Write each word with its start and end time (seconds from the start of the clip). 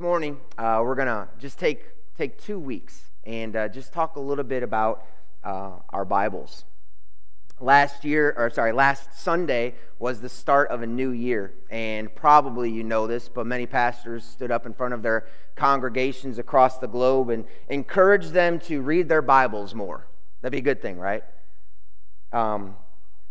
Morning, 0.00 0.38
uh, 0.56 0.80
we're 0.84 0.94
going 0.94 1.08
to 1.08 1.28
just 1.40 1.58
take, 1.58 1.82
take 2.16 2.40
two 2.40 2.60
weeks 2.60 3.10
and 3.24 3.56
uh, 3.56 3.66
just 3.66 3.92
talk 3.92 4.14
a 4.14 4.20
little 4.20 4.44
bit 4.44 4.62
about 4.62 5.04
uh, 5.42 5.72
our 5.90 6.04
Bibles. 6.04 6.64
Last 7.58 8.04
year, 8.04 8.32
or 8.38 8.48
sorry, 8.50 8.70
last 8.70 9.18
Sunday 9.18 9.74
was 9.98 10.20
the 10.20 10.28
start 10.28 10.70
of 10.70 10.82
a 10.82 10.86
new 10.86 11.10
year. 11.10 11.52
And 11.68 12.14
probably 12.14 12.70
you 12.70 12.84
know 12.84 13.08
this, 13.08 13.28
but 13.28 13.44
many 13.44 13.66
pastors 13.66 14.22
stood 14.22 14.52
up 14.52 14.66
in 14.66 14.72
front 14.72 14.94
of 14.94 15.02
their 15.02 15.26
congregations 15.56 16.38
across 16.38 16.78
the 16.78 16.86
globe 16.86 17.28
and 17.30 17.44
encouraged 17.68 18.30
them 18.30 18.60
to 18.60 18.80
read 18.80 19.08
their 19.08 19.22
Bibles 19.22 19.74
more. 19.74 20.06
That'd 20.42 20.52
be 20.52 20.58
a 20.58 20.74
good 20.74 20.80
thing, 20.80 20.98
right? 20.98 21.24
Um, 22.32 22.76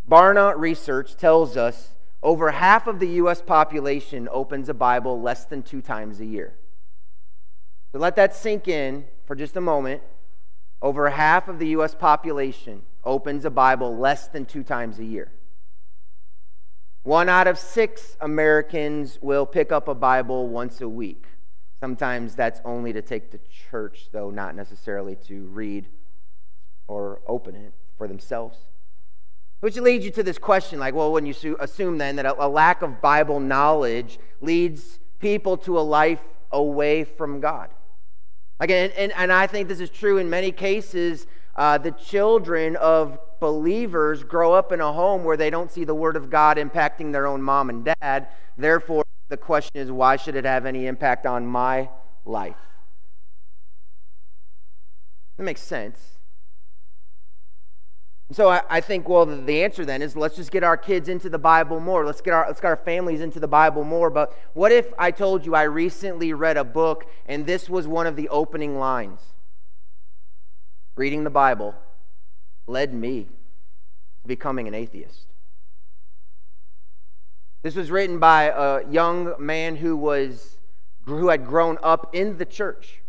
Barna 0.10 0.54
research 0.58 1.16
tells 1.16 1.56
us 1.56 1.94
over 2.24 2.52
half 2.52 2.88
of 2.88 3.00
the 3.00 3.08
U.S. 3.08 3.42
population 3.42 4.28
opens 4.32 4.70
a 4.70 4.74
Bible 4.74 5.22
less 5.22 5.46
than 5.46 5.64
two 5.64 5.82
times 5.82 6.20
a 6.20 6.26
year. 6.26 6.56
So 7.92 8.00
let 8.00 8.16
that 8.16 8.36
sink 8.36 8.68
in 8.68 9.06
for 9.26 9.36
just 9.36 9.56
a 9.56 9.62
moment. 9.62 10.02
Over 10.82 11.10
half 11.10 11.48
of 11.48 11.60
the 11.60 11.70
U.S. 11.70 11.96
population 11.96 12.84
opens 13.04 13.46
a 13.46 13.50
Bible 13.50 13.98
less 13.98 14.28
than 14.28 14.46
two 14.46 14.64
times 14.64 15.00
a 15.00 15.06
year. 15.06 15.32
One 17.04 17.30
out 17.30 17.48
of 17.48 17.58
six 17.58 18.18
Americans 18.20 19.20
will 19.22 19.46
pick 19.46 19.72
up 19.72 19.88
a 19.88 19.96
Bible 19.96 20.50
once 20.50 20.82
a 20.82 20.90
week. 20.90 21.26
Sometimes 21.80 22.36
that's 22.36 22.60
only 22.66 22.92
to 22.92 23.02
take 23.02 23.32
to 23.32 23.40
church, 23.70 24.10
though 24.12 24.30
not 24.30 24.56
necessarily 24.56 25.16
to 25.28 25.46
read 25.46 25.88
or 26.88 27.22
open 27.28 27.56
it 27.56 27.74
for 27.98 28.08
themselves. 28.08 28.58
Which 29.60 29.76
leads 29.78 30.06
you 30.06 30.12
to 30.12 30.24
this 30.24 30.38
question 30.38 30.80
like, 30.80 30.94
well, 30.94 31.12
when 31.12 31.26
you 31.26 31.58
assume 31.60 31.98
then 31.98 32.16
that 32.18 32.26
a 32.26 32.48
lack 32.48 32.82
of 32.82 33.02
Bible 33.02 33.40
knowledge 33.40 34.20
leads 34.40 35.00
people 35.20 35.58
to 35.58 35.80
a 35.80 35.82
life 35.82 36.22
away 36.52 37.04
from 37.04 37.40
God. 37.40 37.70
Again, 38.60 38.92
and, 38.98 39.12
and 39.14 39.32
I 39.32 39.48
think 39.48 39.68
this 39.68 39.80
is 39.80 39.90
true 39.90 40.18
in 40.18 40.30
many 40.30 40.52
cases. 40.52 41.28
Uh, 41.56 41.78
the 41.78 41.92
children 41.92 42.76
of 42.76 43.20
believers 43.40 44.24
grow 44.24 44.54
up 44.54 44.72
in 44.72 44.82
a 44.82 44.94
home 44.94 45.24
where 45.24 45.38
they 45.38 45.50
don't 45.50 45.72
see 45.72 45.84
the 45.84 45.96
Word 45.96 46.16
of 46.16 46.30
God 46.30 46.58
impacting 46.58 47.12
their 47.12 47.28
own 47.28 47.42
mom 47.42 47.70
and 47.70 47.86
dad. 48.00 48.28
Therefore, 48.58 49.04
the 49.30 49.38
question 49.38 49.72
is, 49.76 49.92
why 49.92 50.16
should 50.16 50.36
it 50.36 50.46
have 50.46 50.66
any 50.66 50.88
impact 50.88 51.26
on 51.26 51.46
my 51.46 51.90
life? 52.26 52.56
That 55.38 55.44
makes 55.44 55.62
sense. 55.62 56.17
So 58.32 58.50
I, 58.50 58.62
I, 58.70 58.82
think, 58.82 59.08
well, 59.08 59.26
the, 59.26 59.64
answer 59.64 59.86
then 59.86 60.02
is 60.02 60.18
let's 60.18 60.36
just 60.36 60.52
get 60.52 60.62
our 60.62 60.76
kids 60.76 61.08
into 61.08 61.30
the 61.30 61.40
Bible 61.40 61.80
more. 61.80 62.06
Let's 62.06 62.20
get, 62.20 62.34
our, 62.34 62.46
let's 62.46 62.60
get 62.60 62.68
our 62.68 62.76
families 62.76 63.22
into 63.22 63.40
the 63.40 63.48
Bible 63.48 63.86
more. 63.86 64.10
But 64.10 64.38
what 64.54 64.72
if 64.74 64.94
I 64.98 65.12
told 65.12 65.46
you 65.46 65.56
I 65.56 65.64
recently 65.64 66.34
read 66.34 66.58
a 66.58 66.66
book 66.66 67.10
and 67.26 67.46
this 67.46 67.70
was 67.70 67.88
one 67.88 68.06
of 68.06 68.18
the 68.18 68.28
opening 68.28 68.78
lines? 68.78 69.22
Reading 70.98 71.24
the 71.24 71.30
Bible 71.30 71.74
led 72.66 72.94
me 72.94 73.28
to 74.24 74.28
becoming 74.28 74.68
an 74.68 74.74
atheist. 74.74 75.28
This 77.64 77.76
was 77.76 77.90
written 77.90 78.20
by 78.20 78.46
a 78.46 78.90
young 78.90 79.36
man 79.40 79.78
who, 79.78 79.96
was, 79.96 80.58
who 81.06 81.30
had 81.30 81.46
grown 81.46 81.78
up 81.82 82.14
in 82.14 82.38
the 82.38 82.46
church 82.46 83.02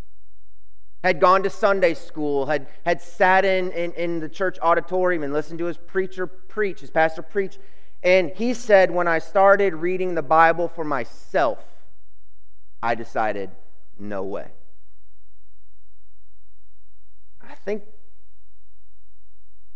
had 1.05 1.21
gone 1.21 1.43
to 1.45 1.51
Sunday 1.51 1.95
school, 1.95 2.47
had, 2.47 2.67
had 2.85 3.01
sat 3.01 3.45
in, 3.45 3.71
in, 3.73 3.93
in 3.93 4.21
the 4.21 4.29
church 4.29 4.59
auditorium 4.61 5.23
and 5.23 5.33
listened 5.33 5.59
to 5.61 5.67
his 5.67 5.77
preacher 5.77 6.27
preach, 6.27 6.81
his 6.81 6.91
pastor 6.91 7.23
preach. 7.23 7.59
And 8.03 8.31
he 8.31 8.55
said, 8.55 8.91
when 8.91 9.09
I 9.09 9.19
started 9.19 9.75
reading 9.75 10.15
the 10.15 10.23
Bible 10.23 10.69
for 10.69 10.85
myself, 10.85 11.65
I 12.83 12.95
decided, 12.95 13.51
no 13.99 14.23
way. 14.23 14.49
I 17.41 17.55
think 17.55 17.85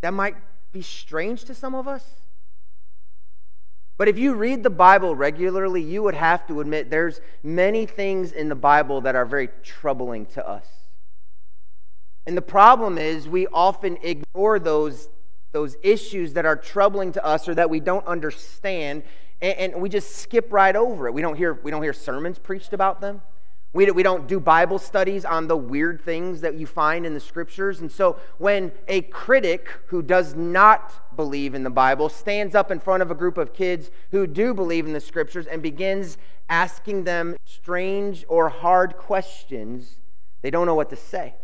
that 0.00 0.12
might 0.12 0.36
be 0.72 0.82
strange 0.82 1.44
to 1.44 1.54
some 1.54 1.74
of 1.74 1.86
us. 1.88 2.04
But 3.96 4.08
if 4.08 4.18
you 4.18 4.34
read 4.34 4.62
the 4.62 4.70
Bible 4.70 5.14
regularly, 5.14 5.82
you 5.82 6.02
would 6.02 6.14
have 6.14 6.46
to 6.48 6.60
admit 6.60 6.90
there's 6.90 7.20
many 7.42 7.86
things 7.86 8.32
in 8.32 8.48
the 8.48 8.56
Bible 8.56 9.00
that 9.02 9.14
are 9.14 9.26
very 9.26 9.48
troubling 9.62 10.26
to 10.26 10.46
us. 10.46 10.66
And 12.26 12.36
the 12.36 12.42
problem 12.42 12.98
is 12.98 13.28
we 13.28 13.46
often 13.48 13.98
ignore 14.02 14.58
those, 14.58 15.08
those 15.52 15.76
issues 15.82 16.34
that 16.34 16.46
are 16.46 16.56
troubling 16.56 17.12
to 17.12 17.24
us 17.24 17.48
or 17.48 17.54
that 17.54 17.68
we 17.68 17.80
don't 17.80 18.06
understand, 18.06 19.02
and, 19.40 19.74
and 19.74 19.82
we 19.82 19.88
just 19.88 20.16
skip 20.16 20.52
right 20.52 20.76
over 20.76 21.08
it. 21.08 21.14
We 21.14 21.22
don't 21.22 21.36
hear, 21.36 21.54
we 21.54 21.70
don't 21.70 21.82
hear 21.82 21.92
sermons 21.92 22.38
preached 22.38 22.72
about 22.72 23.00
them. 23.00 23.22
We, 23.74 23.90
we 23.90 24.02
don't 24.02 24.28
do 24.28 24.38
Bible 24.38 24.78
studies 24.78 25.24
on 25.24 25.48
the 25.48 25.56
weird 25.56 26.02
things 26.02 26.42
that 26.42 26.56
you 26.56 26.66
find 26.66 27.06
in 27.06 27.14
the 27.14 27.20
scriptures. 27.20 27.80
And 27.80 27.90
so, 27.90 28.18
when 28.36 28.70
a 28.86 29.00
critic 29.00 29.66
who 29.86 30.02
does 30.02 30.34
not 30.34 31.16
believe 31.16 31.54
in 31.54 31.62
the 31.62 31.70
Bible 31.70 32.10
stands 32.10 32.54
up 32.54 32.70
in 32.70 32.80
front 32.80 33.02
of 33.02 33.10
a 33.10 33.14
group 33.14 33.38
of 33.38 33.54
kids 33.54 33.90
who 34.10 34.26
do 34.26 34.52
believe 34.52 34.84
in 34.84 34.92
the 34.92 35.00
scriptures 35.00 35.46
and 35.46 35.62
begins 35.62 36.18
asking 36.50 37.04
them 37.04 37.34
strange 37.46 38.26
or 38.28 38.50
hard 38.50 38.98
questions, 38.98 39.96
they 40.42 40.50
don't 40.50 40.66
know 40.66 40.74
what 40.74 40.90
to 40.90 40.96
say. 40.96 41.34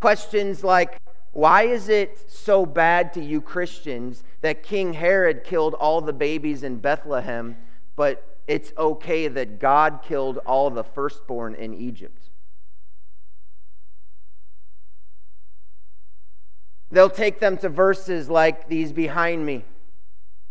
Questions 0.00 0.64
like, 0.64 0.98
why 1.32 1.62
is 1.62 1.88
it 1.88 2.30
so 2.30 2.66
bad 2.66 3.12
to 3.12 3.22
you 3.22 3.40
Christians 3.40 4.24
that 4.40 4.62
King 4.62 4.94
Herod 4.94 5.44
killed 5.44 5.74
all 5.74 6.00
the 6.00 6.12
babies 6.12 6.62
in 6.62 6.78
Bethlehem, 6.78 7.56
but 7.96 8.38
it's 8.48 8.72
okay 8.76 9.28
that 9.28 9.60
God 9.60 10.00
killed 10.02 10.38
all 10.38 10.70
the 10.70 10.82
firstborn 10.82 11.54
in 11.54 11.74
Egypt? 11.74 12.30
They'll 16.90 17.10
take 17.10 17.38
them 17.38 17.56
to 17.58 17.68
verses 17.68 18.28
like 18.28 18.68
these 18.68 18.90
behind 18.90 19.46
me 19.46 19.64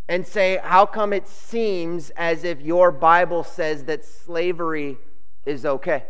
and 0.07 0.25
say, 0.25 0.59
How 0.63 0.85
come 0.85 1.11
it 1.11 1.27
seems 1.27 2.11
as 2.11 2.45
if 2.45 2.61
your 2.61 2.91
Bible 2.91 3.43
says 3.43 3.83
that 3.85 4.05
slavery 4.05 4.97
is 5.45 5.65
okay? 5.65 6.03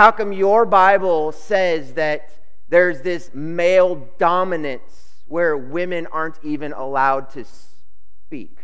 How 0.00 0.10
come 0.10 0.32
your 0.32 0.64
Bible 0.64 1.30
says 1.30 1.92
that 1.92 2.30
there's 2.70 3.02
this 3.02 3.34
male 3.34 4.08
dominance 4.16 5.16
where 5.26 5.54
women 5.58 6.06
aren't 6.06 6.42
even 6.42 6.72
allowed 6.72 7.28
to 7.32 7.44
speak? 7.44 8.60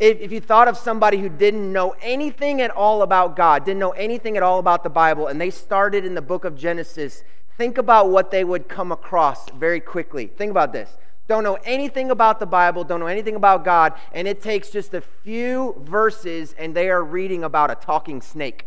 If, 0.00 0.18
if 0.18 0.32
you 0.32 0.40
thought 0.40 0.66
of 0.66 0.76
somebody 0.76 1.18
who 1.18 1.28
didn't 1.28 1.72
know 1.72 1.94
anything 2.02 2.60
at 2.60 2.72
all 2.72 3.02
about 3.02 3.36
God, 3.36 3.64
didn't 3.64 3.78
know 3.78 3.92
anything 3.92 4.36
at 4.36 4.42
all 4.42 4.58
about 4.58 4.82
the 4.82 4.90
Bible, 4.90 5.28
and 5.28 5.40
they 5.40 5.50
started 5.50 6.04
in 6.04 6.16
the 6.16 6.20
book 6.20 6.44
of 6.44 6.56
Genesis, 6.56 7.22
think 7.56 7.78
about 7.78 8.10
what 8.10 8.32
they 8.32 8.42
would 8.42 8.68
come 8.68 8.90
across 8.90 9.48
very 9.50 9.78
quickly. 9.78 10.26
Think 10.26 10.50
about 10.50 10.72
this 10.72 10.96
don't 11.28 11.44
know 11.44 11.58
anything 11.64 12.10
about 12.10 12.40
the 12.40 12.46
Bible, 12.46 12.84
don't 12.84 13.00
know 13.00 13.06
anything 13.06 13.36
about 13.36 13.64
God, 13.64 13.92
and 14.12 14.26
it 14.26 14.40
takes 14.40 14.70
just 14.70 14.94
a 14.94 15.02
few 15.02 15.76
verses 15.84 16.54
and 16.58 16.74
they 16.74 16.88
are 16.88 17.04
reading 17.04 17.44
about 17.44 17.70
a 17.70 17.74
talking 17.74 18.22
snake. 18.22 18.64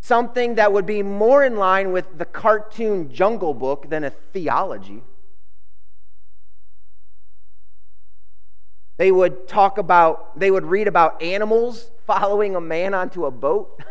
Something 0.00 0.54
that 0.54 0.72
would 0.72 0.86
be 0.86 1.02
more 1.02 1.44
in 1.44 1.56
line 1.56 1.90
with 1.90 2.16
the 2.16 2.24
cartoon 2.24 3.12
Jungle 3.12 3.52
Book 3.52 3.90
than 3.90 4.04
a 4.04 4.10
theology. 4.10 5.02
They 8.96 9.10
would 9.10 9.48
talk 9.48 9.78
about, 9.78 10.38
they 10.38 10.52
would 10.52 10.64
read 10.64 10.86
about 10.86 11.20
animals 11.20 11.90
following 12.06 12.54
a 12.54 12.60
man 12.60 12.94
onto 12.94 13.26
a 13.26 13.32
boat, 13.32 13.82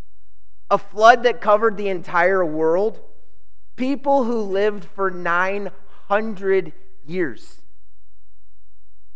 a 0.70 0.76
flood 0.76 1.22
that 1.22 1.40
covered 1.40 1.78
the 1.78 1.88
entire 1.88 2.44
world, 2.44 3.00
people 3.76 4.24
who 4.24 4.42
lived 4.42 4.84
for 4.84 5.10
nine 5.10 5.70
hundred 6.08 6.72
years. 7.04 7.62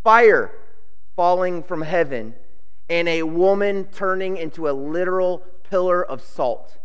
Fire 0.03 0.51
falling 1.17 1.63
from 1.63 1.83
heaven, 1.83 2.35
and 2.89 3.09
a 3.09 3.23
woman 3.23 3.85
turning 3.85 4.37
into 4.37 4.69
a 4.69 4.73
literal 4.73 5.43
pillar 5.69 6.05
of 6.05 6.23
salt. 6.23 6.79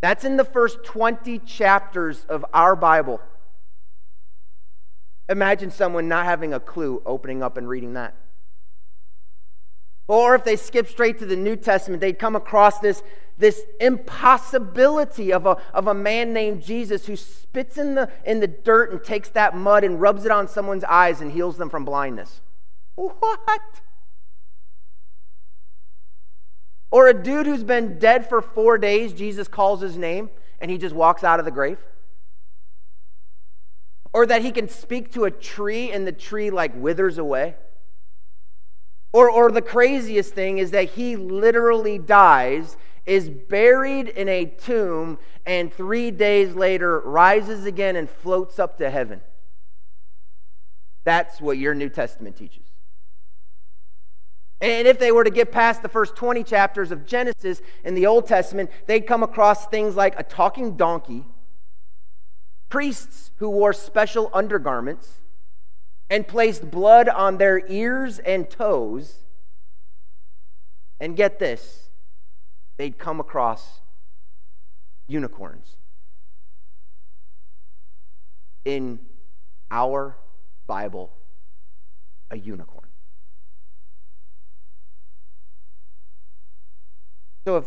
That's 0.00 0.24
in 0.24 0.36
the 0.36 0.44
first 0.44 0.84
20 0.84 1.38
chapters 1.40 2.26
of 2.28 2.44
our 2.52 2.76
Bible. 2.76 3.20
Imagine 5.28 5.70
someone 5.70 6.06
not 6.06 6.26
having 6.26 6.52
a 6.52 6.60
clue 6.60 7.02
opening 7.04 7.42
up 7.42 7.56
and 7.56 7.68
reading 7.68 7.94
that. 7.94 8.14
Or 10.08 10.34
if 10.34 10.44
they 10.44 10.56
skip 10.56 10.88
straight 10.88 11.18
to 11.18 11.26
the 11.26 11.36
New 11.36 11.56
Testament, 11.56 12.00
they'd 12.00 12.18
come 12.18 12.36
across 12.36 12.78
this, 12.78 13.02
this 13.38 13.62
impossibility 13.80 15.32
of 15.32 15.46
a, 15.46 15.56
of 15.74 15.88
a 15.88 15.94
man 15.94 16.32
named 16.32 16.62
Jesus 16.62 17.06
who 17.06 17.16
spits 17.16 17.76
in 17.76 17.96
the, 17.96 18.10
in 18.24 18.40
the 18.40 18.46
dirt 18.46 18.92
and 18.92 19.02
takes 19.02 19.28
that 19.30 19.56
mud 19.56 19.82
and 19.82 20.00
rubs 20.00 20.24
it 20.24 20.30
on 20.30 20.46
someone's 20.46 20.84
eyes 20.84 21.20
and 21.20 21.32
heals 21.32 21.56
them 21.56 21.68
from 21.68 21.84
blindness. 21.84 22.40
What? 22.94 23.60
Or 26.90 27.08
a 27.08 27.14
dude 27.14 27.46
who's 27.46 27.64
been 27.64 27.98
dead 27.98 28.28
for 28.28 28.40
four 28.40 28.78
days, 28.78 29.12
Jesus 29.12 29.48
calls 29.48 29.80
his 29.80 29.96
name 29.96 30.30
and 30.60 30.70
he 30.70 30.78
just 30.78 30.94
walks 30.94 31.24
out 31.24 31.40
of 31.40 31.44
the 31.44 31.50
grave. 31.50 31.78
Or 34.12 34.24
that 34.24 34.42
he 34.42 34.52
can 34.52 34.68
speak 34.68 35.12
to 35.12 35.24
a 35.24 35.30
tree 35.30 35.90
and 35.90 36.06
the 36.06 36.12
tree 36.12 36.50
like 36.50 36.74
withers 36.74 37.18
away. 37.18 37.56
Or, 39.12 39.30
or 39.30 39.50
the 39.50 39.62
craziest 39.62 40.34
thing 40.34 40.58
is 40.58 40.70
that 40.72 40.90
he 40.90 41.16
literally 41.16 41.98
dies, 41.98 42.76
is 43.06 43.28
buried 43.28 44.08
in 44.08 44.28
a 44.28 44.44
tomb, 44.44 45.18
and 45.44 45.72
three 45.72 46.10
days 46.10 46.54
later 46.54 47.00
rises 47.00 47.64
again 47.64 47.96
and 47.96 48.10
floats 48.10 48.58
up 48.58 48.78
to 48.78 48.90
heaven. 48.90 49.20
That's 51.04 51.40
what 51.40 51.56
your 51.56 51.74
New 51.74 51.88
Testament 51.88 52.36
teaches. 52.36 52.64
And 54.60 54.88
if 54.88 54.98
they 54.98 55.12
were 55.12 55.22
to 55.22 55.30
get 55.30 55.52
past 55.52 55.82
the 55.82 55.88
first 55.88 56.16
20 56.16 56.42
chapters 56.42 56.90
of 56.90 57.06
Genesis 57.06 57.60
in 57.84 57.94
the 57.94 58.06
Old 58.06 58.26
Testament, 58.26 58.70
they'd 58.86 59.06
come 59.06 59.22
across 59.22 59.66
things 59.66 59.94
like 59.94 60.18
a 60.18 60.22
talking 60.22 60.76
donkey, 60.76 61.26
priests 62.68 63.30
who 63.36 63.50
wore 63.50 63.72
special 63.72 64.30
undergarments 64.32 65.20
and 66.08 66.26
placed 66.26 66.70
blood 66.70 67.08
on 67.08 67.38
their 67.38 67.66
ears 67.66 68.18
and 68.20 68.48
toes. 68.48 69.24
And 70.98 71.16
get 71.16 71.38
this, 71.38 71.90
they'd 72.78 72.98
come 72.98 73.20
across 73.20 73.80
unicorns. 75.06 75.76
In 78.64 79.00
our 79.70 80.16
Bible, 80.66 81.12
a 82.30 82.38
unicorn. 82.38 82.88
So 87.46 87.58
if 87.58 87.66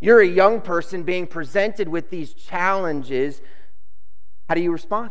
you're 0.00 0.20
a 0.20 0.26
young 0.26 0.60
person 0.60 1.02
being 1.02 1.26
presented 1.26 1.88
with 1.88 2.10
these 2.10 2.34
challenges, 2.34 3.40
how 4.48 4.54
do 4.54 4.60
you 4.60 4.70
respond? 4.70 5.10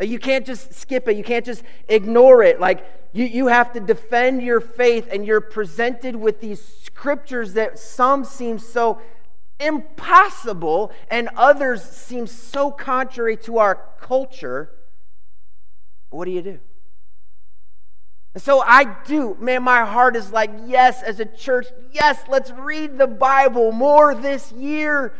You 0.00 0.18
can't 0.18 0.46
just 0.46 0.72
skip 0.74 1.08
it. 1.08 1.16
You 1.16 1.24
can't 1.24 1.44
just 1.44 1.62
ignore 1.88 2.42
it. 2.42 2.58
Like, 2.58 2.84
you, 3.12 3.24
you 3.24 3.48
have 3.48 3.72
to 3.72 3.80
defend 3.80 4.42
your 4.42 4.60
faith, 4.60 5.08
and 5.12 5.26
you're 5.26 5.40
presented 5.40 6.16
with 6.16 6.40
these 6.40 6.62
scriptures 6.62 7.54
that 7.54 7.78
some 7.78 8.24
seem 8.24 8.58
so 8.58 9.00
impossible 9.60 10.90
and 11.10 11.28
others 11.36 11.82
seem 11.82 12.26
so 12.26 12.70
contrary 12.70 13.36
to 13.36 13.58
our 13.58 13.78
culture. 14.00 14.70
What 16.08 16.24
do 16.24 16.30
you 16.30 16.42
do? 16.42 16.58
And 18.32 18.42
so 18.42 18.62
I 18.64 18.96
do. 19.04 19.36
Man, 19.38 19.62
my 19.62 19.84
heart 19.84 20.16
is 20.16 20.32
like, 20.32 20.50
yes, 20.66 21.02
as 21.02 21.20
a 21.20 21.26
church, 21.26 21.66
yes, 21.92 22.22
let's 22.28 22.50
read 22.52 22.96
the 22.96 23.06
Bible 23.06 23.72
more 23.72 24.14
this 24.14 24.50
year. 24.52 25.14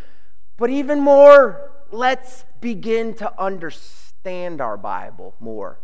But 0.57 0.71
even 0.71 1.01
more, 1.01 1.73
let's 1.91 2.45
begin 2.61 3.15
to 3.15 3.41
understand 3.41 4.10
our 4.27 4.77
Bible 4.77 5.35
more 5.41 5.79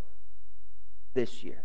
this 1.14 1.42
year. 1.42 1.64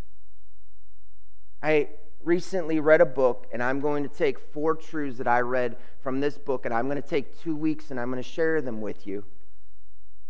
I 1.62 1.90
recently 2.24 2.80
read 2.80 3.02
a 3.02 3.06
book, 3.06 3.48
and 3.52 3.62
I'm 3.62 3.80
going 3.80 4.04
to 4.04 4.10
take 4.10 4.40
four 4.40 4.76
truths 4.76 5.18
that 5.18 5.28
I 5.28 5.42
read 5.42 5.78
from 6.02 6.20
this 6.20 6.38
book, 6.38 6.66
and 6.66 6.74
I'm 6.74 6.86
going 6.88 7.02
to 7.02 7.08
take 7.08 7.40
two 7.40 7.56
weeks 7.56 7.92
and 7.92 8.00
I'm 8.00 8.10
going 8.10 8.22
to 8.22 8.28
share 8.28 8.62
them 8.62 8.82
with 8.82 9.06
you. 9.06 9.26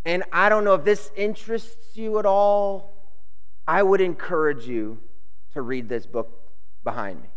And 0.03 0.23
I 0.31 0.49
don't 0.49 0.63
know 0.63 0.73
if 0.73 0.83
this 0.83 1.11
interests 1.15 1.95
you 1.95 2.17
at 2.17 2.25
all. 2.25 2.93
I 3.67 3.83
would 3.83 4.01
encourage 4.01 4.65
you 4.65 4.99
to 5.53 5.61
read 5.61 5.89
this 5.89 6.05
book 6.05 6.51
behind 6.83 7.21
me. 7.21 7.29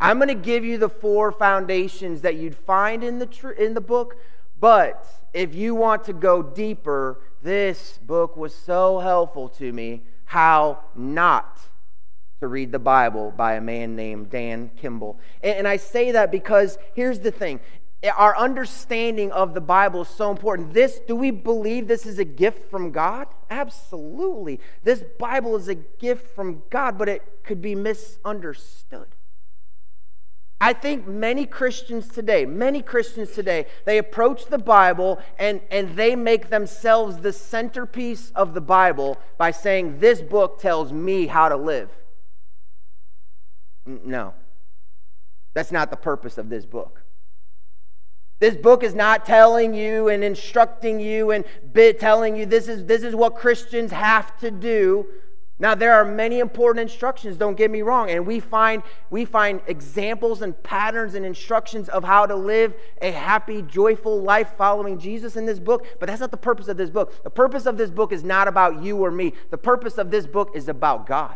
I'm 0.00 0.18
going 0.18 0.28
to 0.28 0.34
give 0.34 0.64
you 0.64 0.78
the 0.78 0.88
four 0.88 1.32
foundations 1.32 2.20
that 2.20 2.36
you'd 2.36 2.54
find 2.54 3.02
in 3.02 3.18
the, 3.18 3.26
tr- 3.26 3.50
in 3.50 3.74
the 3.74 3.80
book, 3.80 4.16
but 4.60 5.06
if 5.32 5.54
you 5.54 5.74
want 5.74 6.04
to 6.04 6.12
go 6.12 6.42
deeper, 6.42 7.20
this 7.42 7.98
book 7.98 8.36
was 8.36 8.54
so 8.54 8.98
helpful 8.98 9.48
to 9.50 9.72
me. 9.72 10.02
How 10.24 10.80
not 10.94 11.58
to 12.40 12.48
read 12.48 12.72
the 12.72 12.78
Bible 12.78 13.32
by 13.36 13.54
a 13.54 13.60
man 13.60 13.96
named 13.96 14.30
Dan 14.30 14.70
Kimball. 14.76 15.18
And, 15.42 15.66
I 15.66 15.76
say 15.76 16.12
that 16.12 16.30
because 16.30 16.78
here's 16.94 17.20
the 17.20 17.32
thing 17.32 17.60
our 18.16 18.36
understanding 18.36 19.32
of 19.32 19.54
the 19.54 19.60
Bible 19.60 20.02
is 20.02 20.08
so 20.08 20.30
important. 20.30 20.72
This, 20.72 21.00
do 21.00 21.16
we 21.16 21.32
believe 21.32 21.88
this 21.88 22.06
is 22.06 22.20
a 22.20 22.24
gift 22.24 22.70
from 22.70 22.92
God? 22.92 23.26
Absolutely. 23.50 24.60
This 24.84 25.02
Bible 25.18 25.56
is 25.56 25.66
a 25.66 25.74
gift 25.74 26.32
from 26.34 26.62
God, 26.70 26.96
but 26.96 27.08
it 27.08 27.22
could 27.42 27.60
be 27.60 27.74
misunderstood. 27.74 29.08
I 30.60 30.72
think 30.72 31.06
many 31.06 31.46
Christians 31.46 32.08
today, 32.08 32.44
many 32.44 32.82
Christians 32.82 33.30
today, 33.30 33.66
they 33.84 33.98
approach 33.98 34.46
the 34.46 34.58
Bible 34.58 35.20
and, 35.38 35.60
and 35.70 35.96
they 35.96 36.16
make 36.16 36.50
themselves 36.50 37.18
the 37.18 37.32
centerpiece 37.32 38.32
of 38.34 38.54
the 38.54 38.60
Bible 38.60 39.18
by 39.36 39.52
saying, 39.52 40.00
This 40.00 40.20
book 40.20 40.60
tells 40.60 40.92
me 40.92 41.28
how 41.28 41.48
to 41.48 41.56
live. 41.56 41.90
No, 43.86 44.34
that's 45.54 45.70
not 45.70 45.90
the 45.90 45.96
purpose 45.96 46.38
of 46.38 46.48
this 46.48 46.66
book. 46.66 47.02
This 48.40 48.56
book 48.56 48.82
is 48.82 48.94
not 48.94 49.24
telling 49.24 49.74
you 49.74 50.08
and 50.08 50.22
instructing 50.22 51.00
you 51.00 51.30
and 51.30 51.44
telling 51.98 52.36
you 52.36 52.46
this 52.46 52.68
is, 52.68 52.86
this 52.86 53.02
is 53.02 53.14
what 53.14 53.34
Christians 53.34 53.90
have 53.90 54.36
to 54.38 54.50
do. 54.50 55.06
Now, 55.60 55.74
there 55.74 55.92
are 55.94 56.04
many 56.04 56.38
important 56.38 56.88
instructions, 56.88 57.36
don't 57.36 57.56
get 57.56 57.70
me 57.70 57.82
wrong, 57.82 58.10
and 58.10 58.24
we 58.24 58.38
find, 58.38 58.84
we 59.10 59.24
find 59.24 59.60
examples 59.66 60.40
and 60.40 60.60
patterns 60.62 61.14
and 61.14 61.26
instructions 61.26 61.88
of 61.88 62.04
how 62.04 62.26
to 62.26 62.36
live 62.36 62.74
a 63.02 63.10
happy, 63.10 63.62
joyful 63.62 64.22
life 64.22 64.52
following 64.56 65.00
Jesus 65.00 65.34
in 65.34 65.46
this 65.46 65.58
book, 65.58 65.84
but 65.98 66.06
that's 66.06 66.20
not 66.20 66.30
the 66.30 66.36
purpose 66.36 66.68
of 66.68 66.76
this 66.76 66.90
book. 66.90 67.24
The 67.24 67.30
purpose 67.30 67.66
of 67.66 67.76
this 67.76 67.90
book 67.90 68.12
is 68.12 68.22
not 68.22 68.46
about 68.46 68.82
you 68.82 69.04
or 69.04 69.10
me, 69.10 69.32
the 69.50 69.58
purpose 69.58 69.98
of 69.98 70.12
this 70.12 70.28
book 70.28 70.52
is 70.54 70.68
about 70.68 71.06
God. 71.06 71.34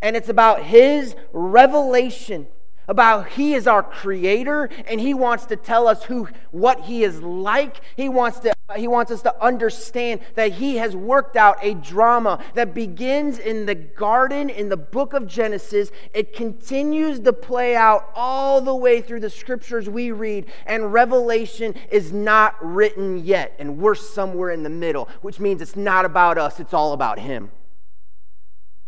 And 0.00 0.14
it's 0.14 0.28
about 0.28 0.62
His 0.62 1.16
revelation 1.32 2.46
about 2.88 3.30
he 3.30 3.54
is 3.54 3.66
our 3.66 3.82
creator 3.82 4.68
and 4.86 5.00
he 5.00 5.14
wants 5.14 5.46
to 5.46 5.56
tell 5.56 5.88
us 5.88 6.04
who 6.04 6.28
what 6.50 6.82
he 6.82 7.04
is 7.04 7.20
like. 7.22 7.80
He 7.96 8.08
wants 8.08 8.40
to 8.40 8.54
he 8.76 8.88
wants 8.88 9.12
us 9.12 9.20
to 9.22 9.44
understand 9.44 10.20
that 10.36 10.52
he 10.52 10.76
has 10.76 10.96
worked 10.96 11.36
out 11.36 11.58
a 11.60 11.74
drama 11.74 12.42
that 12.54 12.72
begins 12.72 13.38
in 13.38 13.66
the 13.66 13.74
garden 13.74 14.48
in 14.48 14.70
the 14.70 14.76
book 14.76 15.12
of 15.12 15.26
Genesis. 15.26 15.90
It 16.14 16.34
continues 16.34 17.20
to 17.20 17.32
play 17.34 17.76
out 17.76 18.10
all 18.14 18.62
the 18.62 18.74
way 18.74 19.02
through 19.02 19.20
the 19.20 19.30
scriptures 19.30 19.88
we 19.88 20.12
read 20.12 20.46
and 20.64 20.92
revelation 20.92 21.74
is 21.90 22.10
not 22.12 22.56
written 22.64 23.22
yet 23.22 23.54
and 23.58 23.78
we're 23.78 23.94
somewhere 23.94 24.50
in 24.50 24.62
the 24.62 24.70
middle 24.70 25.08
which 25.20 25.38
means 25.38 25.60
it's 25.60 25.76
not 25.76 26.04
about 26.04 26.38
us 26.38 26.58
it's 26.58 26.74
all 26.74 26.92
about 26.92 27.18
him. 27.18 27.50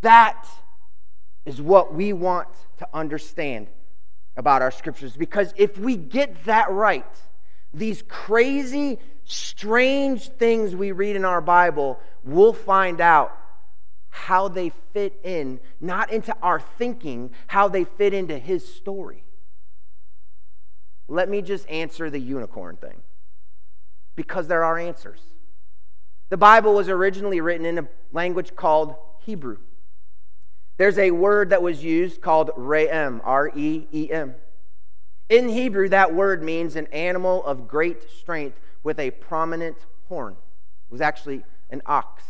That 0.00 0.46
is 1.44 1.60
what 1.60 1.94
we 1.94 2.12
want 2.12 2.48
to 2.78 2.88
understand 2.94 3.68
about 4.36 4.62
our 4.62 4.70
scriptures 4.70 5.16
because 5.16 5.52
if 5.56 5.78
we 5.78 5.96
get 5.96 6.44
that 6.44 6.70
right, 6.70 7.04
these 7.72 8.02
crazy, 8.08 8.98
strange 9.24 10.28
things 10.28 10.74
we 10.74 10.92
read 10.92 11.16
in 11.16 11.24
our 11.24 11.40
Bible, 11.40 11.98
we'll 12.24 12.52
find 12.52 13.00
out 13.00 13.36
how 14.08 14.48
they 14.48 14.72
fit 14.92 15.20
in, 15.24 15.60
not 15.80 16.10
into 16.10 16.34
our 16.42 16.58
thinking, 16.58 17.30
how 17.48 17.68
they 17.68 17.84
fit 17.84 18.14
into 18.14 18.38
His 18.38 18.66
story. 18.66 19.24
Let 21.08 21.28
me 21.28 21.42
just 21.42 21.68
answer 21.68 22.10
the 22.10 22.18
unicorn 22.18 22.76
thing 22.76 23.02
because 24.16 24.48
there 24.48 24.64
are 24.64 24.78
answers. 24.78 25.20
The 26.30 26.36
Bible 26.36 26.74
was 26.74 26.88
originally 26.88 27.40
written 27.40 27.66
in 27.66 27.78
a 27.78 27.88
language 28.12 28.56
called 28.56 28.96
Hebrew. 29.20 29.58
There's 30.76 30.98
a 30.98 31.10
word 31.10 31.50
that 31.50 31.62
was 31.62 31.82
used 31.82 32.20
called 32.20 32.50
re'em, 32.56 33.20
R 33.24 33.50
E 33.54 33.86
E 33.92 34.10
M. 34.10 34.34
In 35.28 35.48
Hebrew, 35.48 35.88
that 35.88 36.14
word 36.14 36.42
means 36.42 36.76
an 36.76 36.86
animal 36.88 37.44
of 37.44 37.66
great 37.66 38.10
strength 38.10 38.60
with 38.82 38.98
a 38.98 39.10
prominent 39.10 39.78
horn. 40.08 40.34
It 40.34 40.92
was 40.92 41.00
actually 41.00 41.44
an 41.70 41.82
ox. 41.86 42.22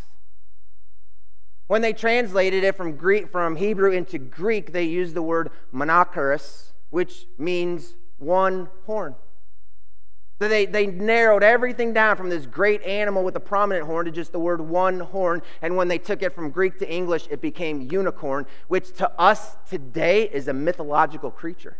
When 1.66 1.82
they 1.82 1.92
translated 1.92 2.62
it 2.62 2.76
from 2.76 2.96
Greek 2.96 3.30
from 3.30 3.56
Hebrew 3.56 3.90
into 3.90 4.18
Greek, 4.18 4.72
they 4.72 4.84
used 4.84 5.14
the 5.14 5.22
word 5.22 5.50
monokeros, 5.74 6.70
which 6.90 7.26
means 7.36 7.96
one 8.18 8.68
horn. 8.86 9.16
So 10.38 10.48
they, 10.48 10.66
they 10.66 10.86
narrowed 10.86 11.42
everything 11.42 11.94
down 11.94 12.16
from 12.16 12.28
this 12.28 12.44
great 12.44 12.82
animal 12.82 13.24
with 13.24 13.36
a 13.36 13.40
prominent 13.40 13.86
horn 13.86 14.04
to 14.04 14.12
just 14.12 14.32
the 14.32 14.38
word 14.38 14.60
one 14.60 15.00
horn. 15.00 15.40
And 15.62 15.76
when 15.76 15.88
they 15.88 15.98
took 15.98 16.22
it 16.22 16.34
from 16.34 16.50
Greek 16.50 16.78
to 16.80 16.90
English, 16.90 17.26
it 17.30 17.40
became 17.40 17.88
unicorn, 17.90 18.46
which 18.68 18.92
to 18.96 19.10
us 19.18 19.56
today 19.68 20.24
is 20.24 20.46
a 20.46 20.52
mythological 20.52 21.30
creature. 21.30 21.78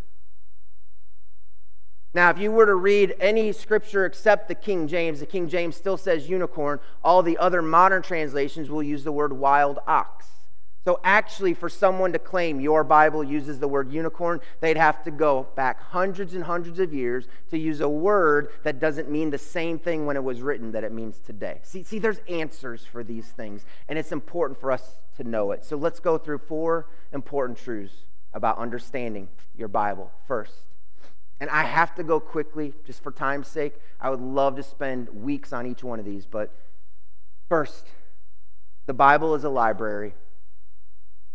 Now, 2.15 2.31
if 2.31 2.39
you 2.39 2.51
were 2.51 2.65
to 2.65 2.75
read 2.75 3.15
any 3.21 3.53
scripture 3.53 4.07
except 4.07 4.49
the 4.49 4.55
King 4.55 4.89
James, 4.89 5.21
the 5.21 5.27
King 5.27 5.51
James 5.51 5.77
still 5.77 5.99
says 5.99 6.31
unicorn. 6.31 6.81
All 7.05 7.23
the 7.23 7.37
other 7.37 7.61
modern 7.61 8.01
translations 8.01 8.71
will 8.71 8.83
use 8.83 9.05
the 9.05 9.13
word 9.13 9.35
wild 9.35 9.81
ox. 9.87 10.36
So, 10.87 11.01
actually, 11.03 11.53
for 11.53 11.69
someone 11.69 12.13
to 12.13 12.21
claim 12.21 12.61
your 12.61 12.85
Bible 12.85 13.25
uses 13.25 13.59
the 13.59 13.67
word 13.67 13.91
unicorn, 13.91 14.41
they'd 14.61 14.77
have 14.77 15.03
to 15.03 15.11
go 15.11 15.49
back 15.57 15.83
hundreds 15.83 16.33
and 16.33 16.45
hundreds 16.45 16.79
of 16.79 16.95
years 16.95 17.27
to 17.51 17.59
use 17.59 17.81
a 17.81 17.89
word 17.89 18.51
that 18.63 18.79
doesn't 18.79 19.11
mean 19.11 19.31
the 19.31 19.37
same 19.37 19.81
thing 19.81 20.07
when 20.07 20.15
it 20.15 20.23
was 20.23 20.43
written 20.43 20.71
that 20.71 20.85
it 20.85 20.93
means 20.93 21.19
today. 21.19 21.59
See, 21.65 21.83
see, 21.83 21.99
there's 21.99 22.21
answers 22.29 22.85
for 22.85 23.03
these 23.03 23.27
things, 23.27 23.67
and 23.89 23.99
it's 23.99 24.13
important 24.13 24.61
for 24.61 24.71
us 24.71 24.99
to 25.17 25.25
know 25.25 25.51
it. 25.51 25.65
So, 25.65 25.77
let's 25.77 25.99
go 25.99 26.19
through 26.19 26.39
four 26.39 26.87
important 27.13 27.59
truths 27.59 28.05
about 28.33 28.57
understanding 28.59 29.27
your 29.57 29.67
Bible 29.67 30.13
first. 30.29 30.69
And 31.41 31.51
I 31.51 31.65
have 31.65 31.97
to 31.97 32.05
go 32.05 32.21
quickly 32.21 32.75
just 32.87 33.03
for 33.03 33.11
time's 33.11 33.49
sake. 33.49 33.75
I 34.01 34.09
would 34.09 34.21
love 34.21 34.55
to 34.55 34.63
spend 34.63 35.09
weeks 35.09 35.53
on 35.53 35.67
each 35.67 35.83
one 35.83 35.99
of 35.99 36.05
these, 36.05 36.27
but 36.27 36.55
first, 37.49 37.89
the 38.87 38.95
Bible 38.95 39.35
is 39.35 39.43
a 39.43 39.51
library 39.51 40.15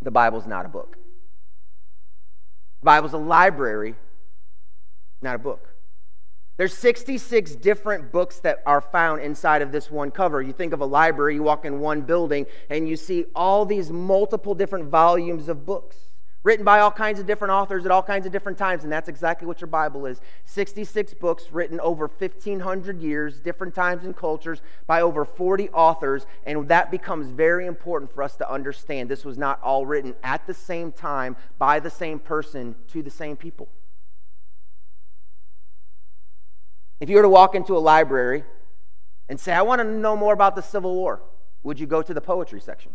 the 0.02 0.12
Bible's 0.12 0.48
not 0.48 0.66
a 0.66 0.70
book. 0.70 0.98
The 2.82 2.86
Bible's 2.86 3.14
a 3.14 3.18
library, 3.18 3.96
not 5.22 5.36
a 5.36 5.40
book. 5.40 5.68
There's 6.58 6.74
66 6.74 7.56
different 7.56 8.12
books 8.12 8.40
that 8.40 8.62
are 8.66 8.82
found 8.82 9.22
inside 9.22 9.62
of 9.62 9.72
this 9.72 9.90
one 9.90 10.12
cover. 10.12 10.42
You 10.42 10.54
think 10.54 10.74
of 10.74 10.82
a 10.82 10.86
library, 10.86 11.36
you 11.36 11.44
walk 11.44 11.66
in 11.66 11.80
one 11.80 12.02
building, 12.02 12.46
and 12.70 12.88
you 12.88 12.96
see 12.96 13.26
all 13.36 13.66
these 13.66 13.90
multiple 13.90 14.54
different 14.54 14.90
volumes 14.90 15.48
of 15.48 15.66
books 15.66 16.11
written 16.44 16.66
by 16.66 16.80
all 16.80 16.92
kinds 16.92 17.20
of 17.20 17.28
different 17.28 17.52
authors 17.52 17.86
at 17.86 17.92
all 17.92 18.02
kinds 18.02 18.26
of 18.26 18.32
different 18.32 18.58
times, 18.58 18.84
and 18.84 18.92
that's 18.92 19.08
exactly 19.08 19.48
what 19.48 19.62
your 19.62 19.68
Bible 19.68 20.06
is 20.06 20.22
66 20.46 21.14
books 21.16 21.52
written 21.52 21.80
over 21.80 22.08
1,500 22.08 23.02
years, 23.02 23.40
different 23.40 23.76
times 23.76 24.04
and 24.04 24.16
cultures, 24.16 24.62
by 24.88 25.02
over 25.02 25.24
40 25.24 25.70
authors, 25.70 26.26
and 26.46 26.68
that 26.68 26.90
becomes 26.90 27.28
very 27.28 27.66
important 27.66 28.12
for 28.12 28.24
us 28.24 28.36
to 28.38 28.52
understand. 28.52 29.10
This 29.10 29.24
was 29.24 29.38
not 29.38 29.62
all 29.62 29.86
written 29.86 30.16
at 30.24 30.48
the 30.48 30.54
same 30.54 30.92
time 30.92 31.36
by 31.60 31.80
the 31.80 31.92
same 31.92 32.20
person 32.20 32.76
to 32.90 33.04
the 33.04 33.12
same 33.12 33.36
people. 33.38 33.70
If 37.00 37.10
you 37.10 37.16
were 37.16 37.24
to 37.24 37.30
walk 37.30 37.56
into 37.56 37.76
a 37.76 37.80
library 37.80 38.44
and 39.28 39.40
say, 39.40 39.54
I 39.54 39.62
want 39.62 39.80
to 39.80 39.86
know 39.86 40.16
more 40.16 40.34
about 40.34 40.56
the 40.56 40.62
Civil 40.62 40.94
War, 40.94 41.22
would 41.64 41.80
you 41.80 41.88
go 41.88 42.02
to 42.02 42.14
the 42.14 42.22
poetry 42.22 42.62
section? 42.62 42.92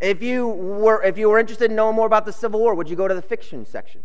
If 0.00 0.22
you 0.22 0.46
were, 0.48 1.02
if 1.02 1.16
you 1.16 1.30
were 1.30 1.38
interested 1.38 1.70
in 1.70 1.76
knowing 1.76 1.96
more 1.96 2.06
about 2.06 2.26
the 2.26 2.32
Civil 2.32 2.60
War, 2.60 2.74
would 2.74 2.88
you 2.88 2.96
go 2.96 3.08
to 3.08 3.14
the 3.14 3.22
fiction 3.22 3.64
section? 3.64 4.02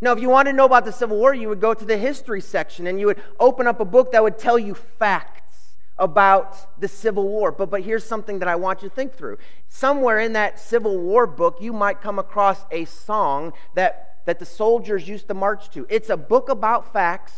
No, 0.00 0.12
if 0.12 0.20
you 0.20 0.28
wanted 0.28 0.52
to 0.52 0.56
know 0.56 0.64
about 0.64 0.84
the 0.84 0.92
Civil 0.92 1.18
War, 1.18 1.34
you 1.34 1.48
would 1.48 1.60
go 1.60 1.74
to 1.74 1.84
the 1.84 1.98
history 1.98 2.40
section 2.40 2.86
and 2.86 3.00
you 3.00 3.06
would 3.06 3.20
open 3.40 3.66
up 3.66 3.80
a 3.80 3.84
book 3.84 4.12
that 4.12 4.22
would 4.22 4.38
tell 4.38 4.58
you 4.58 4.74
facts 4.74 5.74
about 5.98 6.80
the 6.80 6.86
Civil 6.86 7.28
War. 7.28 7.50
But, 7.50 7.70
but 7.70 7.82
here's 7.82 8.04
something 8.04 8.38
that 8.38 8.48
I 8.48 8.54
want 8.54 8.82
you 8.82 8.88
to 8.88 8.94
think 8.94 9.14
through. 9.14 9.38
Somewhere 9.68 10.20
in 10.20 10.32
that 10.34 10.60
Civil 10.60 10.98
War 10.98 11.26
book, 11.26 11.58
you 11.60 11.72
might 11.72 12.00
come 12.00 12.18
across 12.18 12.64
a 12.70 12.84
song 12.84 13.52
that, 13.74 14.20
that 14.26 14.38
the 14.38 14.46
soldiers 14.46 15.08
used 15.08 15.26
to 15.28 15.34
march 15.34 15.68
to. 15.70 15.84
It's 15.90 16.08
a 16.08 16.16
book 16.16 16.48
about 16.48 16.92
facts 16.92 17.32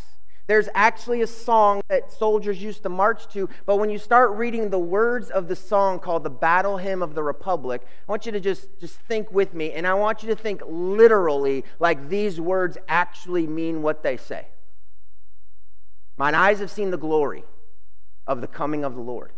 there's 0.51 0.69
actually 0.75 1.23
a 1.23 1.29
song 1.29 1.81
that 1.89 2.11
soldiers 2.13 2.61
used 2.61 2.83
to 2.83 2.89
march 2.89 3.29
to, 3.29 3.49
but 3.67 3.77
when 3.77 3.89
you 3.89 3.99
start 3.99 4.33
reading 4.33 4.69
the 4.69 4.81
words 4.81 5.31
of 5.31 5.47
the 5.47 5.55
song 5.55 6.01
called 6.01 6.25
the 6.25 6.31
Battle 6.31 6.77
Hymn 6.77 7.05
of 7.05 7.15
the 7.15 7.23
Republic, 7.23 7.83
I 7.87 8.11
want 8.11 8.27
you 8.27 8.33
to 8.33 8.41
just, 8.41 8.69
just 8.81 8.97
think 8.97 9.31
with 9.31 9.55
me, 9.55 9.71
and 9.71 9.87
I 9.87 9.95
want 9.95 10.25
you 10.25 10.29
to 10.31 10.35
think 10.35 10.61
literally 10.67 11.65
like 11.79 12.09
these 12.09 12.41
words 12.41 12.77
actually 12.89 13.47
mean 13.47 13.83
what 13.83 14.03
they 14.03 14.17
say. 14.17 14.49
Mine 16.17 16.35
eyes 16.35 16.59
have 16.59 16.73
seen 16.73 16.91
the 16.91 16.99
glory 16.99 17.45
of 18.27 18.41
the 18.41 18.49
coming 18.49 18.83
of 18.83 18.97
the 18.97 19.01
Lord. 19.01 19.31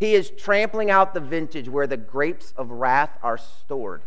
He 0.00 0.12
is 0.14 0.28
trampling 0.28 0.90
out 0.90 1.14
the 1.14 1.20
vintage 1.20 1.70
where 1.70 1.86
the 1.86 1.96
grapes 1.96 2.52
of 2.58 2.70
wrath 2.70 3.16
are 3.22 3.38
stored. 3.38 4.02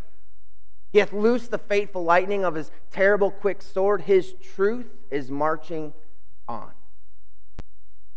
He 0.91 0.99
hath 0.99 1.11
loosed 1.11 1.49
the 1.49 1.57
fateful 1.57 2.03
lightning 2.03 2.45
of 2.45 2.53
his 2.53 2.69
terrible 2.91 3.31
quick 3.31 3.63
sword. 3.63 4.01
His 4.01 4.35
truth 4.55 4.91
is 5.09 5.31
marching 5.31 5.93
on. 6.47 6.71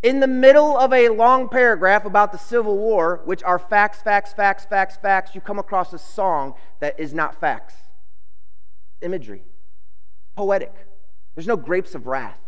In 0.03 0.21
the 0.21 0.27
middle 0.27 0.77
of 0.77 0.93
a 0.93 1.09
long 1.09 1.49
paragraph 1.49 2.05
about 2.05 2.31
the 2.31 2.39
Civil 2.39 2.77
War, 2.77 3.23
which 3.25 3.43
are 3.43 3.59
facts, 3.59 4.03
facts, 4.03 4.33
facts, 4.33 4.65
facts, 4.65 4.97
facts, 4.97 5.35
you 5.35 5.41
come 5.41 5.59
across 5.59 5.93
a 5.93 5.99
song 5.99 6.55
that 6.81 6.99
is 7.01 7.13
not 7.13 7.41
facts. 7.41 7.75
Imagery. 9.03 9.43
Poetic. 10.37 10.73
There's 11.35 11.47
no 11.47 11.57
grapes 11.57 11.95
of 11.95 12.07
wrath. 12.07 12.39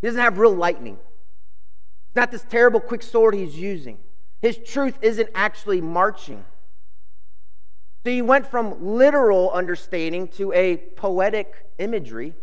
He 0.00 0.06
doesn't 0.06 0.20
have 0.20 0.38
real 0.38 0.54
lightning. 0.54 0.98
It's 2.08 2.16
not 2.16 2.30
this 2.30 2.44
terrible 2.48 2.80
quick 2.80 3.02
sword 3.02 3.34
he's 3.34 3.56
using. 3.56 3.98
His 4.42 4.58
truth 4.58 4.98
isn't 5.02 5.28
actually 5.34 5.80
marching. 5.80 6.44
So 8.04 8.10
you 8.10 8.24
went 8.24 8.46
from 8.46 8.96
literal 8.96 9.50
understanding 9.50 10.28
to 10.28 10.52
a 10.52 10.76
poetic 10.76 11.66
imagery 11.78 12.34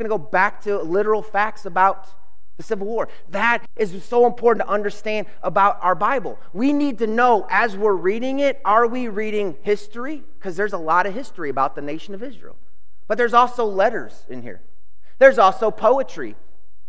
going 0.00 0.10
to 0.10 0.16
go 0.16 0.30
back 0.30 0.62
to 0.62 0.78
literal 0.78 1.22
facts 1.22 1.66
about 1.66 2.08
the 2.56 2.62
Civil 2.62 2.86
War. 2.86 3.08
That 3.30 3.66
is 3.76 4.04
so 4.04 4.26
important 4.26 4.66
to 4.66 4.70
understand 4.72 5.26
about 5.42 5.78
our 5.82 5.94
Bible. 5.94 6.38
We 6.52 6.72
need 6.72 6.98
to 6.98 7.06
know 7.06 7.46
as 7.48 7.76
we're 7.76 7.94
reading 7.94 8.40
it, 8.40 8.60
are 8.64 8.86
we 8.86 9.08
reading 9.08 9.56
history? 9.62 10.22
Because 10.38 10.56
there's 10.56 10.72
a 10.72 10.78
lot 10.78 11.06
of 11.06 11.14
history 11.14 11.48
about 11.48 11.74
the 11.74 11.80
nation 11.80 12.14
of 12.14 12.22
Israel. 12.22 12.56
But 13.08 13.18
there's 13.18 13.34
also 13.34 13.64
letters 13.64 14.24
in 14.28 14.42
here, 14.42 14.60
there's 15.18 15.38
also 15.38 15.70
poetry 15.70 16.36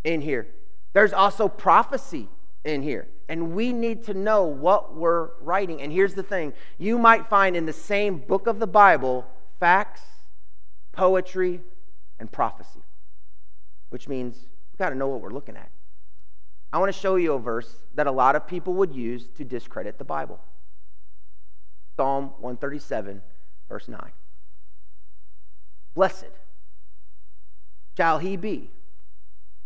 in 0.04 0.20
here, 0.20 0.46
there's 0.92 1.12
also 1.12 1.48
prophecy 1.48 2.28
in 2.64 2.82
here. 2.82 3.08
And 3.28 3.54
we 3.54 3.72
need 3.72 4.04
to 4.04 4.14
know 4.14 4.44
what 4.44 4.94
we're 4.94 5.30
writing. 5.40 5.80
And 5.80 5.90
here's 5.90 6.12
the 6.12 6.22
thing 6.22 6.52
you 6.78 6.98
might 6.98 7.28
find 7.28 7.56
in 7.56 7.64
the 7.64 7.72
same 7.72 8.18
book 8.18 8.46
of 8.46 8.58
the 8.58 8.66
Bible 8.66 9.26
facts, 9.58 10.02
poetry, 10.92 11.62
and 12.18 12.30
prophecy 12.30 12.82
which 13.92 14.08
means 14.08 14.46
we've 14.72 14.78
got 14.78 14.90
to 14.90 14.94
know 14.94 15.08
what 15.08 15.20
we're 15.20 15.32
looking 15.32 15.56
at. 15.56 15.70
I 16.72 16.78
want 16.78 16.92
to 16.92 16.98
show 16.98 17.16
you 17.16 17.34
a 17.34 17.38
verse 17.38 17.82
that 17.94 18.06
a 18.06 18.10
lot 18.10 18.34
of 18.34 18.46
people 18.46 18.72
would 18.74 18.94
use 18.94 19.28
to 19.36 19.44
discredit 19.44 19.98
the 19.98 20.04
Bible 20.04 20.40
Psalm 21.96 22.32
137, 22.40 23.20
verse 23.68 23.88
9. 23.88 24.00
Blessed 25.94 26.30
shall 27.98 28.18
he 28.18 28.36
be 28.36 28.70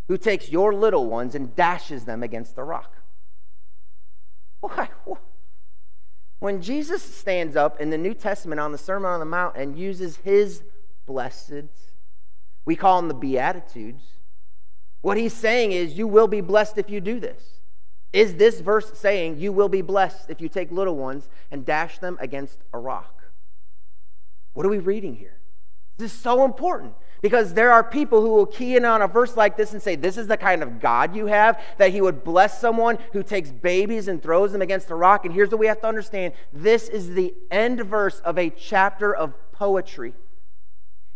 who 0.08 0.18
takes 0.18 0.50
your 0.50 0.74
little 0.74 1.06
ones 1.06 1.36
and 1.36 1.54
dashes 1.54 2.04
them 2.04 2.24
against 2.24 2.56
the 2.56 2.64
rock. 2.64 2.96
Why? 4.60 4.88
When 6.40 6.60
Jesus 6.60 7.02
stands 7.02 7.56
up 7.56 7.80
in 7.80 7.90
the 7.90 7.98
New 7.98 8.14
Testament 8.14 8.60
on 8.60 8.72
the 8.72 8.78
Sermon 8.78 9.10
on 9.10 9.20
the 9.20 9.26
Mount 9.26 9.56
and 9.56 9.78
uses 9.78 10.18
his 10.18 10.62
blessed, 11.06 11.70
we 12.64 12.76
call 12.76 13.00
them 13.00 13.08
the 13.08 13.14
Beatitudes, 13.14 14.15
what 15.06 15.16
he's 15.16 15.32
saying 15.32 15.70
is, 15.70 15.96
you 15.96 16.08
will 16.08 16.26
be 16.26 16.40
blessed 16.40 16.78
if 16.78 16.90
you 16.90 17.00
do 17.00 17.20
this. 17.20 17.60
Is 18.12 18.34
this 18.34 18.58
verse 18.58 18.98
saying 18.98 19.38
you 19.38 19.52
will 19.52 19.68
be 19.68 19.80
blessed 19.80 20.30
if 20.30 20.40
you 20.40 20.48
take 20.48 20.72
little 20.72 20.96
ones 20.96 21.28
and 21.48 21.64
dash 21.64 22.00
them 22.00 22.18
against 22.20 22.58
a 22.74 22.80
rock? 22.80 23.22
What 24.54 24.66
are 24.66 24.68
we 24.68 24.80
reading 24.80 25.14
here? 25.14 25.38
This 25.96 26.12
is 26.12 26.18
so 26.18 26.44
important 26.44 26.94
because 27.22 27.54
there 27.54 27.70
are 27.70 27.84
people 27.84 28.20
who 28.20 28.30
will 28.30 28.46
key 28.46 28.74
in 28.74 28.84
on 28.84 29.00
a 29.00 29.06
verse 29.06 29.36
like 29.36 29.56
this 29.56 29.72
and 29.72 29.80
say, 29.80 29.94
This 29.94 30.16
is 30.16 30.26
the 30.26 30.36
kind 30.36 30.60
of 30.60 30.80
God 30.80 31.14
you 31.14 31.26
have, 31.26 31.62
that 31.78 31.92
He 31.92 32.00
would 32.00 32.24
bless 32.24 32.60
someone 32.60 32.98
who 33.12 33.22
takes 33.22 33.52
babies 33.52 34.08
and 34.08 34.20
throws 34.20 34.50
them 34.50 34.60
against 34.60 34.90
a 34.90 34.96
rock. 34.96 35.24
And 35.24 35.32
here's 35.32 35.50
what 35.50 35.60
we 35.60 35.68
have 35.68 35.82
to 35.82 35.86
understand 35.86 36.34
this 36.52 36.88
is 36.88 37.10
the 37.10 37.32
end 37.52 37.78
verse 37.82 38.18
of 38.24 38.36
a 38.36 38.50
chapter 38.50 39.14
of 39.14 39.34
poetry. 39.52 40.14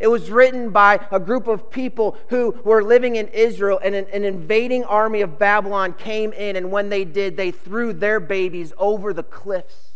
It 0.01 0.09
was 0.09 0.31
written 0.31 0.71
by 0.71 0.99
a 1.13 1.21
group 1.21 1.47
of 1.47 1.71
people 1.71 2.17
who 2.31 2.53
were 2.65 2.83
living 2.83 3.17
in 3.17 3.29
Israel, 3.29 3.79
and 3.85 3.95
an, 3.95 4.07
an, 4.13 4.25
invading 4.25 4.85
army 4.85 5.21
of 5.21 5.39
Babylon 5.39 5.93
came 5.93 6.33
in, 6.33 6.57
and 6.57 6.73
when 6.73 6.89
they 6.89 7.05
did, 7.05 7.37
they 7.37 7.51
threw 7.51 7.93
their 7.93 8.19
babies 8.19 8.73
over 8.79 9.13
the 9.13 9.23
cliffs. 9.23 9.90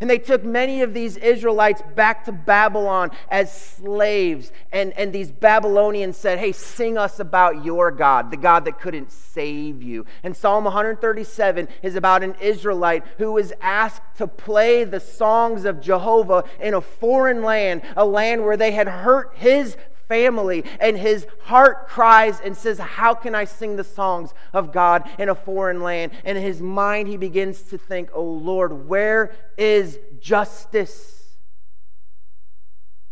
And 0.00 0.08
they 0.08 0.18
took 0.18 0.42
many 0.42 0.80
of 0.80 0.94
these 0.94 1.18
Israelites 1.18 1.82
back 1.94 2.24
to 2.24 2.32
Babylon 2.32 3.10
as 3.30 3.52
slaves. 3.52 4.50
And, 4.72 4.94
and 4.94 5.12
these 5.12 5.30
Babylonians 5.30 6.16
said, 6.16 6.38
Hey, 6.38 6.52
sing 6.52 6.96
us 6.96 7.20
about 7.20 7.66
your 7.66 7.90
God, 7.90 8.30
the 8.30 8.38
God 8.38 8.64
that 8.64 8.80
couldn't 8.80 9.12
save 9.12 9.82
you. 9.82 10.06
And 10.22 10.34
Psalm 10.34 10.64
137 10.64 11.68
is 11.82 11.96
about 11.96 12.22
an 12.22 12.34
Israelite 12.40 13.04
who 13.18 13.32
was 13.32 13.52
asked 13.60 14.16
to 14.16 14.26
play 14.26 14.84
the 14.84 15.00
songs 15.00 15.66
of 15.66 15.82
Jehovah 15.82 16.44
in 16.58 16.72
a 16.72 16.80
foreign 16.80 17.42
land, 17.42 17.82
a 17.94 18.06
land 18.06 18.42
where 18.42 18.56
they 18.56 18.72
had 18.72 18.88
hurt 18.88 19.32
his 19.34 19.76
family, 20.10 20.64
and 20.80 20.98
his 20.98 21.24
heart 21.44 21.86
cries 21.86 22.40
and 22.40 22.56
says, 22.56 22.78
How 22.80 23.14
can 23.14 23.36
I 23.36 23.44
sing 23.44 23.76
the 23.76 23.84
songs 23.84 24.34
of 24.52 24.72
God 24.72 25.08
in 25.20 25.28
a 25.28 25.34
foreign 25.36 25.82
land? 25.82 26.10
And 26.24 26.36
in 26.36 26.42
his 26.42 26.60
mind, 26.60 27.06
he 27.06 27.16
begins 27.16 27.62
to 27.62 27.78
think, 27.78 28.10
Oh 28.12 28.24
Lord, 28.24 28.88
where 28.88 29.32
is 29.56 30.00
justice? 30.18 31.36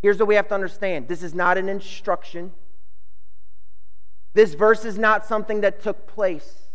Here's 0.02 0.18
what 0.18 0.26
we 0.26 0.34
have 0.34 0.48
to 0.48 0.54
understand 0.54 1.06
this 1.06 1.22
is 1.22 1.34
not 1.34 1.56
an 1.56 1.68
instruction. 1.68 2.52
This 4.34 4.54
verse 4.54 4.84
is 4.84 4.98
not 4.98 5.24
something 5.24 5.60
that 5.60 5.80
took 5.80 6.06
place. 6.08 6.68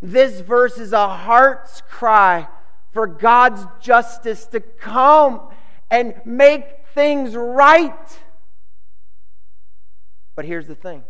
This 0.00 0.40
verse 0.40 0.78
is 0.78 0.92
a 0.92 1.08
heart's 1.08 1.82
cry 1.88 2.48
for 2.92 3.06
God's 3.06 3.66
justice 3.80 4.46
to 4.46 4.60
come 4.60 5.48
and 5.90 6.14
make 6.24 6.64
things 6.94 7.36
right. 7.36 8.18
But 10.36 10.44
here's 10.44 10.68
the 10.68 10.74
thing 10.76 11.02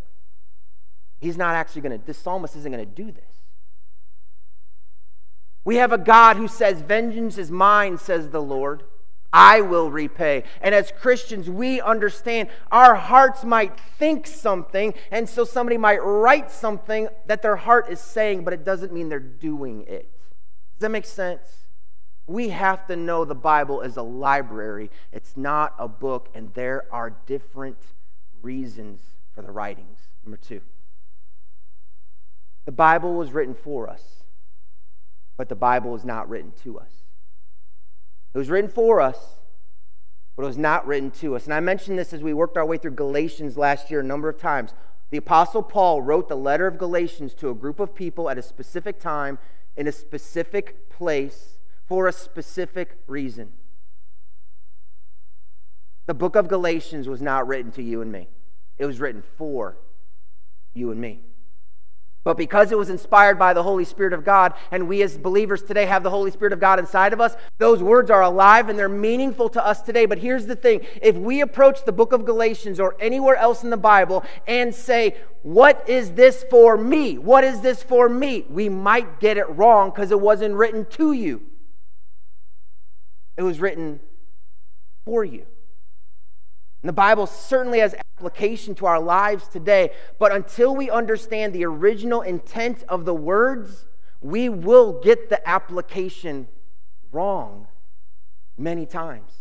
He's 1.20 1.36
not 1.36 1.54
actually 1.54 1.82
going 1.82 1.98
to, 1.98 2.06
this 2.06 2.18
psalmist 2.18 2.56
isn't 2.56 2.72
going 2.72 2.84
to 2.84 2.90
do 2.90 3.10
this. 3.10 3.24
We 5.64 5.76
have 5.76 5.92
a 5.92 5.98
God 5.98 6.36
who 6.36 6.46
says, 6.46 6.80
Vengeance 6.80 7.36
is 7.36 7.50
mine, 7.50 7.98
says 7.98 8.30
the 8.30 8.40
Lord. 8.40 8.84
I 9.32 9.60
will 9.60 9.90
repay. 9.90 10.44
And 10.62 10.74
as 10.74 10.92
Christians, 10.92 11.50
we 11.50 11.80
understand 11.80 12.48
our 12.70 12.94
hearts 12.94 13.44
might 13.44 13.78
think 13.98 14.26
something, 14.26 14.94
and 15.10 15.28
so 15.28 15.44
somebody 15.44 15.76
might 15.76 15.98
write 15.98 16.50
something 16.50 17.08
that 17.26 17.42
their 17.42 17.56
heart 17.56 17.90
is 17.90 18.00
saying, 18.00 18.44
but 18.44 18.54
it 18.54 18.64
doesn't 18.64 18.92
mean 18.92 19.08
they're 19.08 19.18
doing 19.18 19.82
it. 19.82 20.10
Does 20.76 20.82
that 20.82 20.90
make 20.90 21.04
sense? 21.04 21.66
We 22.28 22.50
have 22.50 22.86
to 22.86 22.96
know 22.96 23.24
the 23.24 23.34
Bible 23.34 23.80
is 23.80 23.96
a 23.96 24.02
library, 24.02 24.90
it's 25.12 25.36
not 25.36 25.74
a 25.78 25.88
book, 25.88 26.28
and 26.34 26.54
there 26.54 26.84
are 26.92 27.10
different 27.26 27.78
reasons 28.40 29.15
for 29.36 29.42
the 29.42 29.52
writings. 29.52 29.98
Number 30.24 30.36
two, 30.36 30.62
the 32.64 32.72
Bible 32.72 33.14
was 33.14 33.30
written 33.30 33.54
for 33.54 33.88
us, 33.88 34.24
but 35.36 35.48
the 35.48 35.54
Bible 35.54 35.92
was 35.92 36.04
not 36.04 36.28
written 36.28 36.50
to 36.64 36.80
us. 36.80 36.90
It 38.34 38.38
was 38.38 38.50
written 38.50 38.68
for 38.68 39.00
us, 39.00 39.36
but 40.34 40.42
it 40.42 40.48
was 40.48 40.58
not 40.58 40.86
written 40.86 41.10
to 41.12 41.36
us. 41.36 41.44
And 41.44 41.54
I 41.54 41.60
mentioned 41.60 41.98
this 41.98 42.12
as 42.12 42.22
we 42.22 42.34
worked 42.34 42.56
our 42.56 42.66
way 42.66 42.76
through 42.76 42.92
Galatians 42.92 43.56
last 43.56 43.90
year 43.90 44.00
a 44.00 44.04
number 44.04 44.28
of 44.28 44.38
times. 44.38 44.74
The 45.10 45.18
Apostle 45.18 45.62
Paul 45.62 46.02
wrote 46.02 46.28
the 46.28 46.36
letter 46.36 46.66
of 46.66 46.78
Galatians 46.78 47.34
to 47.34 47.50
a 47.50 47.54
group 47.54 47.78
of 47.78 47.94
people 47.94 48.28
at 48.28 48.38
a 48.38 48.42
specific 48.42 48.98
time, 48.98 49.38
in 49.76 49.86
a 49.86 49.92
specific 49.92 50.90
place, 50.90 51.58
for 51.86 52.08
a 52.08 52.12
specific 52.12 52.98
reason. 53.06 53.52
The 56.06 56.14
book 56.14 56.36
of 56.36 56.48
Galatians 56.48 57.08
was 57.08 57.22
not 57.22 57.46
written 57.46 57.70
to 57.72 57.82
you 57.82 58.00
and 58.00 58.10
me, 58.10 58.28
it 58.78 58.86
was 58.86 59.00
written 59.00 59.22
for 59.36 59.76
you 60.74 60.90
and 60.90 61.00
me. 61.00 61.20
But 62.26 62.36
because 62.36 62.72
it 62.72 62.76
was 62.76 62.90
inspired 62.90 63.38
by 63.38 63.52
the 63.52 63.62
Holy 63.62 63.84
Spirit 63.84 64.12
of 64.12 64.24
God, 64.24 64.54
and 64.72 64.88
we 64.88 65.00
as 65.02 65.16
believers 65.16 65.62
today 65.62 65.86
have 65.86 66.02
the 66.02 66.10
Holy 66.10 66.32
Spirit 66.32 66.52
of 66.52 66.58
God 66.58 66.80
inside 66.80 67.12
of 67.12 67.20
us, 67.20 67.36
those 67.58 67.80
words 67.80 68.10
are 68.10 68.20
alive 68.20 68.68
and 68.68 68.76
they're 68.76 68.88
meaningful 68.88 69.48
to 69.50 69.64
us 69.64 69.80
today. 69.80 70.06
But 70.06 70.18
here's 70.18 70.46
the 70.46 70.56
thing 70.56 70.84
if 71.00 71.14
we 71.14 71.40
approach 71.40 71.84
the 71.84 71.92
book 71.92 72.12
of 72.12 72.24
Galatians 72.24 72.80
or 72.80 72.96
anywhere 72.98 73.36
else 73.36 73.62
in 73.62 73.70
the 73.70 73.76
Bible 73.76 74.24
and 74.48 74.74
say, 74.74 75.14
What 75.42 75.88
is 75.88 76.14
this 76.14 76.44
for 76.50 76.76
me? 76.76 77.16
What 77.16 77.44
is 77.44 77.60
this 77.60 77.84
for 77.84 78.08
me? 78.08 78.44
We 78.50 78.68
might 78.68 79.20
get 79.20 79.36
it 79.36 79.48
wrong 79.50 79.90
because 79.90 80.10
it 80.10 80.20
wasn't 80.20 80.56
written 80.56 80.84
to 80.96 81.12
you, 81.12 81.42
it 83.36 83.44
was 83.44 83.60
written 83.60 84.00
for 85.04 85.24
you. 85.24 85.46
And 86.86 86.88
the 86.88 87.02
Bible 87.02 87.26
certainly 87.26 87.80
has 87.80 87.96
application 88.16 88.76
to 88.76 88.86
our 88.86 89.00
lives 89.00 89.48
today, 89.48 89.90
but 90.20 90.30
until 90.30 90.72
we 90.72 90.88
understand 90.88 91.52
the 91.52 91.64
original 91.64 92.22
intent 92.22 92.84
of 92.88 93.04
the 93.04 93.12
words, 93.12 93.86
we 94.20 94.48
will 94.48 95.00
get 95.00 95.28
the 95.28 95.48
application 95.48 96.46
wrong 97.10 97.66
many 98.56 98.86
times. 98.86 99.32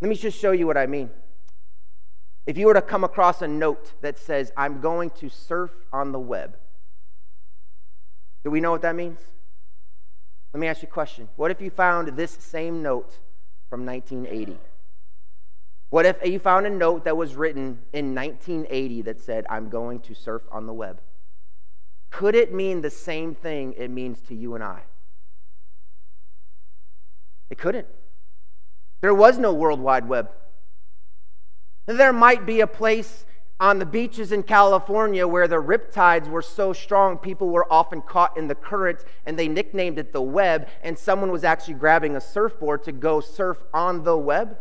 Let 0.00 0.10
me 0.10 0.14
just 0.14 0.38
show 0.38 0.52
you 0.52 0.64
what 0.64 0.76
I 0.76 0.86
mean. 0.86 1.10
If 2.46 2.56
you 2.56 2.68
were 2.68 2.74
to 2.74 2.82
come 2.82 3.02
across 3.02 3.42
a 3.42 3.48
note 3.48 4.00
that 4.00 4.16
says, 4.16 4.52
I'm 4.56 4.80
going 4.80 5.10
to 5.18 5.28
surf 5.28 5.72
on 5.92 6.12
the 6.12 6.20
web, 6.20 6.56
do 8.44 8.50
we 8.52 8.60
know 8.60 8.70
what 8.70 8.82
that 8.82 8.94
means? 8.94 9.18
Let 10.54 10.60
me 10.60 10.68
ask 10.68 10.82
you 10.82 10.88
a 10.88 10.92
question. 10.92 11.28
What 11.34 11.50
if 11.50 11.60
you 11.60 11.70
found 11.70 12.16
this 12.16 12.30
same 12.30 12.80
note 12.80 13.18
from 13.68 13.84
1980? 13.84 14.60
What 15.92 16.06
if 16.06 16.26
you 16.26 16.38
found 16.38 16.66
a 16.66 16.70
note 16.70 17.04
that 17.04 17.18
was 17.18 17.36
written 17.36 17.80
in 17.92 18.14
1980 18.14 19.02
that 19.02 19.20
said, 19.20 19.44
I'm 19.50 19.68
going 19.68 20.00
to 20.00 20.14
surf 20.14 20.40
on 20.50 20.64
the 20.64 20.72
web? 20.72 21.02
Could 22.10 22.34
it 22.34 22.50
mean 22.50 22.80
the 22.80 22.88
same 22.88 23.34
thing 23.34 23.74
it 23.76 23.90
means 23.90 24.22
to 24.22 24.34
you 24.34 24.54
and 24.54 24.64
I? 24.64 24.84
It 27.50 27.58
couldn't. 27.58 27.88
There 29.02 29.12
was 29.12 29.36
no 29.36 29.52
World 29.52 29.80
Wide 29.80 30.08
Web. 30.08 30.30
There 31.84 32.14
might 32.14 32.46
be 32.46 32.62
a 32.62 32.66
place 32.66 33.26
on 33.60 33.78
the 33.78 33.84
beaches 33.84 34.32
in 34.32 34.44
California 34.44 35.28
where 35.28 35.46
the 35.46 35.62
riptides 35.62 36.26
were 36.26 36.40
so 36.40 36.72
strong, 36.72 37.18
people 37.18 37.50
were 37.50 37.70
often 37.70 38.00
caught 38.00 38.38
in 38.38 38.48
the 38.48 38.54
current 38.54 39.04
and 39.26 39.38
they 39.38 39.46
nicknamed 39.46 39.98
it 39.98 40.14
the 40.14 40.22
web, 40.22 40.68
and 40.82 40.98
someone 40.98 41.30
was 41.30 41.44
actually 41.44 41.74
grabbing 41.74 42.16
a 42.16 42.20
surfboard 42.22 42.82
to 42.84 42.92
go 42.92 43.20
surf 43.20 43.62
on 43.74 44.04
the 44.04 44.16
web 44.16 44.56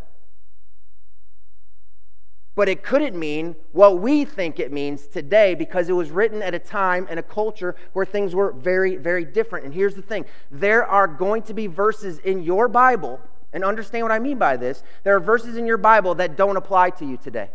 but 2.56 2.68
it 2.68 2.84
couldn't 2.84 3.18
mean 3.18 3.56
what 3.72 4.00
we 4.00 4.26
think 4.26 4.60
it 4.60 4.72
means 4.72 5.08
today 5.08 5.56
because 5.56 5.88
it 5.88 5.94
was 5.94 6.12
written 6.12 6.42
at 6.42 6.54
a 6.54 6.60
time 6.60 7.08
and 7.10 7.20
a 7.20 7.24
culture 7.24 7.76
where 7.94 8.06
things 8.06 8.36
were 8.36 8.52
very, 8.52 8.98
very 8.98 9.24
different. 9.24 9.66
And 9.66 9.74
here's 9.74 9.96
the 9.96 10.02
thing 10.02 10.26
there 10.52 10.86
are 10.86 11.08
going 11.08 11.44
to 11.44 11.54
be 11.54 11.68
verses 11.68 12.20
in 12.20 12.44
your 12.44 12.68
Bible, 12.68 13.20
and 13.54 13.64
understand 13.64 14.04
what 14.04 14.12
I 14.12 14.20
mean 14.20 14.38
by 14.38 14.58
this. 14.58 14.84
There 15.04 15.16
are 15.16 15.20
verses 15.20 15.58
in 15.58 15.66
your 15.66 15.78
Bible 15.78 16.16
that 16.16 16.38
don't 16.38 16.58
apply 16.58 16.92
to 16.92 17.06
you 17.06 17.18
today. 17.18 17.50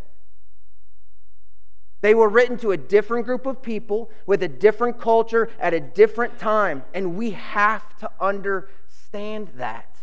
They 2.03 2.15
were 2.15 2.29
written 2.29 2.59
to 2.59 2.73
a 2.73 2.77
different 2.77 3.25
group 3.25 3.47
of 3.47 3.63
people 3.63 4.11
with 4.27 4.43
a 4.43 4.49
different 4.49 5.01
culture 5.01 5.49
at 5.59 5.75
a 5.75 5.81
different 5.81 6.39
time, 6.39 6.85
and 6.95 7.17
we 7.17 7.33
have 7.33 7.97
to 7.99 8.11
understand 8.21 9.49
that. 9.57 9.96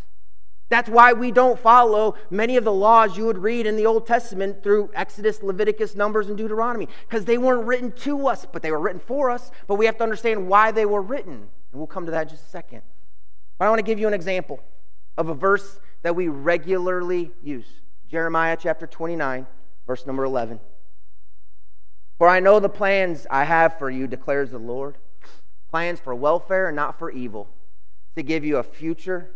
That's 0.74 0.90
why 0.90 1.12
we 1.12 1.30
don't 1.30 1.56
follow 1.56 2.16
many 2.30 2.56
of 2.56 2.64
the 2.64 2.72
laws 2.72 3.16
you 3.16 3.26
would 3.26 3.38
read 3.38 3.64
in 3.64 3.76
the 3.76 3.86
Old 3.86 4.08
Testament 4.08 4.64
through 4.64 4.90
Exodus, 4.92 5.40
Leviticus, 5.40 5.94
Numbers, 5.94 6.26
and 6.26 6.36
Deuteronomy, 6.36 6.88
because 7.08 7.26
they 7.26 7.38
weren't 7.38 7.64
written 7.64 7.92
to 7.92 8.26
us, 8.26 8.44
but 8.44 8.60
they 8.60 8.72
were 8.72 8.80
written 8.80 8.98
for 8.98 9.30
us. 9.30 9.52
But 9.68 9.76
we 9.76 9.86
have 9.86 9.96
to 9.98 10.02
understand 10.02 10.48
why 10.48 10.72
they 10.72 10.84
were 10.84 11.00
written. 11.00 11.34
And 11.34 11.48
we'll 11.74 11.86
come 11.86 12.06
to 12.06 12.10
that 12.10 12.22
in 12.22 12.28
just 12.30 12.46
a 12.46 12.48
second. 12.48 12.82
But 13.56 13.66
I 13.66 13.68
want 13.68 13.78
to 13.78 13.84
give 13.84 14.00
you 14.00 14.08
an 14.08 14.14
example 14.14 14.64
of 15.16 15.28
a 15.28 15.34
verse 15.34 15.78
that 16.02 16.16
we 16.16 16.26
regularly 16.26 17.30
use 17.40 17.68
Jeremiah 18.10 18.56
chapter 18.58 18.88
29, 18.88 19.46
verse 19.86 20.04
number 20.06 20.24
11. 20.24 20.58
For 22.18 22.28
I 22.28 22.40
know 22.40 22.58
the 22.58 22.68
plans 22.68 23.28
I 23.30 23.44
have 23.44 23.78
for 23.78 23.90
you, 23.90 24.08
declares 24.08 24.50
the 24.50 24.58
Lord 24.58 24.96
plans 25.70 26.00
for 26.00 26.16
welfare 26.16 26.66
and 26.66 26.74
not 26.74 26.98
for 26.98 27.12
evil, 27.12 27.48
to 28.16 28.24
give 28.24 28.44
you 28.44 28.56
a 28.56 28.64
future 28.64 29.30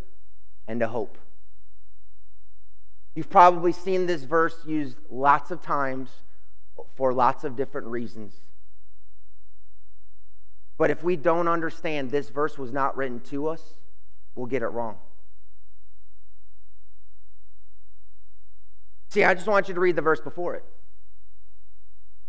and 0.66 0.82
a 0.82 0.88
hope. 0.88 1.16
You've 3.18 3.30
probably 3.30 3.72
seen 3.72 4.06
this 4.06 4.22
verse 4.22 4.54
used 4.64 4.96
lots 5.10 5.50
of 5.50 5.60
times 5.60 6.08
for 6.94 7.12
lots 7.12 7.42
of 7.42 7.56
different 7.56 7.88
reasons. 7.88 8.32
But 10.76 10.92
if 10.92 11.02
we 11.02 11.16
don't 11.16 11.48
understand 11.48 12.12
this 12.12 12.28
verse 12.28 12.56
was 12.56 12.72
not 12.72 12.96
written 12.96 13.18
to 13.22 13.48
us, 13.48 13.74
we'll 14.36 14.46
get 14.46 14.62
it 14.62 14.68
wrong. 14.68 14.98
See, 19.08 19.24
I 19.24 19.34
just 19.34 19.48
want 19.48 19.66
you 19.66 19.74
to 19.74 19.80
read 19.80 19.96
the 19.96 20.02
verse 20.02 20.20
before 20.20 20.54
it. 20.54 20.64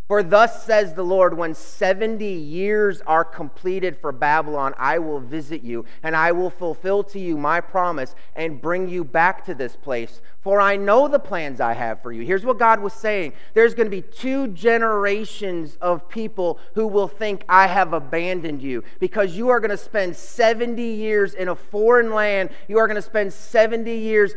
For 0.10 0.24
thus 0.24 0.66
says 0.66 0.96
the 0.96 1.04
Lord, 1.04 1.38
when 1.38 1.54
70 1.54 2.26
years 2.26 3.00
are 3.02 3.24
completed 3.24 3.96
for 3.96 4.12
Babylon, 4.12 4.74
I 4.76 4.98
will 4.98 5.20
visit 5.20 5.62
you, 5.62 5.86
and 6.02 6.16
I 6.16 6.32
will 6.32 6.50
fulfill 6.50 7.04
to 7.04 7.20
you 7.20 7.38
my 7.38 7.62
promise 7.62 8.16
and 8.36 8.60
bring 8.60 8.90
you 8.90 9.04
back 9.04 9.46
to 9.46 9.54
this 9.54 9.76
place. 9.76 10.20
For 10.42 10.62
I 10.62 10.78
know 10.78 11.08
the 11.08 11.20
plans 11.20 11.60
I 11.60 11.74
have 11.74 12.02
for 12.02 12.12
you. 12.12 12.24
Here's 12.24 12.46
what 12.46 12.58
God 12.58 12.80
was 12.80 12.94
saying 12.94 13.34
there's 13.54 13.76
going 13.76 13.86
to 13.86 13.92
be 13.92 14.02
two 14.02 14.48
generations 14.48 15.78
of 15.80 16.10
people 16.10 16.60
who 16.74 16.88
will 16.88 17.10
think 17.10 17.44
I 17.48 17.68
have 17.68 17.94
abandoned 17.94 18.64
you 18.64 18.84
because 19.00 19.36
you 19.36 19.50
are 19.50 19.60
going 19.60 19.70
to 19.70 19.78
spend 19.78 20.16
70 20.16 20.82
years 20.82 21.36
in 21.36 21.50
a 21.50 21.56
foreign 21.56 22.14
land. 22.14 22.50
You 22.68 22.80
are 22.80 22.88
going 22.88 22.96
to 22.96 23.02
spend 23.02 23.32
70 23.32 23.94
years 23.96 24.34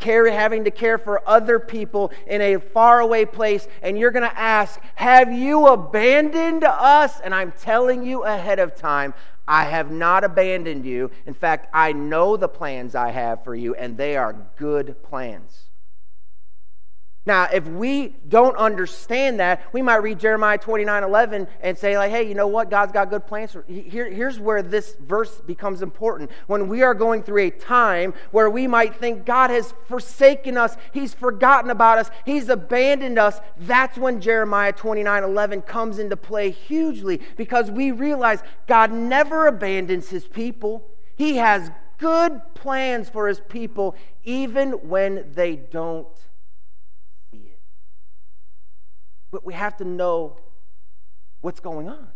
having 0.00 0.64
to 0.64 0.70
care 0.70 0.96
for 0.96 1.28
other 1.28 1.58
people 1.58 2.10
in 2.26 2.40
a 2.40 2.58
faraway 2.58 3.26
place, 3.26 3.68
and 3.82 3.98
you're 3.98 4.12
going 4.12 4.28
to 4.30 4.38
ask, 4.38 4.80
have 5.10 5.32
you 5.32 5.66
abandoned 5.66 6.62
us? 6.62 7.18
And 7.20 7.34
I'm 7.34 7.52
telling 7.52 8.06
you 8.06 8.22
ahead 8.22 8.60
of 8.60 8.76
time, 8.76 9.12
I 9.48 9.64
have 9.64 9.90
not 9.90 10.22
abandoned 10.22 10.86
you. 10.86 11.10
In 11.26 11.34
fact, 11.34 11.68
I 11.74 11.92
know 11.92 12.36
the 12.36 12.48
plans 12.48 12.94
I 12.94 13.10
have 13.10 13.42
for 13.42 13.54
you, 13.54 13.74
and 13.74 13.96
they 13.96 14.16
are 14.16 14.36
good 14.56 15.02
plans. 15.02 15.69
Now, 17.26 17.48
if 17.52 17.66
we 17.66 18.16
don't 18.28 18.56
understand 18.56 19.40
that, 19.40 19.62
we 19.74 19.82
might 19.82 19.96
read 19.96 20.18
Jeremiah 20.18 20.56
29 20.56 21.04
11 21.04 21.48
and 21.60 21.76
say, 21.76 21.96
like, 21.98 22.10
hey, 22.10 22.26
you 22.26 22.34
know 22.34 22.46
what? 22.46 22.70
God's 22.70 22.92
got 22.92 23.10
good 23.10 23.26
plans. 23.26 23.54
Here, 23.68 24.10
here's 24.10 24.40
where 24.40 24.62
this 24.62 24.96
verse 24.98 25.40
becomes 25.42 25.82
important. 25.82 26.30
When 26.46 26.66
we 26.66 26.82
are 26.82 26.94
going 26.94 27.22
through 27.22 27.42
a 27.42 27.50
time 27.50 28.14
where 28.30 28.48
we 28.48 28.66
might 28.66 28.96
think 28.96 29.26
God 29.26 29.50
has 29.50 29.74
forsaken 29.86 30.56
us, 30.56 30.76
He's 30.92 31.12
forgotten 31.12 31.70
about 31.70 31.98
us, 31.98 32.10
He's 32.24 32.48
abandoned 32.48 33.18
us, 33.18 33.40
that's 33.58 33.98
when 33.98 34.20
Jeremiah 34.20 34.72
29 34.72 35.22
11 35.22 35.62
comes 35.62 35.98
into 35.98 36.16
play 36.16 36.50
hugely 36.50 37.20
because 37.36 37.70
we 37.70 37.90
realize 37.92 38.42
God 38.66 38.92
never 38.92 39.46
abandons 39.46 40.08
His 40.08 40.26
people. 40.26 40.88
He 41.16 41.36
has 41.36 41.70
good 42.00 42.40
plans 42.54 43.08
for 43.08 43.28
his 43.28 43.40
people 43.40 43.94
even 44.24 44.72
when 44.88 45.30
they 45.34 45.54
don't 45.54 46.08
see 47.30 47.52
it. 47.52 47.60
But 49.30 49.44
we 49.44 49.54
have 49.54 49.76
to 49.78 49.84
know 49.84 50.36
what's 51.40 51.60
going 51.60 51.88
on 51.88 52.08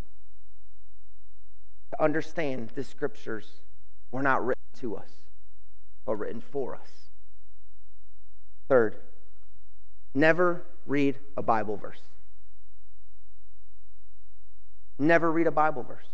to 1.93 2.03
understand 2.03 2.71
the 2.75 2.85
scriptures 2.85 3.63
were 4.11 4.23
not 4.23 4.45
written 4.45 4.63
to 4.81 4.97
us, 4.97 5.11
but 6.05 6.17
written 6.17 6.41
for 6.41 6.75
us. 6.75 7.11
Third, 8.69 8.97
never 10.15 10.67
read 10.87 11.19
a 11.37 11.43
Bible 11.43 11.77
verse. 11.77 12.01
Never 14.99 15.31
read 15.31 15.47
a 15.47 15.53
Bible 15.53 15.83
verse. 15.83 16.09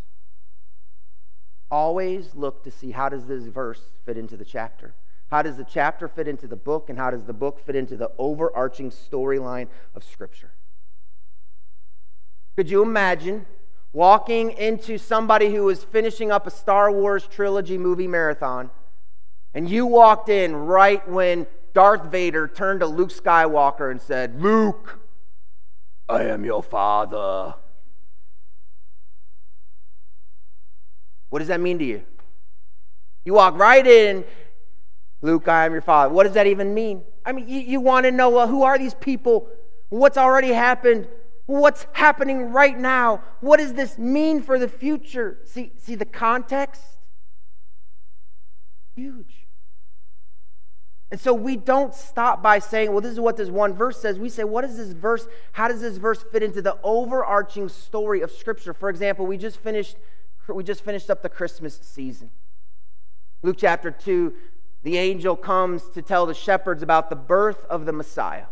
Always 1.71 2.35
look 2.35 2.65
to 2.65 2.71
see 2.71 2.91
how 2.91 3.09
does 3.09 3.27
this 3.27 3.45
verse 3.45 3.93
fit 4.05 4.17
into 4.17 4.37
the 4.37 4.45
chapter? 4.45 4.95
How 5.31 5.43
does 5.43 5.57
the 5.57 5.65
chapter 5.65 6.09
fit 6.09 6.27
into 6.27 6.49
the 6.49 6.57
book 6.57 6.91
and 6.91 6.99
how 6.99 7.11
does 7.11 7.25
the 7.25 7.33
book 7.33 7.65
fit 7.65 7.77
into 7.77 7.97
the 7.97 8.11
overarching 8.19 8.91
storyline 8.91 9.69
of 9.95 10.03
scripture? 10.03 10.51
Could 12.61 12.71
you 12.71 12.83
imagine 12.83 13.47
walking 13.95 14.51
into 14.51 14.99
somebody 14.99 15.51
who 15.51 15.65
was 15.65 15.83
finishing 15.83 16.31
up 16.31 16.47
a 16.47 16.51
Star 16.51 16.93
Wars 16.93 17.27
trilogy 17.27 17.79
movie 17.79 18.07
marathon 18.07 18.69
and 19.55 19.67
you 19.67 19.87
walked 19.87 20.29
in 20.29 20.55
right 20.55 21.09
when 21.09 21.47
Darth 21.73 22.13
Vader 22.13 22.47
turned 22.47 22.81
to 22.81 22.87
Luke 22.87 23.09
Skywalker 23.09 23.91
and 23.91 23.99
said, 23.99 24.43
Luke, 24.43 25.01
I 26.07 26.25
am 26.25 26.45
your 26.45 26.63
father. 26.63 27.55
What 31.31 31.39
does 31.39 31.49
that 31.49 31.63
mean 31.63 31.79
to 31.79 31.85
you? 31.87 32.03
You 33.25 33.33
walk 33.33 33.57
right 33.57 33.87
in, 33.87 34.23
Luke, 35.23 35.49
I 35.49 35.65
am 35.65 35.73
your 35.73 35.81
father. 35.81 36.13
What 36.13 36.25
does 36.25 36.35
that 36.35 36.47
even 36.47 36.75
mean? 36.75 37.05
I 37.25 37.33
mean, 37.33 37.49
you, 37.49 37.61
you 37.61 37.81
want 37.81 38.05
to 38.05 38.13
know 38.13 38.29
well, 38.29 38.49
who 38.49 38.65
are 38.65 38.77
these 38.79 38.93
people? 38.93 39.49
What's 39.89 40.19
already 40.19 40.49
happened? 40.49 41.09
What's 41.51 41.85
happening 41.95 42.53
right 42.53 42.79
now? 42.79 43.25
What 43.41 43.57
does 43.57 43.75
this 43.75 43.99
mean 43.99 44.41
for 44.41 44.57
the 44.57 44.69
future? 44.69 45.39
See, 45.45 45.73
see 45.79 45.97
the 45.97 46.05
context? 46.05 46.81
Huge. 48.95 49.49
And 51.11 51.21
so 51.21 51.35
we 51.35 51.57
don't 51.57 51.93
stop 51.93 52.41
by 52.41 52.61
saying, 52.61 52.93
well, 52.93 53.01
this 53.01 53.11
is 53.11 53.19
what 53.19 53.37
this 53.37 53.49
one 53.49 53.75
verse 53.75 54.01
says. 54.01 54.17
We 54.17 54.29
say, 54.29 54.45
what 54.45 54.65
is 54.65 54.77
this 54.77 54.93
verse? 54.93 55.27
How 55.51 55.67
does 55.67 55.81
this 55.81 55.97
verse 55.97 56.23
fit 56.23 56.45
into 56.45 56.63
the 56.63 56.79
overarching 56.85 57.69
story 57.69 58.21
of 58.21 58.31
Scripture? 58.31 58.73
For 58.73 58.89
example, 58.89 59.27
we 59.27 59.37
just 59.37 59.59
finished, 59.59 59.97
we 60.47 60.63
just 60.63 60.85
finished 60.85 61.11
up 61.11 61.21
the 61.21 61.29
Christmas 61.29 61.81
season. 61.83 62.31
Luke 63.43 63.57
chapter 63.59 63.91
2, 63.91 64.33
the 64.85 64.99
angel 64.99 65.35
comes 65.35 65.89
to 65.95 66.01
tell 66.01 66.27
the 66.27 66.35
shepherds 66.35 66.81
about 66.81 67.11
the 67.11 67.17
birth 67.17 67.65
of 67.65 67.87
the 67.87 67.93
Messiah. 67.93 68.45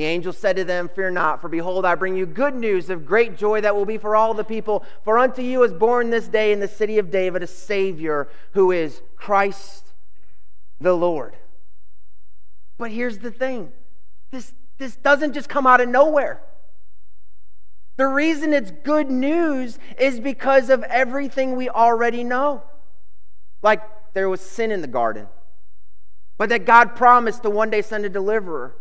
The 0.00 0.06
angel 0.06 0.32
said 0.32 0.56
to 0.56 0.64
them, 0.64 0.88
Fear 0.88 1.10
not, 1.10 1.42
for 1.42 1.50
behold, 1.50 1.84
I 1.84 1.94
bring 1.94 2.16
you 2.16 2.24
good 2.24 2.54
news 2.54 2.88
of 2.88 3.04
great 3.04 3.36
joy 3.36 3.60
that 3.60 3.76
will 3.76 3.84
be 3.84 3.98
for 3.98 4.16
all 4.16 4.32
the 4.32 4.44
people. 4.44 4.82
For 5.04 5.18
unto 5.18 5.42
you 5.42 5.62
is 5.62 5.74
born 5.74 6.08
this 6.08 6.26
day 6.26 6.52
in 6.52 6.60
the 6.60 6.68
city 6.68 6.96
of 6.96 7.10
David 7.10 7.42
a 7.42 7.46
Savior 7.46 8.26
who 8.52 8.72
is 8.72 9.02
Christ 9.16 9.92
the 10.80 10.94
Lord. 10.94 11.36
But 12.78 12.92
here's 12.92 13.18
the 13.18 13.30
thing 13.30 13.72
this, 14.30 14.54
this 14.78 14.96
doesn't 14.96 15.34
just 15.34 15.50
come 15.50 15.66
out 15.66 15.82
of 15.82 15.88
nowhere. 15.90 16.40
The 17.98 18.06
reason 18.06 18.54
it's 18.54 18.70
good 18.70 19.10
news 19.10 19.78
is 19.98 20.18
because 20.18 20.70
of 20.70 20.82
everything 20.84 21.56
we 21.56 21.68
already 21.68 22.24
know. 22.24 22.62
Like 23.62 23.82
there 24.14 24.30
was 24.30 24.40
sin 24.40 24.70
in 24.70 24.80
the 24.80 24.88
garden, 24.88 25.26
but 26.38 26.48
that 26.48 26.64
God 26.64 26.96
promised 26.96 27.42
to 27.42 27.50
one 27.50 27.68
day 27.68 27.82
send 27.82 28.06
a 28.06 28.08
deliverer. 28.08 28.76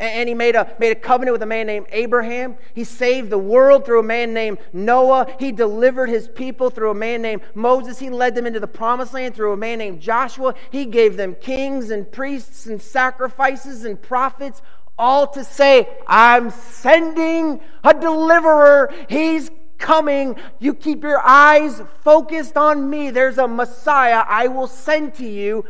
And 0.00 0.28
he 0.28 0.34
made 0.34 0.54
a, 0.54 0.76
made 0.78 0.92
a 0.92 0.94
covenant 0.94 1.32
with 1.32 1.42
a 1.42 1.46
man 1.46 1.66
named 1.66 1.86
Abraham. 1.90 2.56
He 2.72 2.84
saved 2.84 3.30
the 3.30 3.38
world 3.38 3.84
through 3.84 3.98
a 3.98 4.04
man 4.04 4.32
named 4.32 4.58
Noah. 4.72 5.26
He 5.40 5.50
delivered 5.50 6.08
his 6.08 6.28
people 6.28 6.70
through 6.70 6.92
a 6.92 6.94
man 6.94 7.20
named 7.20 7.42
Moses. 7.54 7.98
He 7.98 8.08
led 8.08 8.36
them 8.36 8.46
into 8.46 8.60
the 8.60 8.68
promised 8.68 9.12
land 9.12 9.34
through 9.34 9.52
a 9.52 9.56
man 9.56 9.78
named 9.78 10.00
Joshua. 10.00 10.54
He 10.70 10.86
gave 10.86 11.16
them 11.16 11.34
kings 11.34 11.90
and 11.90 12.10
priests 12.12 12.66
and 12.66 12.80
sacrifices 12.80 13.84
and 13.84 14.00
prophets, 14.00 14.62
all 14.96 15.26
to 15.28 15.42
say, 15.42 15.88
I'm 16.06 16.50
sending 16.50 17.60
a 17.82 17.92
deliverer. 17.92 18.94
He's 19.08 19.50
coming. 19.78 20.36
You 20.58 20.74
keep 20.74 21.02
your 21.02 21.20
eyes 21.24 21.82
focused 22.02 22.56
on 22.56 22.88
me. 22.88 23.10
There's 23.10 23.38
a 23.38 23.48
Messiah 23.48 24.22
I 24.26 24.46
will 24.48 24.66
send 24.68 25.14
to 25.14 25.26
you. 25.26 25.64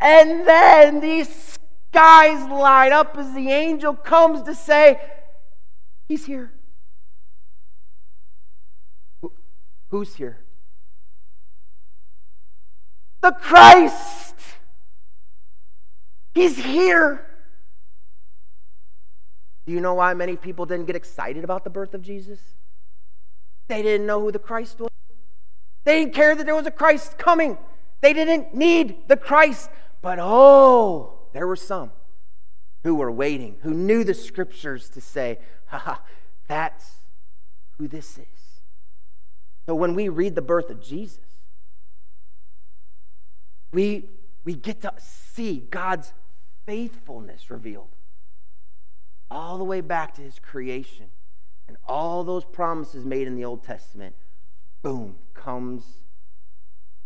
And 0.00 0.46
then 0.46 1.00
these 1.00 1.58
skies 1.92 2.48
light 2.48 2.90
up 2.90 3.16
as 3.18 3.34
the 3.34 3.50
angel 3.50 3.94
comes 3.94 4.42
to 4.42 4.54
say, 4.54 4.98
He's 6.08 6.24
here. 6.24 6.52
Who's 9.88 10.14
here? 10.14 10.38
The 13.20 13.32
Christ. 13.32 14.34
He's 16.34 16.56
here. 16.56 17.26
Do 19.66 19.72
you 19.72 19.80
know 19.80 19.94
why 19.94 20.14
many 20.14 20.36
people 20.36 20.64
didn't 20.66 20.86
get 20.86 20.96
excited 20.96 21.44
about 21.44 21.62
the 21.62 21.70
birth 21.70 21.94
of 21.94 22.02
Jesus? 22.02 22.40
They 23.68 23.82
didn't 23.82 24.06
know 24.06 24.20
who 24.20 24.32
the 24.32 24.38
Christ 24.38 24.80
was. 24.80 24.90
They 25.84 26.00
didn't 26.00 26.14
care 26.14 26.34
that 26.34 26.44
there 26.46 26.54
was 26.54 26.66
a 26.66 26.70
Christ 26.70 27.18
coming. 27.18 27.58
They 28.00 28.12
didn't 28.12 28.54
need 28.54 29.08
the 29.08 29.16
Christ. 29.16 29.70
But 30.00 30.18
oh, 30.18 31.21
there 31.32 31.46
were 31.46 31.56
some 31.56 31.90
who 32.84 32.94
were 32.94 33.10
waiting, 33.10 33.56
who 33.62 33.72
knew 33.72 34.04
the 34.04 34.14
scriptures 34.14 34.88
to 34.90 35.00
say, 35.00 35.38
ha, 35.66 36.02
that's 36.48 37.00
who 37.78 37.88
this 37.88 38.18
is. 38.18 38.60
So 39.66 39.74
when 39.74 39.94
we 39.94 40.08
read 40.08 40.34
the 40.34 40.42
birth 40.42 40.70
of 40.70 40.82
Jesus, 40.82 41.24
we, 43.72 44.10
we 44.44 44.54
get 44.54 44.82
to 44.82 44.92
see 44.98 45.66
God's 45.70 46.12
faithfulness 46.66 47.50
revealed 47.50 47.96
all 49.30 49.56
the 49.56 49.64
way 49.64 49.80
back 49.80 50.14
to 50.14 50.22
his 50.22 50.38
creation. 50.38 51.06
And 51.68 51.76
all 51.86 52.22
those 52.24 52.44
promises 52.44 53.04
made 53.04 53.26
in 53.26 53.36
the 53.36 53.44
Old 53.44 53.64
Testament, 53.64 54.14
boom, 54.82 55.16
comes 55.32 55.84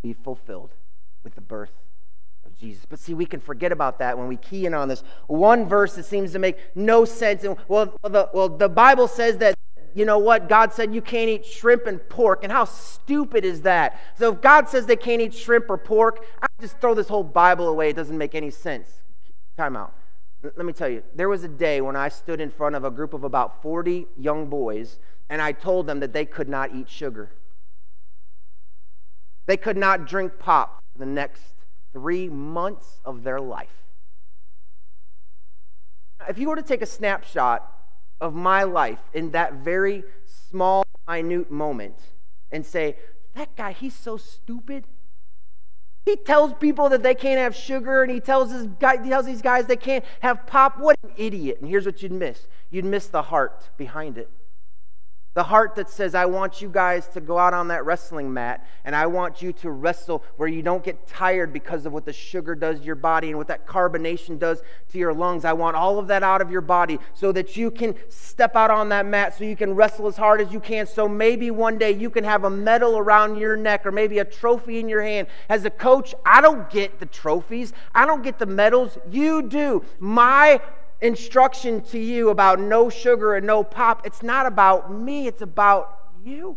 be 0.02 0.12
fulfilled 0.12 0.74
with 1.22 1.34
the 1.34 1.40
birth 1.40 1.72
Jesus. 2.58 2.84
But 2.88 2.98
see, 2.98 3.14
we 3.14 3.26
can 3.26 3.40
forget 3.40 3.72
about 3.72 3.98
that 3.98 4.16
when 4.16 4.28
we 4.28 4.36
key 4.36 4.66
in 4.66 4.74
on 4.74 4.88
this 4.88 5.02
one 5.26 5.68
verse 5.68 5.94
that 5.96 6.04
seems 6.04 6.32
to 6.32 6.38
make 6.38 6.58
no 6.74 7.04
sense. 7.04 7.44
And 7.44 7.56
well, 7.68 7.94
the, 8.02 8.28
well, 8.32 8.48
the 8.48 8.68
Bible 8.68 9.08
says 9.08 9.38
that 9.38 9.56
you 9.94 10.04
know 10.04 10.18
what? 10.18 10.48
God 10.48 10.74
said 10.74 10.94
you 10.94 11.00
can't 11.00 11.30
eat 11.30 11.46
shrimp 11.46 11.86
and 11.86 12.06
pork. 12.10 12.42
And 12.42 12.52
how 12.52 12.64
stupid 12.64 13.46
is 13.46 13.62
that? 13.62 13.98
So 14.18 14.34
if 14.34 14.42
God 14.42 14.68
says 14.68 14.84
they 14.84 14.96
can't 14.96 15.22
eat 15.22 15.32
shrimp 15.32 15.70
or 15.70 15.78
pork, 15.78 16.22
I 16.42 16.46
just 16.60 16.78
throw 16.80 16.94
this 16.94 17.08
whole 17.08 17.24
Bible 17.24 17.66
away. 17.66 17.88
It 17.90 17.96
doesn't 17.96 18.18
make 18.18 18.34
any 18.34 18.50
sense. 18.50 19.00
Time 19.56 19.74
out. 19.74 19.94
Let 20.42 20.66
me 20.66 20.74
tell 20.74 20.90
you, 20.90 21.02
there 21.14 21.30
was 21.30 21.44
a 21.44 21.48
day 21.48 21.80
when 21.80 21.96
I 21.96 22.10
stood 22.10 22.42
in 22.42 22.50
front 22.50 22.76
of 22.76 22.84
a 22.84 22.90
group 22.90 23.14
of 23.14 23.24
about 23.24 23.62
40 23.62 24.06
young 24.18 24.50
boys 24.50 24.98
and 25.30 25.40
I 25.40 25.52
told 25.52 25.86
them 25.86 26.00
that 26.00 26.12
they 26.12 26.26
could 26.26 26.48
not 26.48 26.74
eat 26.74 26.90
sugar. 26.90 27.32
They 29.46 29.56
could 29.56 29.78
not 29.78 30.06
drink 30.06 30.38
pop 30.38 30.82
for 30.92 30.98
the 30.98 31.06
next 31.06 31.55
three 31.96 32.28
months 32.28 33.00
of 33.06 33.22
their 33.22 33.40
life. 33.40 33.84
If 36.28 36.36
you 36.36 36.50
were 36.50 36.56
to 36.56 36.62
take 36.62 36.82
a 36.82 36.86
snapshot 36.86 37.72
of 38.20 38.34
my 38.34 38.64
life 38.64 38.98
in 39.14 39.30
that 39.30 39.54
very 39.54 40.04
small, 40.26 40.84
minute 41.08 41.50
moment 41.50 41.96
and 42.52 42.66
say, 42.66 42.96
that 43.34 43.56
guy, 43.56 43.72
he's 43.72 43.94
so 43.94 44.18
stupid. 44.18 44.84
He 46.04 46.16
tells 46.16 46.52
people 46.52 46.90
that 46.90 47.02
they 47.02 47.14
can't 47.14 47.38
have 47.38 47.56
sugar, 47.56 48.02
and 48.02 48.12
he 48.12 48.20
tells, 48.20 48.52
his 48.52 48.66
guy, 48.66 49.02
he 49.02 49.08
tells 49.08 49.24
these 49.24 49.40
guys 49.40 49.64
they 49.64 49.76
can't 49.76 50.04
have 50.20 50.46
pop. 50.46 50.78
What 50.78 50.96
an 51.02 51.12
idiot. 51.16 51.58
And 51.62 51.70
here's 51.70 51.86
what 51.86 52.02
you'd 52.02 52.12
miss 52.12 52.46
you'd 52.70 52.84
miss 52.84 53.06
the 53.06 53.22
heart 53.22 53.70
behind 53.78 54.18
it. 54.18 54.28
The 55.36 55.42
heart 55.44 55.74
that 55.74 55.90
says, 55.90 56.14
I 56.14 56.24
want 56.24 56.62
you 56.62 56.70
guys 56.70 57.08
to 57.08 57.20
go 57.20 57.36
out 57.36 57.52
on 57.52 57.68
that 57.68 57.84
wrestling 57.84 58.32
mat 58.32 58.66
and 58.86 58.96
I 58.96 59.06
want 59.06 59.42
you 59.42 59.52
to 59.52 59.70
wrestle 59.70 60.24
where 60.38 60.48
you 60.48 60.62
don't 60.62 60.82
get 60.82 61.06
tired 61.06 61.52
because 61.52 61.84
of 61.84 61.92
what 61.92 62.06
the 62.06 62.12
sugar 62.14 62.54
does 62.54 62.80
to 62.80 62.86
your 62.86 62.94
body 62.94 63.28
and 63.28 63.36
what 63.36 63.48
that 63.48 63.66
carbonation 63.66 64.38
does 64.38 64.62
to 64.92 64.98
your 64.98 65.12
lungs. 65.12 65.44
I 65.44 65.52
want 65.52 65.76
all 65.76 65.98
of 65.98 66.08
that 66.08 66.22
out 66.22 66.40
of 66.40 66.50
your 66.50 66.62
body 66.62 66.98
so 67.12 67.32
that 67.32 67.54
you 67.54 67.70
can 67.70 67.96
step 68.08 68.56
out 68.56 68.70
on 68.70 68.88
that 68.88 69.04
mat 69.04 69.36
so 69.36 69.44
you 69.44 69.56
can 69.56 69.74
wrestle 69.74 70.06
as 70.06 70.16
hard 70.16 70.40
as 70.40 70.54
you 70.54 70.58
can. 70.58 70.86
So 70.86 71.06
maybe 71.06 71.50
one 71.50 71.76
day 71.76 71.90
you 71.90 72.08
can 72.08 72.24
have 72.24 72.44
a 72.44 72.50
medal 72.50 72.96
around 72.96 73.36
your 73.36 73.56
neck 73.56 73.84
or 73.84 73.92
maybe 73.92 74.20
a 74.20 74.24
trophy 74.24 74.78
in 74.78 74.88
your 74.88 75.02
hand. 75.02 75.26
As 75.50 75.66
a 75.66 75.70
coach, 75.70 76.14
I 76.24 76.40
don't 76.40 76.70
get 76.70 76.98
the 76.98 77.04
trophies, 77.04 77.74
I 77.94 78.06
don't 78.06 78.22
get 78.22 78.38
the 78.38 78.46
medals. 78.46 78.96
You 79.10 79.42
do. 79.42 79.84
My 79.98 80.62
instruction 81.00 81.82
to 81.82 81.98
you 81.98 82.30
about 82.30 82.58
no 82.58 82.88
sugar 82.88 83.34
and 83.34 83.46
no 83.46 83.62
pop, 83.62 84.06
it's 84.06 84.22
not 84.22 84.46
about 84.46 84.92
me, 84.92 85.26
it's 85.26 85.42
about 85.42 86.10
you. 86.24 86.56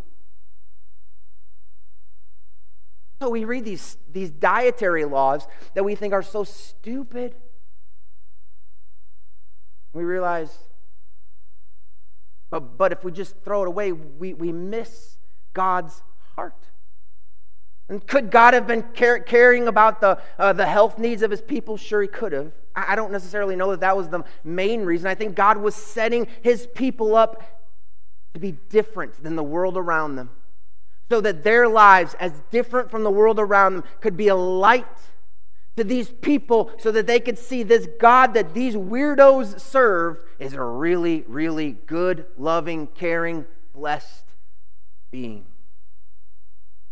So 3.21 3.29
we 3.29 3.43
read 3.43 3.65
these, 3.65 3.97
these 4.11 4.31
dietary 4.31 5.03
laws 5.03 5.45
that 5.75 5.83
we 5.83 5.95
think 5.95 6.13
are 6.13 6.23
so 6.23 6.45
stupid. 6.45 7.35
We 9.91 10.03
realize, 10.03 10.57
but, 12.49 12.77
but 12.77 12.93
if 12.93 13.03
we 13.03 13.11
just 13.11 13.35
throw 13.43 13.63
it 13.63 13.67
away, 13.67 13.91
we, 13.91 14.33
we 14.33 14.53
miss 14.53 15.17
God's 15.53 16.01
heart. 16.35 16.69
And 17.89 18.05
could 18.05 18.29
God 18.31 18.53
have 18.53 18.67
been 18.67 18.83
car- 18.95 19.19
caring 19.19 19.67
about 19.67 19.99
the, 19.99 20.19
uh, 20.37 20.53
the 20.53 20.67
health 20.67 20.97
needs 20.97 21.21
of 21.21 21.31
his 21.31 21.41
people? 21.41 21.75
Sure, 21.75 22.01
he 22.01 22.07
could 22.07 22.31
have. 22.31 22.53
I, 22.87 22.95
don't 22.95 23.11
necessarily 23.11 23.55
know 23.55 23.71
that 23.71 23.81
that 23.81 23.97
was 23.97 24.09
the 24.09 24.23
main 24.43 24.81
reason. 24.81 25.07
I 25.07 25.15
think 25.15 25.35
God 25.35 25.57
was 25.57 25.75
setting 25.75 26.27
his 26.41 26.67
people 26.75 27.15
up 27.15 27.43
to 28.33 28.39
be 28.39 28.53
different 28.69 29.23
than 29.23 29.35
the 29.35 29.43
world 29.43 29.77
around 29.77 30.15
them 30.15 30.29
so 31.09 31.21
that 31.21 31.43
their 31.43 31.67
lives, 31.67 32.15
as 32.19 32.41
different 32.51 32.91
from 32.91 33.03
the 33.03 33.09
world 33.09 33.39
around 33.39 33.75
them, 33.75 33.83
could 33.99 34.15
be 34.15 34.27
a 34.27 34.35
light 34.35 34.85
to 35.77 35.83
these 35.83 36.09
people 36.09 36.71
so 36.77 36.91
that 36.91 37.07
they 37.07 37.19
could 37.19 37.37
see 37.37 37.63
this 37.63 37.87
God 37.99 38.33
that 38.33 38.53
these 38.53 38.75
weirdos 38.75 39.59
serve 39.59 40.19
is 40.37 40.53
a 40.53 40.61
really, 40.61 41.23
really 41.27 41.71
good, 41.71 42.25
loving, 42.37 42.87
caring, 42.87 43.45
blessed 43.73 44.25
being 45.11 45.45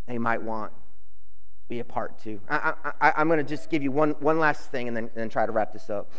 they 0.07 0.17
might 0.17 0.41
want 0.41 0.71
be 1.67 1.79
a 1.79 1.83
part 1.85 2.17
to. 2.23 2.39
I, 2.49 3.13
am 3.17 3.27
going 3.27 3.39
to 3.39 3.43
just 3.43 3.69
give 3.69 3.83
you 3.83 3.91
one, 3.91 4.11
one 4.19 4.39
last 4.39 4.71
thing 4.71 4.87
and 4.87 4.95
then, 4.95 5.05
and 5.05 5.13
then 5.15 5.29
try 5.29 5.45
to 5.45 5.51
wrap 5.51 5.73
this 5.73 5.89
up. 5.89 6.11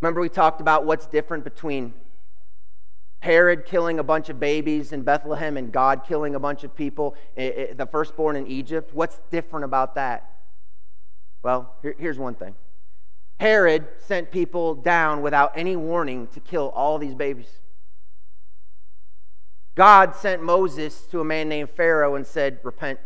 Remember, 0.00 0.20
we 0.20 0.28
talked 0.28 0.60
about 0.60 0.84
what's 0.84 1.06
different 1.06 1.44
between 1.44 1.94
Herod 3.20 3.64
killing 3.64 3.98
a 3.98 4.02
bunch 4.02 4.28
of 4.28 4.38
babies 4.38 4.92
in 4.92 5.02
Bethlehem 5.02 5.56
and 5.56 5.72
God 5.72 6.04
killing 6.06 6.34
a 6.34 6.38
bunch 6.38 6.62
of 6.62 6.74
people, 6.74 7.16
the 7.36 7.88
firstborn 7.90 8.36
in 8.36 8.46
Egypt. 8.46 8.90
What's 8.92 9.20
different 9.30 9.64
about 9.64 9.94
that? 9.94 10.30
Well, 11.42 11.74
here's 11.98 12.18
one 12.18 12.34
thing 12.34 12.54
Herod 13.40 13.86
sent 13.98 14.30
people 14.30 14.74
down 14.74 15.22
without 15.22 15.52
any 15.56 15.76
warning 15.76 16.26
to 16.28 16.40
kill 16.40 16.70
all 16.74 16.98
these 16.98 17.14
babies. 17.14 17.60
God 19.74 20.14
sent 20.14 20.42
Moses 20.42 21.06
to 21.06 21.20
a 21.20 21.24
man 21.24 21.48
named 21.48 21.70
Pharaoh 21.70 22.14
and 22.14 22.26
said, 22.26 22.58
Repent. 22.62 23.00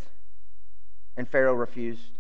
And 1.18 1.28
Pharaoh 1.28 1.54
refused. 1.54 2.12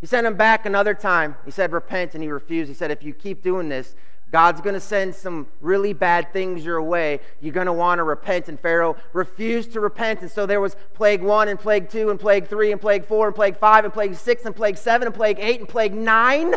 He 0.00 0.06
sent 0.06 0.26
him 0.26 0.36
back 0.36 0.66
another 0.66 0.92
time. 0.92 1.36
He 1.46 1.50
said, 1.50 1.72
Repent, 1.72 2.14
and 2.14 2.22
he 2.22 2.30
refused. 2.30 2.68
He 2.68 2.74
said, 2.74 2.90
If 2.90 3.02
you 3.02 3.14
keep 3.14 3.42
doing 3.42 3.70
this, 3.70 3.96
God's 4.30 4.60
going 4.60 4.74
to 4.74 4.80
send 4.80 5.14
some 5.14 5.46
really 5.62 5.94
bad 5.94 6.32
things 6.34 6.64
your 6.64 6.82
way. 6.82 7.20
You're 7.40 7.54
going 7.54 7.66
to 7.66 7.72
want 7.72 7.98
to 8.00 8.02
repent. 8.02 8.48
And 8.48 8.60
Pharaoh 8.60 8.96
refused 9.14 9.72
to 9.72 9.80
repent. 9.80 10.20
And 10.20 10.30
so 10.30 10.44
there 10.44 10.60
was 10.60 10.76
plague 10.92 11.22
one, 11.22 11.48
and 11.48 11.58
plague 11.58 11.88
two, 11.88 12.10
and 12.10 12.20
plague 12.20 12.46
three, 12.46 12.72
and 12.72 12.80
plague 12.80 13.06
four, 13.06 13.26
and 13.26 13.34
plague 13.34 13.56
five, 13.56 13.84
and 13.84 13.94
plague 13.94 14.14
six, 14.14 14.44
and 14.44 14.54
plague 14.54 14.76
seven, 14.76 15.06
and 15.06 15.14
plague 15.14 15.38
eight, 15.40 15.60
and 15.60 15.68
plague 15.68 15.94
nine. 15.94 16.56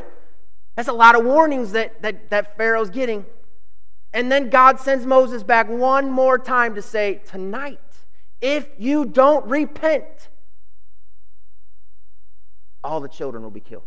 That's 0.76 0.89
a 0.89 0.94
lot 0.94 1.18
of 1.18 1.24
warnings 1.24 1.72
that, 1.72 2.02
that, 2.02 2.30
that 2.30 2.58
Pharaoh's 2.58 2.89
getting. 2.89 3.26
And 4.13 4.30
then 4.30 4.50
God 4.50 4.82
sends 4.82 5.06
Moses 5.06 5.44
back 5.44 5.70
one 5.70 6.12
more 6.12 6.38
time 6.38 6.76
to 6.76 6.82
say, 6.82 7.22
Tonight, 7.26 7.80
if 8.42 8.68
you 8.78 9.06
don't 9.06 9.46
repent, 9.46 10.28
all 12.84 13.00
the 13.00 13.08
children 13.08 13.44
will 13.44 13.52
be 13.52 13.60
killed. 13.60 13.84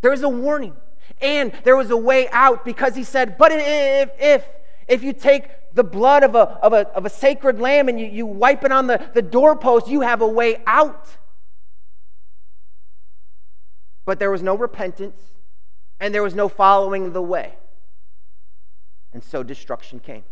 There 0.00 0.12
is 0.12 0.22
a 0.22 0.28
warning. 0.28 0.74
And 1.20 1.52
there 1.64 1.76
was 1.76 1.90
a 1.90 1.96
way 1.96 2.28
out 2.30 2.64
because 2.64 2.94
he 2.94 3.04
said, 3.04 3.36
But 3.38 3.52
if, 3.52 4.10
if, 4.18 4.48
if 4.88 5.02
you 5.02 5.12
take 5.12 5.48
the 5.74 5.84
blood 5.84 6.22
of 6.22 6.34
a, 6.34 6.58
of 6.62 6.72
a, 6.72 6.88
of 6.88 7.06
a 7.06 7.10
sacred 7.10 7.60
lamb 7.60 7.88
and 7.88 7.98
you, 7.98 8.06
you 8.06 8.26
wipe 8.26 8.64
it 8.64 8.72
on 8.72 8.86
the, 8.86 9.04
the 9.14 9.22
doorpost, 9.22 9.88
you 9.88 10.02
have 10.02 10.20
a 10.20 10.26
way 10.26 10.62
out. 10.66 11.16
But 14.04 14.18
there 14.18 14.30
was 14.30 14.42
no 14.42 14.56
repentance 14.56 15.20
and 16.00 16.12
there 16.14 16.22
was 16.22 16.34
no 16.34 16.48
following 16.48 17.12
the 17.12 17.22
way. 17.22 17.54
And 19.12 19.22
so 19.22 19.42
destruction 19.42 20.00
came. 20.00 20.24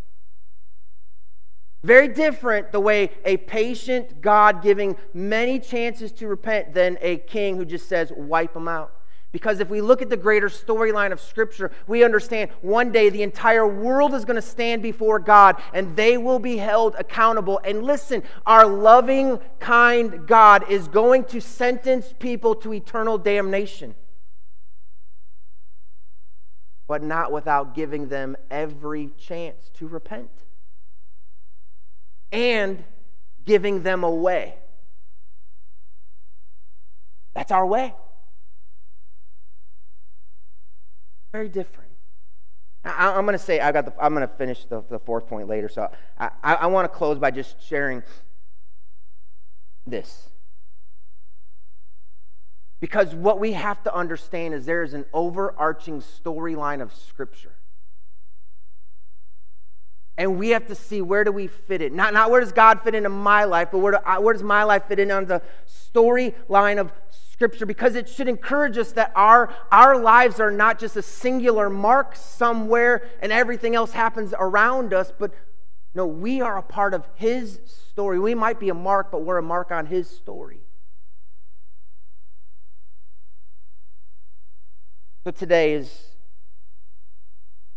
Very 1.82 2.08
different 2.08 2.72
the 2.72 2.80
way 2.80 3.10
a 3.24 3.38
patient 3.38 4.20
God 4.20 4.62
giving 4.62 4.96
many 5.14 5.58
chances 5.58 6.12
to 6.12 6.28
repent 6.28 6.74
than 6.74 6.98
a 7.00 7.18
king 7.18 7.56
who 7.56 7.64
just 7.64 7.88
says, 7.88 8.12
wipe 8.14 8.52
them 8.52 8.68
out. 8.68 8.92
Because 9.32 9.60
if 9.60 9.70
we 9.70 9.80
look 9.80 10.02
at 10.02 10.10
the 10.10 10.16
greater 10.16 10.48
storyline 10.48 11.12
of 11.12 11.20
Scripture, 11.20 11.70
we 11.86 12.02
understand 12.02 12.50
one 12.62 12.90
day 12.90 13.08
the 13.08 13.22
entire 13.22 13.66
world 13.66 14.12
is 14.12 14.24
going 14.24 14.36
to 14.36 14.42
stand 14.42 14.82
before 14.82 15.20
God 15.20 15.62
and 15.72 15.94
they 15.96 16.18
will 16.18 16.40
be 16.40 16.56
held 16.56 16.96
accountable. 16.98 17.60
And 17.64 17.84
listen, 17.84 18.24
our 18.44 18.66
loving, 18.66 19.38
kind 19.60 20.26
God 20.26 20.68
is 20.68 20.88
going 20.88 21.24
to 21.26 21.40
sentence 21.40 22.12
people 22.18 22.56
to 22.56 22.74
eternal 22.74 23.18
damnation, 23.18 23.94
but 26.88 27.02
not 27.02 27.30
without 27.30 27.72
giving 27.72 28.08
them 28.08 28.36
every 28.50 29.12
chance 29.16 29.70
to 29.74 29.86
repent 29.86 30.30
and 32.32 32.84
giving 33.44 33.82
them 33.82 34.04
away. 34.04 34.54
That's 37.34 37.52
our 37.52 37.66
way. 37.66 37.94
Very 41.32 41.48
different. 41.48 41.90
I, 42.84 43.18
am 43.18 43.24
going 43.24 43.32
to 43.32 43.38
say 43.38 43.60
I 43.60 43.72
got 43.72 43.84
the, 43.84 43.92
I'm 44.02 44.14
going 44.14 44.26
to 44.26 44.34
finish 44.34 44.64
the, 44.64 44.82
the 44.88 44.98
fourth 44.98 45.28
point 45.28 45.48
later. 45.48 45.68
So 45.68 45.90
I, 46.18 46.30
I, 46.42 46.54
I 46.54 46.66
want 46.66 46.90
to 46.90 46.96
close 46.96 47.18
by 47.18 47.30
just 47.30 47.62
sharing 47.62 48.02
this. 49.86 50.30
Because 52.80 53.14
what 53.14 53.38
we 53.38 53.52
have 53.52 53.82
to 53.84 53.94
understand 53.94 54.54
is 54.54 54.64
there 54.64 54.82
is 54.82 54.94
an 54.94 55.04
overarching 55.12 56.00
storyline 56.00 56.80
of 56.80 56.94
Scripture. 56.94 57.52
And 60.20 60.38
we 60.38 60.50
have 60.50 60.66
to 60.66 60.74
see 60.74 61.00
where 61.00 61.24
do 61.24 61.32
we 61.32 61.46
fit 61.46 61.80
it. 61.80 61.94
Not, 61.94 62.12
not 62.12 62.30
where 62.30 62.42
does 62.42 62.52
God 62.52 62.82
fit 62.82 62.94
into 62.94 63.08
my 63.08 63.44
life, 63.44 63.68
but 63.72 63.78
where, 63.78 63.92
do, 63.92 63.98
uh, 64.04 64.20
where 64.20 64.34
does 64.34 64.42
my 64.42 64.64
life 64.64 64.84
fit 64.86 64.98
in 64.98 65.10
on 65.10 65.24
the 65.24 65.40
storyline 65.66 66.78
of 66.78 66.92
Scripture 67.08 67.64
because 67.64 67.94
it 67.94 68.06
should 68.06 68.28
encourage 68.28 68.76
us 68.76 68.92
that 68.92 69.12
our, 69.16 69.50
our 69.72 69.98
lives 69.98 70.38
are 70.38 70.50
not 70.50 70.78
just 70.78 70.94
a 70.94 71.00
singular 71.00 71.70
mark 71.70 72.14
somewhere 72.14 73.08
and 73.22 73.32
everything 73.32 73.74
else 73.74 73.92
happens 73.92 74.34
around 74.38 74.92
us, 74.92 75.10
but 75.18 75.32
no, 75.94 76.04
we 76.04 76.42
are 76.42 76.58
a 76.58 76.62
part 76.62 76.92
of 76.92 77.08
His 77.14 77.58
story. 77.64 78.18
We 78.18 78.34
might 78.34 78.60
be 78.60 78.68
a 78.68 78.74
mark, 78.74 79.10
but 79.10 79.22
we're 79.22 79.38
a 79.38 79.42
mark 79.42 79.72
on 79.72 79.86
His 79.86 80.06
story. 80.10 80.60
So 85.24 85.30
today 85.30 85.72
is 85.72 86.09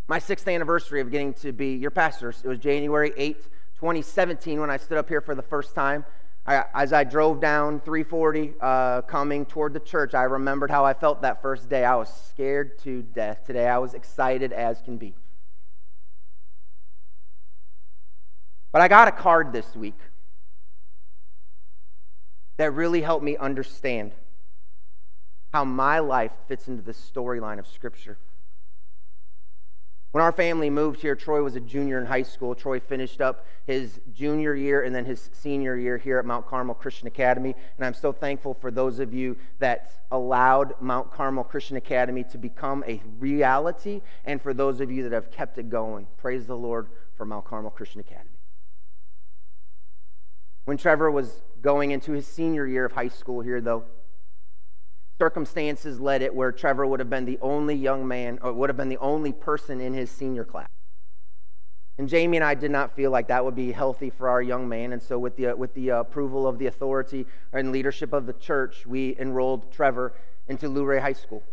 my 0.08 0.20
sixth 0.20 0.48
anniversary 0.48 1.02
of 1.02 1.12
getting 1.12 1.34
to 1.36 1.52
be 1.52 1.76
your 1.76 1.92
pastor. 1.92 2.30
It 2.30 2.48
was 2.48 2.60
January 2.60 3.12
8th, 3.12 3.50
2017, 3.76 4.60
when 4.60 4.70
I 4.70 4.78
stood 4.78 4.98
up 4.98 5.08
here 5.08 5.22
for 5.22 5.36
the 5.36 5.42
first 5.42 5.76
time. 5.76 6.06
I, 6.46 6.66
as 6.74 6.92
I 6.92 7.06
drove 7.06 7.40
down 7.40 7.80
340 7.80 8.56
uh, 8.60 9.02
coming 9.04 9.46
toward 9.46 9.74
the 9.74 9.80
church, 9.80 10.14
I 10.14 10.24
remembered 10.24 10.70
how 10.70 10.84
I 10.84 10.94
felt 10.94 11.22
that 11.22 11.42
first 11.42 11.70
day. 11.70 11.86
I 11.86 11.96
was 11.96 12.10
scared 12.10 12.78
to 12.80 13.02
death. 13.02 13.46
Today, 13.46 13.68
I 13.68 13.78
was 13.78 13.94
excited 13.94 14.52
as 14.52 14.82
can 14.82 14.98
be. 14.98 15.16
But 18.74 18.82
I 18.82 18.90
got 18.90 19.08
a 19.08 19.12
card 19.12 19.54
this 19.54 19.74
week 19.74 19.98
that 22.58 22.74
really 22.74 23.02
helped 23.02 23.24
me 23.24 23.38
understand 23.38 24.12
how 25.54 25.64
my 25.64 26.00
life 26.00 26.32
fits 26.48 26.68
into 26.68 26.82
the 26.82 26.94
storyline 26.94 27.60
of 27.60 27.68
Scripture. 27.68 28.18
When 30.14 30.24
our 30.24 30.32
family 30.32 30.70
moved 30.70 31.02
here, 31.02 31.16
Troy 31.16 31.42
was 31.42 31.56
a 31.56 31.60
junior 31.60 31.98
in 31.98 32.06
high 32.06 32.22
school. 32.22 32.54
Troy 32.54 32.80
finished 32.80 33.20
up 33.20 33.48
his 33.66 34.00
junior 34.14 34.54
year 34.54 34.84
and 34.84 34.94
then 34.94 35.06
his 35.06 35.32
senior 35.34 35.76
year 35.76 35.98
here 35.98 36.20
at 36.20 36.26
Mount 36.26 36.46
Carmel 36.46 36.76
Christian 36.76 37.08
Academy. 37.08 37.56
And 37.78 37.84
I'm 37.84 37.96
so 37.96 38.12
thankful 38.12 38.54
for 38.54 38.70
those 38.70 39.00
of 39.00 39.12
you 39.12 39.36
that 39.58 39.92
allowed 40.12 40.80
Mount 40.80 41.10
Carmel 41.10 41.44
Christian 41.44 41.78
Academy 41.78 42.24
to 42.26 42.38
become 42.38 42.84
a 42.88 43.02
reality 43.18 44.02
and 44.24 44.40
for 44.40 44.54
those 44.54 44.82
of 44.82 44.92
you 44.92 45.02
that 45.02 45.14
have 45.14 45.32
kept 45.32 45.58
it 45.58 45.72
going. 45.72 46.06
Praise 46.18 46.46
the 46.46 46.56
Lord 46.56 46.90
for 47.18 47.26
Mount 47.26 47.46
Carmel 47.46 47.72
Christian 47.72 48.00
Academy. 48.00 48.38
When 50.66 50.78
Trevor 50.78 51.10
was 51.10 51.42
going 51.64 51.90
into 51.90 52.12
his 52.12 52.28
senior 52.28 52.68
year 52.68 52.86
of 52.86 52.92
high 52.92 53.08
school 53.08 53.42
here, 53.42 53.62
though, 53.62 53.86
circumstances 55.20 56.00
led 56.00 56.22
it 56.22 56.34
where 56.34 56.52
Trevor 56.52 56.86
would 56.86 57.00
have 57.00 57.10
been 57.10 57.26
the 57.26 57.40
only 57.42 57.76
young 57.76 58.08
man, 58.08 58.40
or 58.42 58.54
would 58.54 58.70
have 58.70 58.78
been 58.78 58.90
the 58.90 58.98
only 58.98 59.32
person 59.32 59.80
in 59.80 59.94
his 59.94 60.10
senior 60.10 60.44
class. 60.44 60.68
And 61.98 62.10
Jamie 62.10 62.38
and 62.38 62.44
I 62.44 62.56
did 62.56 62.72
not 62.72 62.96
feel 62.96 63.12
like 63.12 63.28
that 63.28 63.46
would 63.46 63.56
be 63.56 63.72
healthy 63.72 64.10
for 64.10 64.28
our 64.28 64.42
young 64.42 64.68
man. 64.68 64.94
And 64.94 65.02
so, 65.02 65.20
with 65.20 65.36
the, 65.36 65.48
uh, 65.48 65.56
with 65.56 65.76
the 65.76 65.92
uh, 65.92 66.00
approval 66.00 66.48
of 66.48 66.58
the 66.58 66.66
authority 66.66 67.28
and 67.52 67.72
leadership 67.72 68.14
of 68.14 68.26
the 68.26 68.34
church, 68.34 68.88
we 68.88 69.16
enrolled 69.20 69.72
Trevor 69.72 70.14
into 70.48 70.68
Luray 70.68 71.00
High 71.00 71.14
School. 71.14 71.44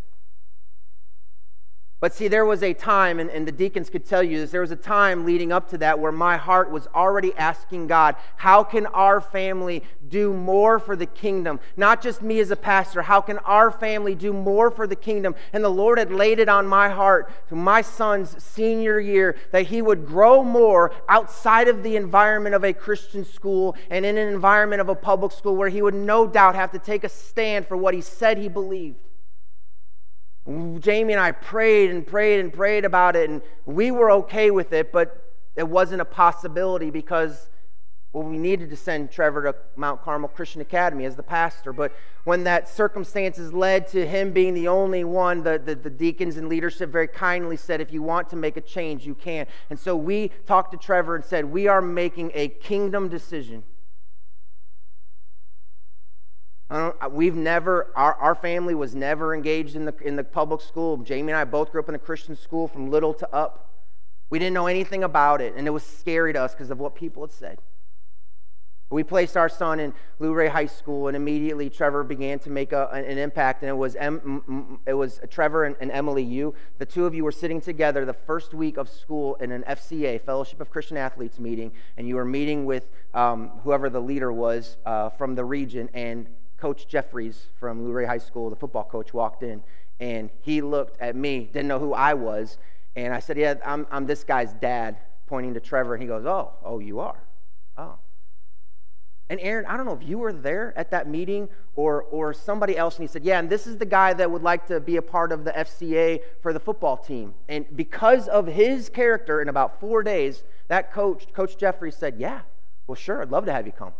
But 2.01 2.15
see, 2.15 2.29
there 2.29 2.47
was 2.47 2.63
a 2.63 2.73
time, 2.73 3.21
and, 3.21 3.29
and, 3.29 3.47
the 3.47 3.53
deacons 3.53 3.91
could 3.91 4.07
tell 4.07 4.23
you 4.23 4.41
this, 4.41 4.51
there 4.51 4.63
was 4.63 4.71
a 4.71 4.77
time 4.77 5.27
leading 5.27 5.53
up 5.53 5.69
to 5.69 5.79
that 5.79 5.99
where 5.99 6.11
my 6.11 6.39
heart 6.39 6.71
was 6.71 6.87
already 6.95 7.35
asking 7.37 7.89
God, 7.89 8.17
how 8.37 8.65
can 8.65 8.87
our 8.87 9.21
family 9.21 9.85
do 10.09 10.33
more 10.33 10.79
for 10.79 10.97
the 10.97 11.05
kingdom? 11.05 11.61
Not 11.77 12.01
just 12.01 12.23
me 12.23 12.41
as 12.41 12.51
a 12.51 12.57
pastor, 12.57 13.03
how 13.03 13.21
can 13.21 13.37
our 13.41 13.71
family 13.71 14.15
do 14.15 14.33
more 14.33 14.71
for 14.71 14.87
the 14.87 14.97
kingdom? 14.97 15.35
And 15.53 15.63
the 15.63 15.69
Lord 15.69 15.99
had 15.99 16.11
laid 16.11 16.39
it 16.39 16.49
on 16.49 16.67
my 16.67 16.89
heart 16.89 17.31
to 17.51 17.55
my 17.55 17.83
son's 17.83 18.43
senior 18.43 18.99
year 18.99 19.37
that 19.53 19.67
he 19.67 19.83
would 19.83 20.07
grow 20.07 20.43
more 20.43 20.95
outside 21.07 21.69
of 21.69 21.83
the 21.83 21.97
environment 21.97 22.55
of 22.55 22.65
a 22.65 22.73
Christian 22.73 23.27
school 23.27 23.77
and 23.91 24.07
in 24.07 24.17
an 24.17 24.29
environment 24.29 24.81
of 24.81 24.89
a 24.89 24.95
public 24.95 25.33
school 25.33 25.55
where 25.55 25.69
he 25.69 25.83
would 25.83 25.95
no 25.95 26.27
doubt 26.27 26.55
have 26.55 26.73
to 26.73 26.79
take 26.79 27.05
a 27.05 27.11
stand 27.11 27.67
for 27.67 27.77
what 27.77 27.93
he 27.93 28.01
said 28.01 28.39
he 28.39 28.49
believed. 28.49 28.97
Jamie 30.81 31.13
and 31.13 31.21
I 31.21 31.33
prayed 31.33 31.91
and 31.91 32.07
prayed 32.07 32.41
and 32.41 32.53
prayed 32.53 32.85
about 32.85 33.15
it, 33.15 33.31
and 33.31 33.43
we 33.67 33.91
were 33.91 34.11
okay 34.13 34.51
with 34.51 34.73
it, 34.73 34.91
but 34.91 35.23
it 35.57 35.69
wasn't 35.69 36.01
a 36.01 36.05
possibility 36.05 36.91
because 36.91 37.49
well, 38.13 38.25
we 38.25 38.39
needed 38.39 38.71
to 38.71 38.77
send 38.77 39.13
Trevor 39.13 39.45
to 39.45 39.55
Mount 39.77 40.03
Carmel 40.03 40.29
Christian 40.29 40.61
Academy 40.61 41.05
as 41.05 41.15
the 41.15 41.23
pastor. 41.23 41.73
But 41.73 41.93
when 42.25 42.43
that 42.43 42.69
circumstances 42.69 43.53
led 43.53 43.87
to 43.89 44.05
him 44.05 44.33
being 44.33 44.55
the 44.55 44.67
only 44.67 45.05
one, 45.05 45.45
the, 45.45 45.61
the, 45.65 45.77
the, 45.77 45.91
deacons 45.91 46.37
and 46.37 46.49
leadership 46.49 46.91
very 46.91 47.07
kindly 47.07 47.57
said, 47.57 47.81
if 47.81 47.93
you 47.93 48.03
want 48.03 48.29
to 48.31 48.37
make 48.37 48.57
a 48.57 48.61
change, 48.61 49.07
you 49.07 49.15
can. 49.15 49.47
And 49.69 49.79
so 49.79 49.95
we 49.95 50.33
talked 50.45 50.73
to 50.73 50.79
Trevor 50.79 51.15
and 51.15 51.25
said, 51.25 51.45
we 51.45 51.69
are 51.69 51.81
making 51.81 52.33
a 52.35 52.49
kingdom 52.49 53.09
decision. 53.09 53.63
We've 57.11 57.35
never, 57.35 57.93
our, 57.97 58.15
our 58.15 58.35
family 58.35 58.75
was 58.75 58.95
never 58.95 59.35
engaged 59.35 59.75
in 59.75 59.85
the, 59.85 59.95
in 60.03 60.17
the 60.17 60.25
public 60.25 60.61
school. 60.61 60.99
Jamie 60.99 61.33
and 61.33 61.39
I 61.39 61.45
both 61.45 61.73
grew 61.73 61.81
up 61.81 61.89
in 61.89 61.95
a 61.95 61.99
Christian 61.99 62.37
school 62.37 62.69
from 62.69 62.91
little 62.91 63.13
to 63.15 63.35
up. 63.35 63.71
We 64.31 64.39
didn't 64.39 64.55
know 64.55 64.69
anything 64.69 65.03
about 65.03 65.41
it, 65.41 65.55
and 65.57 65.67
it 65.67 65.71
was 65.71 65.83
scary 65.83 66.33
to 66.33 66.41
us 66.41 66.53
because 66.55 66.71
of 66.71 66.79
what 66.79 66.95
people 66.95 67.23
had 67.23 67.33
said. 67.33 67.59
We 68.91 69.05
placed 69.05 69.37
our 69.37 69.49
son 69.49 69.79
in 69.79 69.95
Luray 70.19 70.49
High 70.49 70.67
School, 70.67 71.07
and 71.07 71.17
immediately 71.17 71.71
Trevor 71.71 72.03
began 72.03 72.41
to 72.41 72.51
make 72.51 72.73
a, 72.73 72.89
an 72.89 73.19
impact. 73.19 73.63
And 73.63 73.71
it 73.71 73.77
was, 73.77 73.95
M, 73.95 74.81
it 74.85 74.95
was 74.95 75.21
Trevor 75.31 75.65
and, 75.65 75.77
and, 75.81 75.93
Emily 75.93 76.25
You. 76.25 76.55
The 76.79 76.87
two 76.87 77.07
of 77.07 77.15
you 77.15 77.23
were 77.23 77.31
sitting 77.31 77.61
together 77.61 78.05
the 78.05 78.13
first 78.13 78.53
week 78.53 78.77
of 78.77 78.89
school 78.89 79.37
in 79.37 79.53
an 79.53 79.63
FCA, 79.63 80.21
Fellowship 80.21 80.61
of 80.61 80.71
Christian 80.71 80.97
Athletes 80.97 81.39
meeting, 81.39 81.71
and 81.97 82.09
you 82.09 82.17
were 82.17 82.25
meeting 82.25 82.65
with 82.65 82.89
um, 83.15 83.61
whoever 83.63 83.91
the 83.91 84.01
leader 84.01 84.33
was 84.33 84.77
uh, 84.85 85.11
from 85.11 85.37
the 85.37 85.45
region. 85.45 85.89
And 85.95 86.27
Coach 86.61 86.87
Jeffries 86.87 87.47
from 87.59 87.85
Luray 87.85 88.05
High 88.05 88.19
School, 88.19 88.51
the 88.51 88.57
football 88.57 88.85
coach, 88.85 89.15
walked 89.15 89.43
in 89.43 89.63
and 89.99 90.31
he 90.41 90.61
looked 90.61 91.01
at 91.01 91.15
me, 91.15 91.49
didn't 91.53 91.69
know 91.69 91.79
who 91.79 91.93
I 91.93 92.15
was. 92.15 92.59
And 92.97 93.15
I 93.15 93.21
said, 93.21 93.37
Yeah, 93.37 93.55
I'm, 93.65 93.87
I'm 93.91 94.07
this 94.07 94.25
guy's 94.25 94.53
dad, 94.55 94.97
pointing 95.27 95.55
to 95.55 95.61
Trevor. 95.61 95.95
And 95.95 96.03
he 96.03 96.09
goes, 96.09 96.27
Oh, 96.27 96.53
oh, 96.65 96.79
you 96.79 97.01
are? 97.01 97.23
Oh. 97.77 97.99
And 99.29 99.39
Aaron, 99.41 99.65
I 99.67 99.77
don't 99.77 99.87
know 99.87 99.93
if 99.93 100.03
you 100.03 100.19
were 100.19 100.33
there 100.33 100.75
at 100.77 100.91
that 100.91 101.07
meeting 101.07 101.49
or, 101.77 102.03
or 102.03 102.35
somebody 102.35 102.77
else. 102.77 102.97
And 102.97 103.05
he 103.05 103.13
said, 103.13 103.25
Yeah, 103.25 103.39
and 103.39 103.49
this 103.49 103.67
is 103.67 103.77
the 103.79 103.87
guy 103.87 104.13
that 104.15 104.31
would 104.31 104.43
like 104.43 104.67
to 104.67 104.81
be 104.81 104.97
a 104.97 105.03
part 105.03 105.31
of 105.33 105.45
the 105.45 105.53
FCA 105.53 106.21
for 106.43 106.53
the 106.53 106.61
football 106.61 106.97
team. 106.97 107.35
And 107.49 107.65
because 107.77 108.27
of 108.27 108.49
his 108.49 108.89
character, 108.89 109.41
in 109.41 109.49
about 109.49 109.79
four 109.79 110.03
days, 110.03 110.43
that 110.69 110.93
coach, 110.93 111.33
Coach 111.33 111.57
Jeffries, 111.57 111.97
said, 111.97 112.17
Yeah, 112.19 112.41
well, 112.87 112.97
sure, 112.97 113.23
I'd 113.23 113.31
love 113.31 113.45
to 113.47 113.53
have 113.53 113.67
you 113.67 113.73
come. 113.73 113.93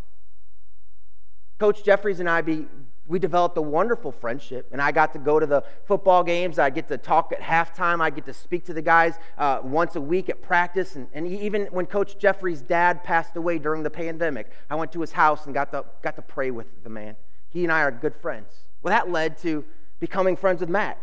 Coach 1.61 1.85
Jeffries 1.85 2.21
and 2.21 2.31
I 2.31 2.41
be, 2.41 2.67
we 3.07 3.19
developed 3.19 3.59
a 3.59 3.63
wonderful 3.63 4.13
friendship, 4.13 4.71
and 4.73 4.81
I 4.81 4.93
got 4.93 5.13
to 5.13 5.19
go 5.19 5.39
to 5.39 5.45
the 5.45 5.63
football 5.85 6.25
games. 6.25 6.59
I 6.59 6.71
get 6.71 6.89
to 6.89 6.97
talk 6.97 7.33
at 7.33 7.41
halftime. 7.43 8.01
I 8.01 8.09
get 8.09 8.25
to 8.25 8.33
speak 8.33 8.65
to 8.65 8.73
the 8.73 8.81
guys 8.81 9.19
uh, 9.37 9.61
once 9.63 9.95
a 9.95 10.01
week 10.01 10.31
at 10.31 10.41
practice. 10.41 10.97
And, 10.97 11.07
and 11.13 11.27
even 11.27 11.67
when 11.67 11.85
Coach 11.85 12.19
Jeffries' 12.19 12.63
dad 12.63 13.05
passed 13.05 13.37
away 13.37 13.59
during 13.59 13.83
the 13.83 13.91
pandemic, 13.91 14.51
I 14.71 14.75
went 14.75 14.91
to 14.93 15.03
his 15.03 15.13
house 15.13 15.45
and 15.45 15.53
got 15.53 15.71
to, 15.73 15.85
got 16.01 16.17
to 16.17 16.23
pray 16.23 16.51
with 16.51 16.83
the 16.83 16.89
man. 16.89 17.15
He 17.51 17.63
and 17.65 17.71
I 17.71 17.83
are 17.83 17.91
good 17.91 18.15
friends. 18.17 18.55
Well, 18.83 18.93
that 18.93 19.11
led 19.11 19.37
to 19.39 19.63
becoming 19.99 20.37
friends 20.37 20.61
with 20.61 20.71
Matt 20.71 20.97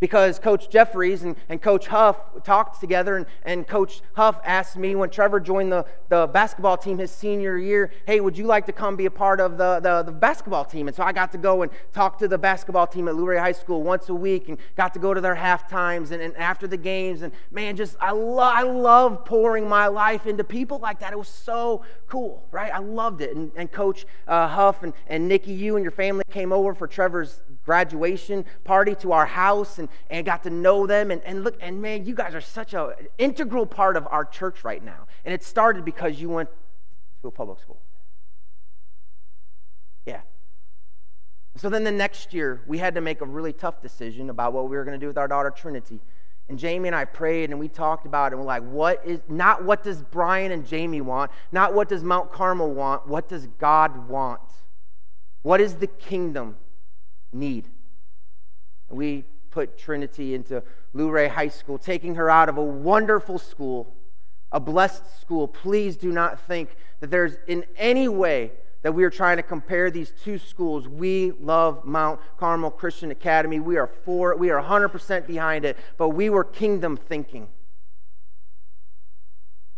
because 0.00 0.38
Coach 0.38 0.70
Jeffries 0.70 1.22
and, 1.24 1.36
and 1.48 1.60
Coach 1.60 1.86
Huff 1.88 2.16
talked 2.44 2.80
together, 2.80 3.16
and, 3.16 3.26
and 3.42 3.66
Coach 3.66 4.00
Huff 4.14 4.40
asked 4.44 4.76
me 4.76 4.94
when 4.94 5.10
Trevor 5.10 5.40
joined 5.40 5.72
the, 5.72 5.84
the 6.08 6.26
basketball 6.26 6.76
team 6.76 6.98
his 6.98 7.10
senior 7.10 7.58
year, 7.58 7.90
hey, 8.06 8.20
would 8.20 8.38
you 8.38 8.44
like 8.44 8.66
to 8.66 8.72
come 8.72 8.96
be 8.96 9.06
a 9.06 9.10
part 9.10 9.40
of 9.40 9.58
the, 9.58 9.80
the, 9.80 10.02
the 10.04 10.12
basketball 10.12 10.64
team? 10.64 10.86
And 10.88 10.96
so 10.96 11.02
I 11.02 11.12
got 11.12 11.32
to 11.32 11.38
go 11.38 11.62
and 11.62 11.72
talk 11.92 12.18
to 12.18 12.28
the 12.28 12.38
basketball 12.38 12.86
team 12.86 13.08
at 13.08 13.14
Luray 13.14 13.38
High 13.38 13.52
School 13.52 13.82
once 13.82 14.08
a 14.08 14.14
week 14.14 14.48
and 14.48 14.58
got 14.76 14.92
to 14.94 15.00
go 15.00 15.14
to 15.14 15.20
their 15.20 15.34
half 15.34 15.68
times 15.68 16.10
and, 16.10 16.22
and 16.22 16.36
after 16.36 16.66
the 16.66 16.76
games. 16.76 17.22
And 17.22 17.32
man, 17.50 17.76
just 17.76 17.96
I, 18.00 18.12
lo- 18.12 18.38
I 18.38 18.62
love 18.62 19.24
pouring 19.24 19.68
my 19.68 19.88
life 19.88 20.26
into 20.26 20.44
people 20.44 20.78
like 20.78 21.00
that. 21.00 21.12
It 21.12 21.18
was 21.18 21.28
so 21.28 21.84
cool, 22.06 22.46
right? 22.50 22.72
I 22.72 22.78
loved 22.78 23.20
it. 23.20 23.36
And, 23.36 23.50
and 23.56 23.70
Coach 23.70 24.06
uh, 24.26 24.48
Huff 24.48 24.82
and, 24.82 24.92
and 25.06 25.28
Nikki, 25.28 25.52
you 25.52 25.76
and 25.76 25.82
your 25.82 25.92
family 25.92 26.24
came 26.30 26.52
over 26.52 26.74
for 26.74 26.86
Trevor's 26.86 27.42
graduation 27.68 28.46
party 28.64 28.94
to 28.94 29.12
our 29.12 29.26
house 29.26 29.78
and, 29.78 29.90
and 30.08 30.24
got 30.24 30.42
to 30.42 30.48
know 30.48 30.86
them. 30.86 31.10
And, 31.10 31.22
and 31.24 31.44
look, 31.44 31.54
and 31.60 31.82
man, 31.82 32.06
you 32.06 32.14
guys 32.14 32.34
are 32.34 32.40
such 32.40 32.72
an 32.72 32.92
integral 33.18 33.66
part 33.66 33.94
of 33.94 34.08
our 34.10 34.24
church 34.24 34.64
right 34.64 34.82
now. 34.82 35.06
And 35.22 35.34
it 35.34 35.44
started 35.44 35.84
because 35.84 36.18
you 36.18 36.30
went 36.30 36.48
to 37.20 37.28
a 37.28 37.30
public 37.30 37.60
school. 37.60 37.78
Yeah. 40.06 40.22
So 41.56 41.68
then 41.68 41.84
the 41.84 41.92
next 41.92 42.32
year, 42.32 42.62
we 42.66 42.78
had 42.78 42.94
to 42.94 43.02
make 43.02 43.20
a 43.20 43.26
really 43.26 43.52
tough 43.52 43.82
decision 43.82 44.30
about 44.30 44.54
what 44.54 44.70
we 44.70 44.74
were 44.74 44.84
going 44.84 44.98
to 44.98 45.04
do 45.04 45.08
with 45.08 45.18
our 45.18 45.28
daughter 45.28 45.50
Trinity. 45.50 46.00
And 46.48 46.58
Jamie 46.58 46.88
and 46.88 46.96
I 46.96 47.04
prayed 47.04 47.50
and 47.50 47.60
we 47.60 47.68
talked 47.68 48.06
about 48.06 48.32
it. 48.32 48.36
And 48.36 48.40
we're 48.40 48.46
like, 48.46 48.62
what 48.62 49.02
is 49.04 49.20
not 49.28 49.62
what 49.62 49.82
does 49.82 50.02
Brian 50.02 50.52
and 50.52 50.66
Jamie 50.66 51.02
want? 51.02 51.30
Not 51.52 51.74
what 51.74 51.90
does 51.90 52.02
Mount 52.02 52.32
Carmel 52.32 52.72
want? 52.72 53.06
What 53.06 53.28
does 53.28 53.46
God 53.58 54.08
want? 54.08 54.40
What 55.42 55.60
is 55.60 55.74
the 55.74 55.86
kingdom 55.86 56.56
need. 57.32 57.68
We 58.90 59.24
put 59.50 59.78
Trinity 59.78 60.34
into 60.34 60.62
Luray 60.92 61.28
High 61.28 61.48
School, 61.48 61.78
taking 61.78 62.14
her 62.14 62.30
out 62.30 62.48
of 62.48 62.56
a 62.56 62.62
wonderful 62.62 63.38
school, 63.38 63.94
a 64.52 64.60
blessed 64.60 65.20
school. 65.20 65.48
Please 65.48 65.96
do 65.96 66.10
not 66.10 66.40
think 66.40 66.76
that 67.00 67.10
there's 67.10 67.36
in 67.46 67.64
any 67.76 68.08
way 68.08 68.52
that 68.82 68.92
we 68.92 69.04
are 69.04 69.10
trying 69.10 69.36
to 69.36 69.42
compare 69.42 69.90
these 69.90 70.12
two 70.22 70.38
schools. 70.38 70.88
We 70.88 71.32
love 71.40 71.84
Mount 71.84 72.20
Carmel 72.36 72.70
Christian 72.70 73.10
Academy. 73.10 73.58
We 73.58 73.76
are 73.76 73.88
for 73.88 74.30
it. 74.30 74.38
We 74.38 74.50
are 74.50 74.62
100% 74.62 75.26
behind 75.26 75.64
it, 75.64 75.76
but 75.96 76.10
we 76.10 76.30
were 76.30 76.44
kingdom 76.44 76.96
thinking. 76.96 77.48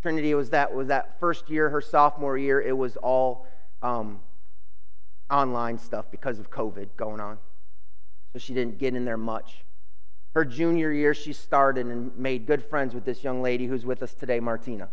Trinity 0.03 0.35
was 0.35 0.51
that 0.51 0.75
was 0.75 0.89
that 0.89 1.19
first 1.21 1.51
year, 1.51 1.71
her 1.71 1.81
sophomore 1.81 2.39
year. 2.39 2.61
It 2.61 2.77
was 2.77 2.97
all 2.97 3.47
um, 3.83 4.21
online 5.31 5.79
stuff 5.79 6.07
because 6.11 6.39
of 6.39 6.51
COVID 6.51 6.89
going 6.97 7.21
on. 7.21 7.39
So 8.33 8.39
she 8.39 8.55
didn't 8.55 8.79
get 8.79 8.95
in 8.95 9.05
there 9.05 9.17
much. 9.17 9.65
Her 10.35 10.45
junior 10.45 10.93
year, 10.93 11.13
she 11.15 11.33
started 11.33 11.87
and 11.87 12.17
made 12.17 12.47
good 12.47 12.63
friends 12.65 12.95
with 12.95 13.05
this 13.05 13.25
young 13.25 13.43
lady 13.43 13.67
who's 13.67 13.85
with 13.85 14.03
us 14.03 14.15
today, 14.15 14.39
Martina. 14.39 14.89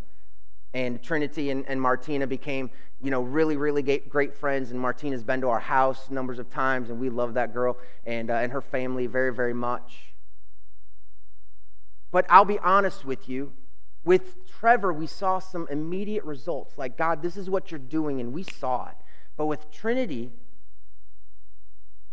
And 0.74 1.02
Trinity 1.02 1.52
and, 1.52 1.64
and 1.68 1.80
Martina 1.80 2.26
became, 2.26 2.72
you 3.02 3.12
know, 3.12 3.22
really, 3.22 3.56
really 3.56 3.82
great 3.82 4.34
friends. 4.34 4.72
And 4.72 4.80
Martina's 4.80 5.24
been 5.24 5.42
to 5.42 5.50
our 5.50 5.60
house 5.60 6.10
numbers 6.10 6.40
of 6.40 6.50
times, 6.50 6.90
and 6.90 7.00
we 7.00 7.10
love 7.10 7.36
that 7.36 7.54
girl 7.54 7.78
and, 8.06 8.32
uh, 8.32 8.36
and 8.36 8.52
her 8.52 8.62
family 8.62 9.06
very, 9.06 9.34
very 9.34 9.54
much. 9.54 10.14
But 12.12 12.26
I'll 12.30 12.46
be 12.46 12.60
honest 12.60 13.06
with 13.06 13.30
you, 13.30 13.54
with 14.04 14.48
Trevor, 14.48 14.94
we 14.94 15.06
saw 15.06 15.40
some 15.40 15.68
immediate 15.70 16.24
results. 16.24 16.78
Like, 16.78 16.98
God, 16.98 17.22
this 17.22 17.38
is 17.38 17.50
what 17.50 17.72
you're 17.72 17.80
doing, 17.80 18.20
and 18.20 18.34
we 18.34 18.42
saw 18.42 18.88
it. 18.88 18.96
But 19.38 19.46
with 19.46 19.72
Trinity, 19.72 20.32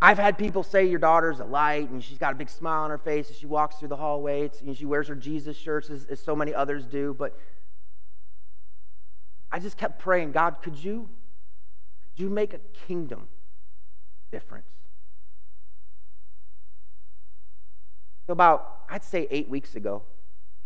I've 0.00 0.18
had 0.18 0.36
people 0.36 0.62
say 0.62 0.84
your 0.84 0.98
daughter's 0.98 1.40
a 1.40 1.44
light 1.44 1.88
and 1.88 2.04
she's 2.04 2.18
got 2.18 2.34
a 2.34 2.36
big 2.36 2.50
smile 2.50 2.82
on 2.82 2.90
her 2.90 2.98
face 2.98 3.30
as 3.30 3.38
she 3.38 3.46
walks 3.46 3.76
through 3.76 3.88
the 3.88 3.96
hallway. 3.96 4.50
and 4.64 4.76
she 4.76 4.84
wears 4.84 5.08
her 5.08 5.14
Jesus 5.14 5.56
shirts 5.56 5.88
as, 5.88 6.04
as 6.04 6.20
so 6.20 6.36
many 6.36 6.54
others 6.54 6.84
do. 6.84 7.16
But 7.18 7.34
I 9.50 9.58
just 9.58 9.78
kept 9.78 9.98
praying, 9.98 10.32
God, 10.32 10.60
could 10.60 10.76
you, 10.76 11.08
could 12.02 12.22
you 12.22 12.28
make 12.28 12.52
a 12.52 12.60
kingdom 12.86 13.28
difference? 14.30 14.68
So 18.26 18.32
about, 18.32 18.80
I'd 18.90 19.04
say 19.04 19.26
eight 19.30 19.48
weeks 19.48 19.74
ago, 19.74 20.02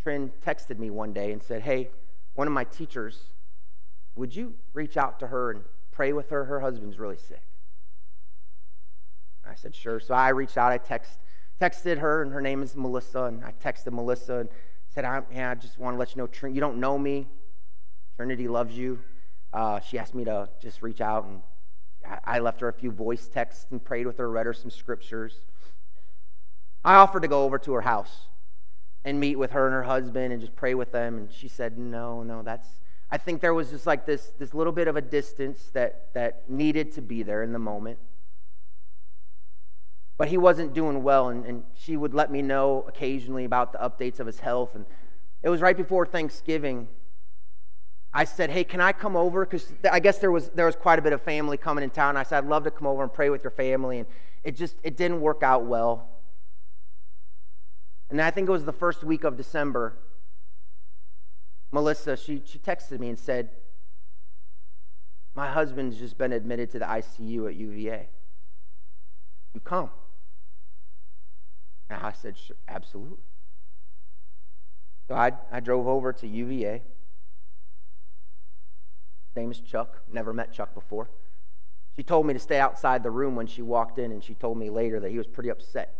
Trin 0.01 0.31
texted 0.45 0.79
me 0.79 0.89
one 0.89 1.13
day 1.13 1.31
and 1.31 1.41
said, 1.41 1.61
Hey, 1.61 1.89
one 2.33 2.47
of 2.47 2.53
my 2.53 2.63
teachers, 2.63 3.19
would 4.15 4.35
you 4.35 4.55
reach 4.73 4.97
out 4.97 5.19
to 5.19 5.27
her 5.27 5.51
and 5.51 5.61
pray 5.99 6.13
with 6.13 6.29
her? 6.29 6.45
Her 6.45 6.61
husband's 6.61 6.97
really 6.97 7.17
sick. 7.17 7.43
I 9.45 9.53
said, 9.53 9.75
sure. 9.75 9.99
So 9.99 10.13
I 10.13 10.29
reached 10.29 10.57
out. 10.57 10.71
I 10.71 10.77
text, 10.77 11.19
texted 11.59 11.97
her, 11.97 12.21
and 12.21 12.31
her 12.31 12.39
name 12.39 12.63
is 12.63 12.73
Melissa. 12.73 13.23
And 13.23 13.43
I 13.43 13.51
texted 13.51 13.91
Melissa 13.91 14.35
and 14.35 14.49
said, 14.87 15.03
I, 15.03 15.23
yeah, 15.29 15.51
I 15.51 15.55
just 15.55 15.77
want 15.77 15.95
to 15.95 15.99
let 15.99 16.15
you 16.15 16.21
know, 16.21 16.47
you 16.47 16.61
don't 16.61 16.79
know 16.79 16.97
me. 16.97 17.27
Trinity 18.15 18.47
loves 18.47 18.77
you. 18.77 18.99
Uh, 19.51 19.81
she 19.81 19.99
asked 19.99 20.15
me 20.15 20.23
to 20.23 20.47
just 20.61 20.81
reach 20.81 21.01
out, 21.01 21.25
and 21.25 21.41
I, 22.07 22.37
I 22.37 22.39
left 22.39 22.61
her 22.61 22.69
a 22.69 22.73
few 22.73 22.91
voice 22.91 23.27
texts 23.27 23.65
and 23.69 23.83
prayed 23.83 24.07
with 24.07 24.19
her, 24.19 24.31
read 24.31 24.45
her 24.45 24.53
some 24.53 24.71
scriptures. 24.71 25.41
I 26.85 26.95
offered 26.95 27.23
to 27.23 27.27
go 27.27 27.43
over 27.43 27.59
to 27.59 27.73
her 27.73 27.81
house. 27.81 28.29
and 29.03 29.19
meet 29.19 29.37
with 29.37 29.51
her 29.51 29.65
and 29.65 29.73
her 29.73 29.83
husband 29.83 30.31
and 30.31 30.41
just 30.41 30.55
pray 30.55 30.75
with 30.75 30.93
them. 30.93 31.17
And 31.17 31.29
she 31.29 31.49
said, 31.49 31.77
No, 31.77 32.23
no, 32.23 32.41
that's. 32.41 32.69
I 33.11 33.17
think 33.17 33.41
there 33.41 33.53
was 33.53 33.71
just 33.71 33.87
like 33.87 34.05
this, 34.05 34.31
this 34.37 34.53
little 34.53 34.73
bit 34.73 34.87
of 34.87 34.95
a 34.95 35.01
distance 35.01 35.69
that, 35.73 36.13
that 36.13 36.49
needed 36.49 36.91
to 36.93 37.01
be 37.01 37.23
there 37.23 37.41
in 37.41 37.53
the 37.53 37.59
moment. 37.59 37.97
But 40.17 40.27
he 40.27 40.37
wasn't 40.37 40.73
doing 40.73 41.01
well, 41.01 41.29
and, 41.29 41.45
and 41.45 41.63
she 41.75 41.97
would 41.97 42.13
let 42.13 42.29
me 42.29 42.41
know 42.41 42.83
occasionally 42.87 43.45
about 43.45 43.71
the 43.71 43.79
updates 43.79 44.19
of 44.19 44.27
his 44.27 44.41
health. 44.41 44.75
And 44.75 44.85
it 45.41 45.49
was 45.49 45.61
right 45.61 45.77
before 45.77 46.05
Thanksgiving. 46.05 46.89
I 48.13 48.25
said, 48.25 48.49
"Hey, 48.49 48.65
can 48.65 48.81
I 48.81 48.91
come 48.91 49.15
over?" 49.15 49.45
Because 49.45 49.71
I 49.89 50.01
guess 50.01 50.17
there 50.17 50.31
was 50.31 50.49
there 50.49 50.65
was 50.65 50.75
quite 50.75 50.99
a 50.99 51.01
bit 51.01 51.13
of 51.13 51.21
family 51.21 51.55
coming 51.55 51.85
in 51.85 51.89
town. 51.89 52.17
I 52.17 52.23
said, 52.23 52.39
"I'd 52.39 52.49
love 52.49 52.65
to 52.65 52.71
come 52.71 52.85
over 52.85 53.01
and 53.01 53.13
pray 53.13 53.29
with 53.29 53.43
your 53.43 53.51
family," 53.51 53.99
and 53.99 54.07
it 54.43 54.57
just 54.57 54.75
it 54.83 54.97
didn't 54.97 55.21
work 55.21 55.41
out 55.41 55.65
well. 55.65 56.09
And 58.09 58.21
I 58.21 58.31
think 58.31 58.49
it 58.49 58.51
was 58.51 58.65
the 58.65 58.73
first 58.73 59.03
week 59.03 59.23
of 59.23 59.37
December. 59.37 59.93
Melissa, 61.71 62.17
she, 62.17 62.41
she 62.45 62.57
texted 62.57 62.99
me 62.99 63.09
and 63.09 63.19
said, 63.19 63.49
My 65.35 65.51
husband's 65.51 65.97
just 65.97 66.17
been 66.17 66.31
admitted 66.31 66.71
to 66.71 66.79
the 66.79 66.85
ICU 66.85 67.47
at 67.47 67.55
UVA. 67.55 68.09
You 69.53 69.59
come. 69.59 69.89
And 71.89 72.03
I 72.03 72.11
said, 72.11 72.37
sure, 72.37 72.55
absolutely. 72.67 73.23
So 75.07 75.15
I, 75.15 75.31
I 75.51 75.59
drove 75.59 75.87
over 75.87 76.13
to 76.13 76.27
UVA. 76.27 76.83
His 79.29 79.35
name 79.35 79.51
is 79.51 79.59
Chuck. 79.59 80.01
Never 80.11 80.33
met 80.33 80.53
Chuck 80.53 80.75
before. 80.75 81.09
She 81.95 82.03
told 82.03 82.27
me 82.27 82.33
to 82.33 82.39
stay 82.39 82.59
outside 82.59 83.03
the 83.03 83.11
room 83.11 83.35
when 83.35 83.47
she 83.47 83.61
walked 83.61 83.97
in, 83.97 84.11
and 84.11 84.23
she 84.23 84.35
told 84.35 84.57
me 84.57 84.69
later 84.69 84.99
that 84.99 85.09
he 85.09 85.17
was 85.17 85.27
pretty 85.27 85.49
upset 85.49 85.95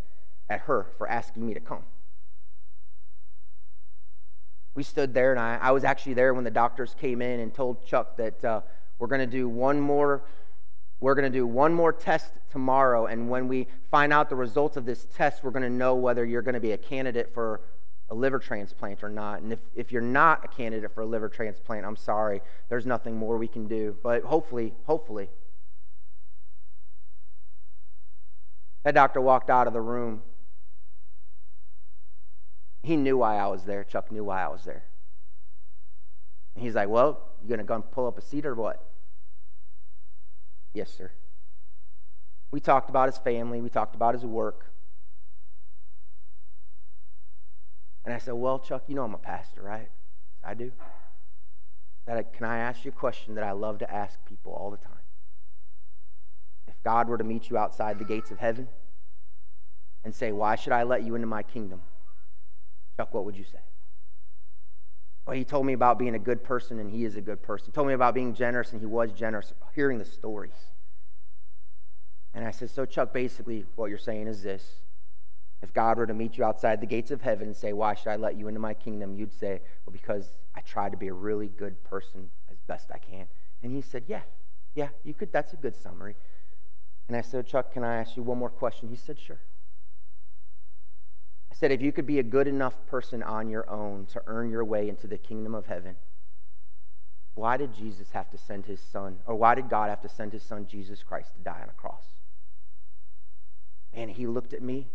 at 0.50 0.62
her 0.62 0.88
for 0.98 1.10
asking 1.10 1.46
me 1.46 1.54
to 1.54 1.60
come. 1.60 1.84
We 4.76 4.84
stood 4.84 5.14
there, 5.14 5.32
and 5.32 5.40
I, 5.40 5.58
I 5.62 5.72
was 5.72 5.84
actually 5.84 6.14
there 6.14 6.34
when 6.34 6.44
the 6.44 6.52
doctors 6.52 6.96
came 7.00 7.22
in 7.22 7.40
and 7.40 7.54
told 7.54 7.86
Chuck 7.86 8.18
that 8.18 8.46
uh, 8.46 8.62
we're 8.98 9.08
going 9.08 9.22
to 9.22 9.28
do 9.28 9.50
one 9.50 9.80
more 9.80 10.24
we're 11.02 11.16
going 11.16 11.32
to 11.32 11.38
do 11.38 11.48
one 11.48 11.74
more 11.74 11.94
test 11.94 12.34
tomorrow, 12.52 13.06
and 13.06 13.30
when 13.30 13.48
we 13.48 13.68
find 13.90 14.12
out 14.12 14.30
the 14.30 14.36
results 14.36 14.76
of 14.76 14.86
this 14.86 15.08
test, 15.16 15.44
we're 15.44 15.52
going 15.52 15.64
to 15.64 15.70
know 15.70 15.96
whether 15.96 16.26
you're 16.26 16.42
going 16.42 16.56
to 16.56 16.60
be 16.60 16.74
a 16.74 16.78
candidate 16.78 17.34
for 17.34 17.62
a 18.10 18.16
liver 18.16 18.40
transplant 18.40 19.04
or 19.04 19.10
not. 19.10 19.42
And 19.42 19.54
if, 19.54 19.60
if 19.76 19.92
you're 19.92 20.02
not 20.02 20.44
a 20.44 20.48
candidate 20.48 20.94
for 20.94 21.02
a 21.02 21.06
liver 21.06 21.30
transplant, 21.30 21.86
I'm 21.86 21.96
sorry, 21.96 22.42
there's 22.68 22.86
nothing 22.86 23.16
more 23.16 23.38
we 23.38 23.48
can 23.48 23.68
do. 23.68 23.96
But 24.04 24.24
hopefully, 24.24 24.74
hopefully. 24.86 25.30
That 28.84 28.96
doctor 28.96 29.22
walked 29.22 29.50
out 29.50 29.68
of 29.68 29.74
the 29.74 29.82
room. 29.82 30.24
He 32.82 32.96
knew 32.96 33.18
why 33.18 33.38
I 33.38 33.48
was 33.48 33.64
there. 33.64 33.84
Chuck 33.84 34.12
knew 34.12 34.24
why 34.24 34.44
I 34.44 34.48
was 34.48 34.64
there. 34.64 34.84
And 36.56 36.64
he's 36.64 36.76
like, 36.76 36.90
Well, 36.90 37.22
you 37.46 37.56
to 37.56 37.64
go 37.64 37.76
and 37.76 37.92
pull 37.92 38.08
up 38.08 38.18
a 38.18 38.22
seat 38.22 38.46
or 38.46 38.56
what? 38.56 38.84
Yes, 40.74 40.92
sir. 40.92 41.12
We 42.52 42.60
talked 42.60 42.90
about 42.90 43.08
his 43.08 43.18
family, 43.18 43.62
we 43.62 43.70
talked 43.70 43.96
about 43.96 44.14
his 44.14 44.26
work. 44.26 44.72
And 48.06 48.14
I 48.14 48.18
said, 48.18 48.34
Well, 48.34 48.60
Chuck, 48.60 48.84
you 48.88 48.96
know 48.96 49.04
I'm 49.04 49.14
a 49.14 49.18
pastor, 49.18 49.62
right? 49.62 49.90
I 50.44 50.54
do. 50.54 50.72
That 52.06 52.34
can 52.34 52.46
I 52.46 52.58
ask 52.58 52.86
you 52.86 52.92
a 52.92 52.94
question 52.94 53.36
that 53.36 53.44
I 53.44 53.52
love 53.52 53.80
to 53.80 53.94
ask 53.94 54.18
people 54.26 54.54
all 54.54 54.72
the 54.72 54.78
time? 54.78 54.94
If 56.68 56.82
God 56.84 57.08
were 57.08 57.18
to 57.18 57.24
meet 57.24 57.50
you 57.50 57.58
outside 57.58 58.00
the 58.00 58.06
gates 58.06 58.32
of 58.32 58.40
heaven 58.40 58.68
and 60.04 60.16
say, 60.16 60.32
Why 60.32 60.56
should 60.56 60.74
I 60.74 60.84
let 60.84 61.04
you 61.04 61.16
into 61.16 61.28
my 61.28 61.44
kingdom? 61.44 61.82
Chuck, 63.00 63.14
what 63.14 63.24
would 63.24 63.38
you 63.38 63.46
say? 63.46 63.60
Well, 65.26 65.34
he 65.34 65.46
told 65.46 65.66
me 65.66 65.72
about 65.72 65.98
being 65.98 66.16
a 66.16 66.20
good 66.20 66.44
person, 66.44 66.80
and 66.80 66.92
he 66.92 67.06
is 67.06 67.16
a 67.16 67.22
good 67.22 67.42
person. 67.42 67.68
He 67.68 67.72
told 67.72 67.88
me 67.88 67.94
about 67.94 68.14
being 68.14 68.34
generous, 68.34 68.74
and 68.74 68.82
he 68.82 68.86
was 68.86 69.14
generous, 69.14 69.54
hearing 69.74 70.00
the 70.00 70.04
stories. 70.04 70.74
And 72.34 72.46
I 72.46 72.52
said, 72.52 72.70
So, 72.70 72.86
Chuck, 72.86 73.14
basically, 73.14 73.64
what 73.78 73.90
you're 73.90 73.98
saying 73.98 74.28
is 74.28 74.44
this. 74.44 74.82
If 75.62 75.74
God 75.74 75.98
were 75.98 76.08
to 76.08 76.14
meet 76.14 76.38
you 76.38 76.44
outside 76.44 76.82
the 76.82 76.88
gates 76.88 77.10
of 77.10 77.22
heaven 77.22 77.48
and 77.48 77.56
say, 77.56 77.72
Why 77.72 77.96
should 77.96 78.10
I 78.10 78.18
let 78.18 78.36
you 78.36 78.50
into 78.50 78.60
my 78.60 78.74
kingdom? 78.74 79.16
You'd 79.16 79.32
say, 79.32 79.62
Well, 79.86 79.94
because 79.94 80.32
I 80.54 80.60
try 80.60 80.90
to 80.90 80.98
be 80.98 81.08
a 81.08 81.14
really 81.14 81.48
good 81.48 81.82
person 81.86 82.30
as 82.52 82.58
best 82.68 82.92
I 82.94 82.98
can. 82.98 83.28
And 83.64 83.72
he 83.72 83.82
said, 83.82 84.04
Yeah, 84.08 84.24
yeah, 84.76 84.90
you 85.06 85.14
could. 85.14 85.32
That's 85.32 85.54
a 85.54 85.58
good 85.58 85.78
summary. 85.78 86.18
And 87.08 87.16
I 87.16 87.22
said, 87.22 87.48
Chuck, 87.48 87.72
can 87.72 87.86
I 87.86 87.96
ask 87.96 88.18
you 88.18 88.24
one 88.24 88.40
more 88.40 88.50
question? 88.50 88.90
He 88.90 88.98
said, 88.98 89.18
Sure. 89.18 89.40
I 91.52 91.56
said, 91.56 91.72
if 91.72 91.82
you 91.82 91.92
could 91.92 92.06
be 92.06 92.20
a 92.20 92.24
good 92.24 92.48
enough 92.48 92.76
person 92.88 93.24
on 93.24 93.50
your 93.50 93.70
own 93.70 94.06
to 94.08 94.22
earn 94.28 94.50
your 94.50 94.64
way 94.64 94.88
into 94.88 95.08
the 95.08 95.18
kingdom 95.18 95.56
of 95.56 95.66
heaven, 95.66 95.96
why 97.36 97.58
did 97.58 97.74
Jesus 97.74 98.12
have 98.12 98.30
to 98.32 98.38
send 98.38 98.66
his 98.66 98.82
son, 98.82 99.20
or 99.26 99.36
why 99.36 99.56
did 99.56 99.70
God 99.70 99.90
have 99.90 100.02
to 100.02 100.10
send 100.10 100.34
his 100.34 100.44
son, 100.44 100.68
Jesus 100.68 101.04
Christ, 101.04 101.34
to 101.34 101.40
die 101.40 101.60
on 101.62 101.70
a 101.70 101.74
cross? 101.74 102.06
And 103.94 104.12
he 104.12 104.28
looked 104.28 104.54
at 104.54 104.62
me 104.62 104.88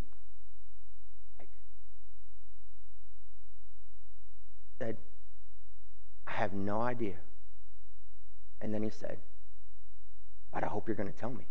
like, 1.39 1.49
said, 4.79 4.97
I 6.27 6.33
have 6.33 6.53
no 6.53 6.81
idea. 6.81 7.17
And 8.61 8.73
then 8.73 8.83
he 8.83 8.91
said, 8.91 9.19
But 10.53 10.65
I 10.65 10.69
hope 10.69 10.89
you're 10.89 10.97
going 10.97 11.13
to 11.13 11.19
tell 11.19 11.31
me. 11.31 11.47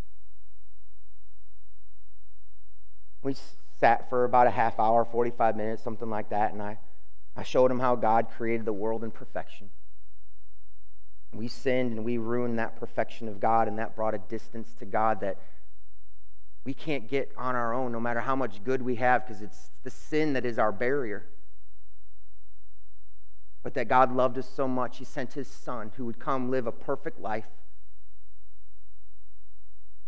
We 3.22 3.36
sat 3.84 4.10
for 4.10 4.24
about 4.24 4.48
a 4.48 4.50
half 4.50 4.80
hour, 4.80 5.04
45 5.04 5.58
minutes, 5.58 5.84
something 5.84 6.10
like 6.10 6.30
that, 6.30 6.54
and 6.54 6.62
I, 6.62 6.80
I 7.36 7.44
showed 7.44 7.70
him 7.70 7.82
how 7.82 7.98
God 7.98 8.30
created 8.30 8.66
the 8.66 8.72
world 8.72 9.04
in 9.04 9.12
perfection. 9.12 9.72
We 11.34 11.50
sinned 11.50 11.92
and 11.92 12.06
we 12.06 12.18
ruined 12.18 12.58
that 12.60 12.80
perfection 12.80 13.28
of 13.28 13.42
God, 13.42 13.68
and 13.68 13.78
that 13.80 13.94
brought 13.94 14.14
a 14.14 14.20
distance 14.20 14.74
to 14.80 14.86
God 14.86 15.20
that 15.20 15.38
we 16.64 16.74
can't 16.74 17.10
get 17.10 17.34
on 17.36 17.58
our 17.58 17.74
own, 17.74 17.92
no 17.92 18.00
matter 18.00 18.22
how 18.22 18.38
much 18.38 18.64
good 18.64 18.82
we 18.82 18.96
have, 18.96 19.28
because 19.28 19.42
it's 19.42 19.72
the 19.84 19.90
sin 19.90 20.32
that 20.32 20.46
is 20.46 20.58
our 20.58 20.72
barrier. 20.72 21.26
But 23.64 23.74
that 23.74 23.90
God 23.90 24.16
loved 24.16 24.38
us 24.38 24.48
so 24.48 24.66
much, 24.66 25.00
He 25.00 25.04
sent 25.04 25.34
His 25.34 25.50
Son 25.50 25.92
who 25.98 26.06
would 26.06 26.20
come 26.20 26.50
live 26.50 26.68
a 26.68 26.72
perfect 26.72 27.20
life 27.20 27.50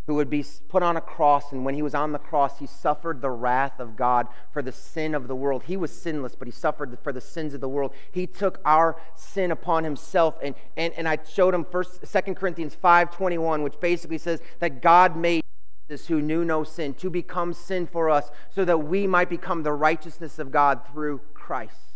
who 0.08 0.14
would 0.14 0.30
be 0.30 0.46
put 0.70 0.84
on 0.84 0.96
a 0.96 1.02
cross, 1.02 1.52
and 1.52 1.66
when 1.66 1.74
he 1.74 1.82
was 1.82 1.96
on 1.96 2.12
the 2.12 2.20
cross, 2.20 2.60
he 2.60 2.68
suffered 2.68 3.22
the 3.22 3.32
wrath 3.32 3.80
of 3.80 3.96
God 3.96 4.28
for 4.52 4.62
the 4.62 4.72
sin 4.72 5.16
of 5.16 5.28
the 5.28 5.36
world. 5.36 5.64
He 5.64 5.76
was 5.76 5.92
sinless, 5.92 6.36
but 6.36 6.48
he 6.48 6.52
suffered 6.52 6.96
for 7.02 7.12
the 7.12 7.22
sins 7.22 7.56
of 7.56 7.62
the 7.62 7.70
world. 7.70 7.92
He 8.12 8.28
took 8.28 8.62
our 8.66 8.98
sin 9.16 9.52
upon 9.52 9.84
himself, 9.84 10.38
and, 10.44 10.54
and, 10.78 10.94
and 10.94 11.08
I 11.08 11.18
showed 11.28 11.56
him 11.56 11.66
first 11.66 12.06
Second 12.06 12.36
Corinthians 12.36 12.78
5.21, 12.82 13.64
which 13.64 13.80
basically 13.80 14.20
says 14.20 14.42
that 14.60 14.82
God 14.82 15.16
made 15.18 15.44
Jesus 15.90 16.08
who 16.08 16.22
knew 16.22 16.46
no 16.46 16.64
sin 16.64 16.94
to 16.96 17.10
become 17.10 17.54
sin 17.54 17.88
for 17.88 18.10
us 18.10 18.30
so 18.52 18.64
that 18.64 18.78
we 18.80 19.08
might 19.08 19.30
become 19.30 19.64
the 19.64 19.74
righteousness 19.74 20.38
of 20.38 20.52
God 20.52 20.82
through 20.92 21.22
Christ. 21.34 21.96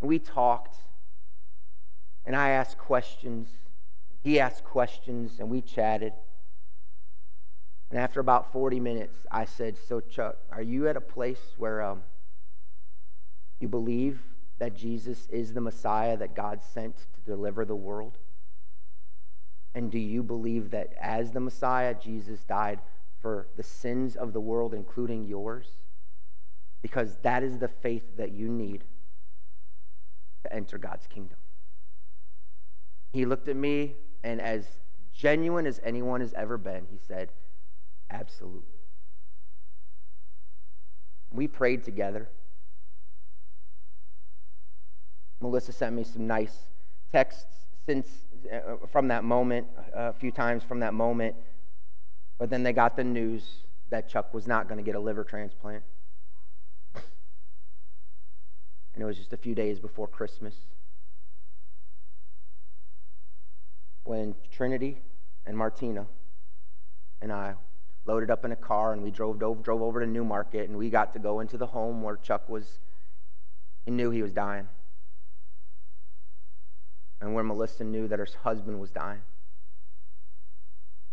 And 0.00 0.08
We 0.08 0.20
talked, 0.20 0.76
and 2.24 2.36
I 2.36 2.50
asked 2.50 2.78
questions 2.78 3.48
he 4.22 4.38
asked 4.38 4.64
questions 4.64 5.40
and 5.40 5.50
we 5.50 5.60
chatted. 5.60 6.12
And 7.90 7.98
after 7.98 8.20
about 8.20 8.52
40 8.52 8.80
minutes, 8.80 9.26
I 9.30 9.44
said, 9.44 9.76
So, 9.76 10.00
Chuck, 10.00 10.36
are 10.50 10.62
you 10.62 10.88
at 10.88 10.96
a 10.96 11.00
place 11.00 11.54
where 11.58 11.82
um, 11.82 12.02
you 13.60 13.68
believe 13.68 14.20
that 14.58 14.76
Jesus 14.76 15.26
is 15.28 15.52
the 15.52 15.60
Messiah 15.60 16.16
that 16.16 16.34
God 16.34 16.60
sent 16.62 16.96
to 16.96 17.20
deliver 17.24 17.64
the 17.64 17.76
world? 17.76 18.18
And 19.74 19.90
do 19.90 19.98
you 19.98 20.22
believe 20.22 20.70
that 20.70 20.92
as 21.00 21.32
the 21.32 21.40
Messiah, 21.40 21.94
Jesus 21.94 22.44
died 22.44 22.80
for 23.20 23.48
the 23.56 23.62
sins 23.62 24.16
of 24.16 24.32
the 24.32 24.40
world, 24.40 24.72
including 24.72 25.24
yours? 25.24 25.66
Because 26.80 27.16
that 27.22 27.42
is 27.42 27.58
the 27.58 27.68
faith 27.68 28.16
that 28.16 28.32
you 28.32 28.48
need 28.48 28.84
to 30.44 30.52
enter 30.52 30.78
God's 30.78 31.06
kingdom. 31.06 31.38
He 33.12 33.24
looked 33.26 33.48
at 33.48 33.56
me 33.56 33.96
and 34.22 34.40
as 34.40 34.66
genuine 35.12 35.66
as 35.66 35.80
anyone 35.84 36.20
has 36.20 36.32
ever 36.34 36.58
been, 36.58 36.86
he 36.90 36.98
said, 36.98 37.30
Absolutely. 38.10 38.80
We 41.30 41.48
prayed 41.48 41.82
together. 41.82 42.28
Melissa 45.40 45.72
sent 45.72 45.96
me 45.96 46.04
some 46.04 46.26
nice 46.26 46.54
texts 47.10 47.62
since 47.86 48.06
uh, 48.52 48.86
from 48.90 49.08
that 49.08 49.24
moment, 49.24 49.66
a 49.94 50.12
few 50.12 50.30
times 50.30 50.62
from 50.62 50.80
that 50.80 50.94
moment. 50.94 51.34
But 52.38 52.50
then 52.50 52.62
they 52.62 52.72
got 52.72 52.96
the 52.96 53.04
news 53.04 53.44
that 53.90 54.08
Chuck 54.08 54.34
was 54.34 54.46
not 54.46 54.68
going 54.68 54.78
to 54.78 54.84
get 54.84 54.94
a 54.94 55.00
liver 55.00 55.24
transplant. 55.24 55.82
And 56.94 59.02
it 59.02 59.04
was 59.04 59.16
just 59.16 59.32
a 59.32 59.36
few 59.36 59.54
days 59.54 59.80
before 59.80 60.06
Christmas. 60.06 60.54
When 64.04 64.34
Trinity 64.50 65.00
and 65.46 65.56
Martina 65.56 66.06
and 67.20 67.32
I 67.32 67.54
loaded 68.04 68.30
up 68.30 68.44
in 68.44 68.52
a 68.52 68.56
car 68.56 68.92
and 68.92 69.02
we 69.02 69.10
drove 69.10 69.42
over, 69.42 69.62
drove 69.62 69.82
over 69.82 70.00
to 70.00 70.06
Newmarket 70.06 70.68
and 70.68 70.76
we 70.76 70.90
got 70.90 71.12
to 71.12 71.18
go 71.18 71.40
into 71.40 71.56
the 71.56 71.66
home 71.66 72.02
where 72.02 72.16
Chuck 72.16 72.48
was, 72.48 72.80
he 73.84 73.90
knew 73.90 74.10
he 74.10 74.22
was 74.22 74.32
dying. 74.32 74.68
And 77.20 77.34
where 77.34 77.44
Melissa 77.44 77.84
knew 77.84 78.08
that 78.08 78.18
her 78.18 78.26
husband 78.42 78.80
was 78.80 78.90
dying. 78.90 79.22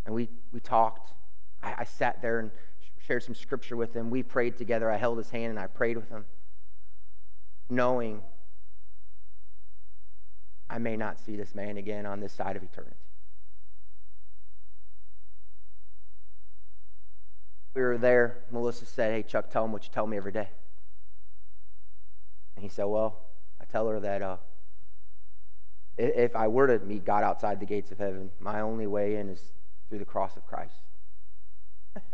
And 0.06 0.16
we, 0.16 0.30
we 0.52 0.60
talked. 0.60 1.14
I, 1.62 1.76
I 1.80 1.84
sat 1.84 2.22
there 2.22 2.40
and 2.40 2.50
shared 3.06 3.22
some 3.22 3.36
scripture 3.36 3.78
with 3.78 3.96
him. 3.96 4.10
We 4.10 4.24
prayed 4.24 4.58
together. 4.58 4.90
I 4.90 4.98
held 4.98 5.20
his 5.20 5.30
hand 5.30 5.52
and 5.52 5.60
I 5.60 5.68
prayed 5.68 5.98
with 5.98 6.10
him, 6.10 6.26
knowing 7.70 8.24
I 10.70 10.78
may 10.78 10.96
not 10.96 11.20
see 11.20 11.36
this 11.36 11.56
man 11.56 11.78
again 11.78 12.06
on 12.06 12.20
this 12.20 12.34
side 12.34 12.56
of 12.56 12.64
eternity. 12.64 12.96
We 17.74 17.82
were 17.82 17.98
there. 17.98 18.38
Melissa 18.52 18.86
said, 18.86 19.14
Hey, 19.14 19.24
Chuck, 19.24 19.50
tell 19.50 19.66
him 19.66 19.72
what 19.72 19.84
you 19.86 19.90
tell 19.92 20.06
me 20.06 20.18
every 20.18 20.32
day. 20.32 20.50
And 22.56 22.64
he 22.64 22.70
said, 22.70 22.84
Well, 22.86 23.20
I 23.62 23.66
tell 23.66 23.88
her 23.88 24.00
that 24.00 24.22
uh, 24.22 24.38
if 25.98 26.36
I 26.36 26.48
were 26.48 26.68
to 26.68 26.80
meet 26.86 27.04
God 27.06 27.24
outside 27.24 27.60
the 27.60 27.66
gates 27.66 27.92
of 27.92 27.98
heaven, 27.98 28.30
my 28.40 28.62
only 28.62 28.86
way 28.88 29.16
in 29.16 29.30
is 29.30 29.54
through 29.90 30.00
the 30.00 30.06
cross 30.06 30.38
of 30.38 30.46
Christ. 30.46 30.76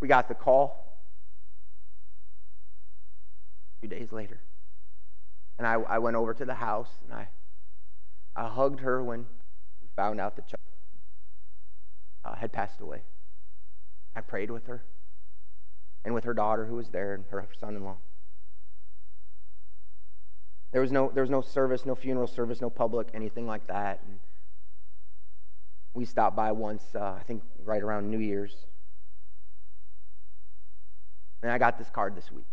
we 0.00 0.08
got 0.08 0.28
the 0.28 0.34
call 0.34 0.98
a 3.76 3.80
few 3.80 3.88
days 3.88 4.12
later. 4.12 4.40
And 5.58 5.66
I, 5.66 5.74
I 5.74 5.98
went 5.98 6.16
over 6.16 6.32
to 6.34 6.44
the 6.44 6.54
house 6.54 6.90
and 7.04 7.12
I, 7.12 7.28
I 8.34 8.48
hugged 8.48 8.80
her 8.80 9.02
when 9.02 9.26
we 9.82 9.88
found 9.94 10.20
out 10.20 10.36
that 10.36 10.48
Chuck 10.48 10.60
uh, 12.24 12.36
had 12.36 12.52
passed 12.52 12.80
away. 12.80 13.02
I 14.14 14.20
prayed 14.20 14.50
with 14.50 14.66
her 14.66 14.84
and 16.04 16.14
with 16.14 16.24
her 16.24 16.34
daughter 16.34 16.66
who 16.66 16.76
was 16.76 16.88
there 16.88 17.14
and 17.14 17.24
her 17.30 17.46
son 17.58 17.76
in 17.76 17.84
law. 17.84 17.96
There 20.72 20.80
was, 20.80 20.92
no, 20.92 21.10
there 21.12 21.22
was 21.22 21.30
no 21.30 21.40
service, 21.40 21.84
no 21.84 21.94
funeral 21.94 22.28
service, 22.28 22.60
no 22.60 22.70
public, 22.70 23.08
anything 23.12 23.46
like 23.46 23.66
that. 23.66 24.00
And 24.06 24.20
we 25.94 26.04
stopped 26.04 26.36
by 26.36 26.52
once, 26.52 26.84
uh, 26.94 27.16
I 27.18 27.22
think 27.26 27.42
right 27.64 27.82
around 27.82 28.08
New 28.08 28.20
Year's. 28.20 28.54
And 31.42 31.50
I 31.50 31.58
got 31.58 31.76
this 31.76 31.90
card 31.90 32.14
this 32.14 32.30
week. 32.30 32.46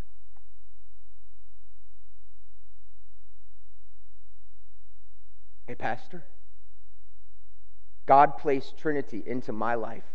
Hey, 5.68 5.76
Pastor, 5.76 6.24
God 8.06 8.38
placed 8.38 8.78
Trinity 8.78 9.22
into 9.26 9.52
my 9.52 9.76
life 9.76 10.06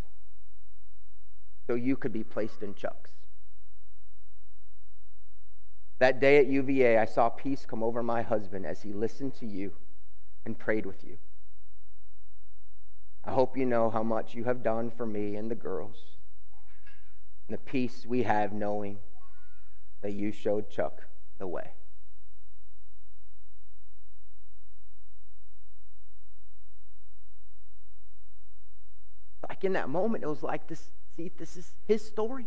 so 1.67 1.75
you 1.75 1.95
could 1.95 2.13
be 2.13 2.25
placed 2.25 2.63
in 2.63 2.75
Chuck's. 2.75 3.11
That 5.99 6.21
day 6.21 6.39
at 6.39 6.47
UVA, 6.47 6.97
I 6.97 7.05
saw 7.05 7.29
peace 7.29 7.67
come 7.67 7.83
over 7.83 8.03
my 8.03 8.23
husband 8.23 8.65
as 8.65 8.81
he 8.81 8.95
listened 8.95 9.35
to 9.37 9.47
you 9.47 9.75
and 10.47 10.59
prayed 10.59 10.87
with 10.87 11.05
you. 11.05 11.19
I 13.23 13.33
hope 13.33 13.57
you 13.57 13.67
know 13.67 13.91
how 13.91 14.03
much 14.03 14.35
you 14.35 14.45
have 14.45 14.63
done 14.63 14.91
for 14.91 15.05
me 15.05 15.37
and 15.37 15.51
the 15.51 15.55
girls, 15.55 16.17
and 17.47 17.57
the 17.57 17.63
peace 17.63 18.07
we 18.07 18.23
have 18.23 18.55
knowing 18.55 18.99
that 20.01 20.13
you 20.13 20.33
showed 20.33 20.71
Chuck 20.71 21.03
the 21.39 21.47
way. 21.47 21.73
In 29.65 29.75
that 29.75 29.89
moment, 29.89 30.25
it 30.25 30.29
was 30.29 30.43
like 30.43 30.67
this 30.69 30.91
see, 31.17 31.31
this 31.39 31.57
is 31.57 31.75
his 31.87 32.05
story. 32.05 32.47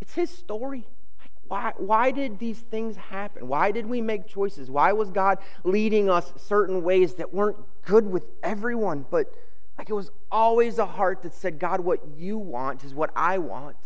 It's 0.00 0.14
his 0.14 0.30
story. 0.30 0.86
Like, 1.20 1.30
why, 1.46 1.72
why 1.76 2.10
did 2.10 2.38
these 2.38 2.58
things 2.58 2.96
happen? 2.96 3.48
Why 3.48 3.70
did 3.70 3.86
we 3.86 4.00
make 4.00 4.26
choices? 4.26 4.70
Why 4.70 4.92
was 4.92 5.10
God 5.10 5.38
leading 5.64 6.10
us 6.10 6.32
certain 6.36 6.82
ways 6.82 7.14
that 7.14 7.32
weren't 7.32 7.58
good 7.84 8.06
with 8.06 8.26
everyone? 8.42 9.06
But 9.10 9.32
like 9.78 9.90
it 9.90 9.94
was 9.94 10.10
always 10.30 10.78
a 10.78 10.86
heart 10.86 11.22
that 11.22 11.34
said, 11.34 11.58
God, 11.58 11.80
what 11.80 12.00
you 12.16 12.38
want 12.38 12.84
is 12.84 12.94
what 12.94 13.10
I 13.16 13.38
want. 13.38 13.76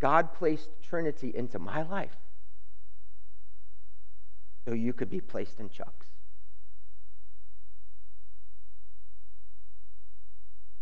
God 0.00 0.32
placed 0.34 0.68
Trinity 0.82 1.32
into 1.34 1.58
my 1.58 1.82
life 1.82 2.16
so 4.64 4.74
you 4.74 4.92
could 4.92 5.10
be 5.10 5.20
placed 5.20 5.60
in 5.60 5.68
Chuck's. 5.68 6.06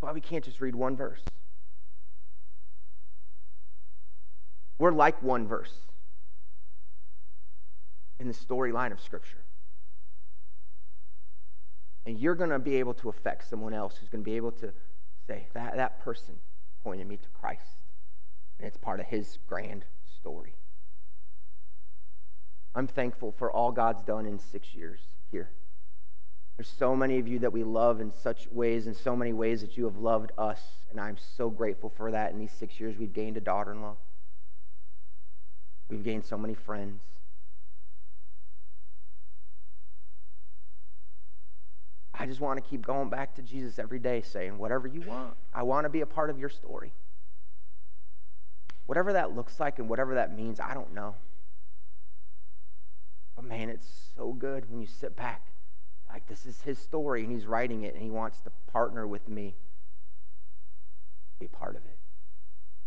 Why 0.01 0.13
we 0.13 0.21
can't 0.21 0.45
just 0.45 0.61
read 0.61 0.75
one 0.75 0.97
verse. 0.97 1.21
We're 4.79 4.93
like 4.93 5.23
one 5.23 5.47
verse 5.47 5.75
in 8.19 8.29
the 8.29 8.35
storyline 8.35 8.93
of 8.93 9.01
Scripture. 9.01 9.45
And 12.07 12.19
you're 12.19 12.35
going 12.35 12.51
to 12.51 12.59
be 12.59 12.77
able 12.77 12.95
to 12.95 13.11
affect 13.11 13.49
someone 13.49 13.75
else 13.75 13.97
who's 13.99 14.09
going 14.09 14.25
to 14.25 14.29
be 14.31 14.37
able 14.37 14.53
to 14.53 14.73
say, 15.27 15.49
that, 15.53 15.77
that 15.77 16.01
person 16.03 16.37
pointed 16.83 17.07
me 17.07 17.19
to 17.19 17.29
Christ. 17.29 17.77
And 18.59 18.67
it's 18.67 18.79
part 18.79 19.01
of 19.01 19.07
his 19.07 19.39
grand 19.47 19.85
story. 20.19 20.55
I'm 22.75 22.87
thankful 22.87 23.33
for 23.33 23.51
all 23.51 23.73
God's 23.73 24.03
done 24.03 24.27
in 24.27 24.39
six 24.39 24.75
years 24.75 25.01
here. 25.31 25.51
There's 26.57 26.69
so 26.69 26.95
many 26.95 27.19
of 27.19 27.27
you 27.27 27.39
that 27.41 27.53
we 27.53 27.65
love 27.65 28.01
in 28.01 28.13
such 28.13 28.47
ways, 28.53 28.87
in 28.87 28.95
so 28.95 29.17
many 29.17 29.33
ways 29.33 29.63
that 29.63 29.77
you 29.77 29.85
have 29.85 29.97
loved 29.97 30.31
us. 30.37 30.61
And 30.91 31.01
I'm 31.01 31.17
so 31.17 31.49
grateful 31.49 31.89
for 31.89 32.11
that. 32.11 32.33
In 32.33 32.39
these 32.39 32.53
six 32.53 32.79
years, 32.79 32.99
we've 32.99 33.13
gained 33.13 33.37
a 33.37 33.41
daughter 33.41 33.73
in 33.73 33.81
law, 33.81 33.97
we've 35.89 36.05
gained 36.05 36.25
so 36.25 36.37
many 36.37 36.55
friends. 36.55 37.01
I 42.13 42.27
just 42.27 42.41
want 42.41 42.63
to 42.63 42.71
keep 42.71 42.85
going 42.85 43.09
back 43.09 43.35
to 43.37 43.43
Jesus 43.43 43.79
every 43.79 43.99
day, 43.99 44.21
saying, 44.21 44.59
Whatever 44.59 44.87
you 44.87 45.01
want, 45.01 45.35
I 45.55 45.63
want 45.63 45.87
to 45.87 45.89
be 45.89 46.03
a 46.03 46.07
part 46.07 46.29
of 46.29 46.39
your 46.39 46.51
story. 46.51 46.93
Whatever 48.85 49.15
that 49.15 49.35
looks 49.35 49.59
like 49.59 49.79
and 49.79 49.89
whatever 49.89 50.17
that 50.17 50.37
means, 50.37 50.61
I 50.61 50.75
don't 50.75 50.93
know. 50.93 51.15
But 53.41 53.49
man, 53.49 53.71
it's 53.71 53.89
so 54.15 54.35
good 54.35 54.71
when 54.71 54.83
you 54.83 54.87
sit 54.87 55.17
back. 55.17 55.47
Like, 56.11 56.27
this 56.27 56.45
is 56.45 56.61
his 56.61 56.79
story, 56.79 57.23
and 57.23 57.33
he's 57.33 57.47
writing 57.47 57.85
it, 57.85 57.95
and 57.95 58.03
he 58.03 58.11
wants 58.11 58.39
to 58.41 58.51
partner 58.71 59.07
with 59.07 59.31
me, 59.31 59.55
be 61.39 61.49
part 61.49 61.75
of 61.75 61.87
it. 61.87 61.97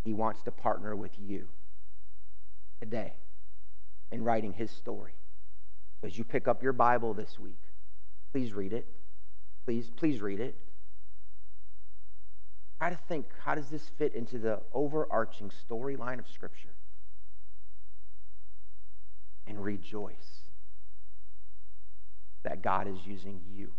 He 0.04 0.14
wants 0.14 0.44
to 0.44 0.52
partner 0.52 0.96
with 0.96 1.14
you 1.18 1.48
today 2.80 3.14
in 4.12 4.24
writing 4.24 4.54
his 4.54 4.70
story. 4.70 5.14
So 6.00 6.08
as 6.08 6.20
you 6.20 6.24
pick 6.24 6.48
up 6.48 6.62
your 6.62 6.74
Bible 6.74 7.16
this 7.16 7.40
week, 7.40 7.62
please 8.32 8.54
read 8.54 8.74
it. 8.74 8.86
Please, 9.66 9.90
please 9.90 10.22
read 10.22 10.40
it. 10.40 10.56
Try 12.78 12.92
to 12.92 13.00
think 13.08 13.26
how 13.44 13.56
does 13.56 13.70
this 13.70 13.90
fit 13.98 14.14
into 14.14 14.38
the 14.38 14.60
overarching 14.72 15.50
storyline 15.50 16.20
of 16.20 16.28
Scripture? 16.28 16.76
And 19.48 19.64
rejoice 19.64 20.43
that 22.44 22.62
God 22.62 22.88
is 22.88 23.06
using 23.06 23.42
you 23.54 23.72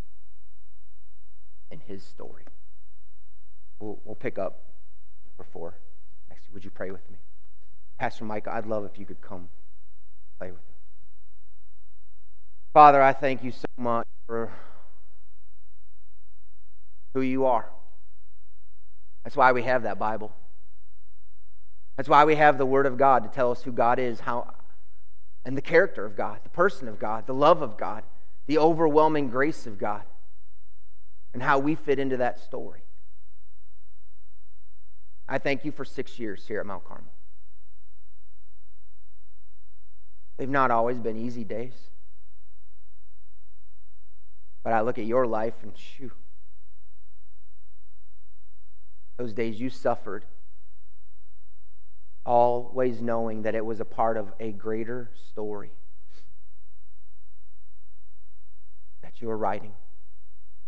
in 1.71 1.81
his 1.81 2.03
story. 2.03 2.45
We'll, 3.79 4.01
we'll 4.05 4.15
pick 4.15 4.39
up 4.39 4.63
number 5.27 5.49
four. 5.53 5.79
Next, 6.31 6.51
would 6.53 6.65
you 6.65 6.71
pray 6.71 6.91
with 6.91 7.09
me? 7.11 7.19
Pastor 7.99 8.25
Mike, 8.25 8.49
I'd 8.49 8.67
love 8.67 8.85
if 8.85 8.99
you 8.99 9.05
could 9.05 9.21
come 9.21 9.49
play 10.39 10.51
with 10.51 10.61
us. 10.61 10.77
Father, 12.73 13.01
I 13.01 13.13
thank 13.13 13.45
you 13.45 13.53
so 13.53 13.67
much 13.77 14.07
for 14.27 14.53
who 17.13 17.21
you 17.21 17.45
are. 17.45 17.69
That's 19.23 19.37
why 19.37 19.53
we 19.53 19.63
have 19.63 19.85
that 19.85 19.99
Bible. 19.99 20.33
That's 21.97 22.09
why 22.09 22.25
we 22.25 22.35
have 22.35 22.59
the 22.59 22.67
Word 22.67 22.87
of 22.87 22.99
God 22.99 23.23
to 23.23 23.29
tell 23.29 23.53
us 23.53 23.63
who 23.63 23.71
God 23.71 23.99
is, 23.99 24.21
how, 24.21 24.53
and 25.45 25.57
the 25.57 25.63
character 25.63 26.05
of 26.05 26.17
God, 26.17 26.41
the 26.43 26.51
person 26.51 26.89
of 26.89 26.99
God, 26.99 27.27
the 27.27 27.35
love 27.35 27.63
of 27.63 27.77
God 27.77 28.03
the 28.47 28.59
overwhelming 28.59 29.29
grace 29.29 29.67
of 29.67 29.79
God, 29.79 30.03
and 31.33 31.43
how 31.43 31.59
we 31.59 31.75
fit 31.75 31.99
into 31.99 32.17
that 32.19 32.39
story. 32.39 32.83
I 35.29 35.39
thank 35.39 35.65
you 35.65 35.73
for 35.73 35.85
six 35.85 36.19
years 36.19 36.47
here 36.47 36.61
at 36.61 36.67
Mount 36.67 36.85
Carmel. 36.85 37.13
They've 40.37 40.49
not 40.49 40.71
always 40.71 40.99
been 40.99 41.17
easy 41.17 41.45
days. 41.45 41.75
But 44.63 44.73
I 44.73 44.81
look 44.81 44.99
at 44.99 45.07
your 45.07 45.27
life 45.27 45.55
and 45.63 45.73
shoo. 45.77 46.11
Those 49.19 49.33
days 49.33 49.61
you 49.61 49.71
suffered, 49.71 50.25
always 52.27 53.01
knowing 53.01 53.43
that 53.43 53.55
it 53.55 53.65
was 53.65 53.79
a 53.81 53.85
part 53.85 54.17
of 54.17 54.33
a 54.41 54.51
greater 54.53 55.11
story 55.15 55.71
that 59.15 59.23
you 59.23 59.31
are 59.31 59.39
writing 59.39 59.73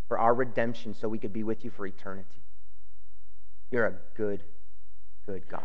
for 0.09 0.19
our 0.19 0.35
redemption 0.35 0.95
so 0.95 1.09
we 1.09 1.19
could 1.19 1.33
be 1.33 1.43
with 1.43 1.65
you 1.65 1.71
for 1.71 1.87
eternity. 1.87 2.43
You're 3.71 3.87
a 3.87 3.95
good, 4.17 4.43
good 5.27 5.49
God. 5.49 5.65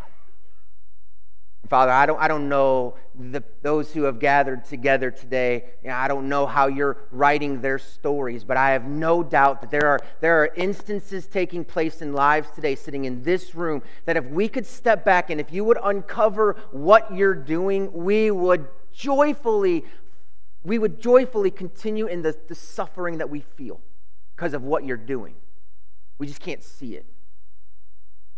Father, 1.68 1.92
I 1.92 2.06
don't, 2.06 2.20
I 2.20 2.26
don't 2.26 2.48
know 2.48 2.96
the, 3.14 3.44
those 3.62 3.92
who 3.92 4.02
have 4.02 4.18
gathered 4.18 4.64
together 4.64 5.12
today. 5.12 5.64
You 5.84 5.90
know, 5.90 5.94
I 5.94 6.08
don't 6.08 6.28
know 6.28 6.44
how 6.44 6.66
you're 6.66 6.96
writing 7.12 7.60
their 7.60 7.78
stories, 7.78 8.42
but 8.42 8.56
I 8.56 8.70
have 8.70 8.84
no 8.84 9.22
doubt 9.22 9.60
that 9.60 9.70
there 9.70 9.86
are, 9.86 10.00
there 10.20 10.42
are 10.42 10.50
instances 10.56 11.28
taking 11.28 11.64
place 11.64 12.02
in 12.02 12.14
lives 12.14 12.50
today, 12.50 12.74
sitting 12.74 13.04
in 13.04 13.22
this 13.22 13.54
room, 13.54 13.82
that 14.06 14.16
if 14.16 14.24
we 14.24 14.48
could 14.48 14.66
step 14.66 15.04
back 15.04 15.30
and 15.30 15.40
if 15.40 15.52
you 15.52 15.62
would 15.62 15.78
uncover 15.84 16.56
what 16.72 17.14
you're 17.14 17.34
doing, 17.34 17.92
we 17.92 18.32
would 18.32 18.66
joyfully, 18.92 19.84
we 20.64 20.78
would 20.78 21.00
joyfully 21.00 21.50
continue 21.50 22.06
in 22.06 22.22
the, 22.22 22.36
the 22.48 22.54
suffering 22.54 23.18
that 23.18 23.30
we 23.30 23.40
feel 23.40 23.80
because 24.36 24.54
of 24.54 24.62
what 24.62 24.84
you're 24.84 24.96
doing. 24.96 25.34
We 26.18 26.26
just 26.26 26.40
can't 26.40 26.62
see 26.62 26.94
it. 26.94 27.06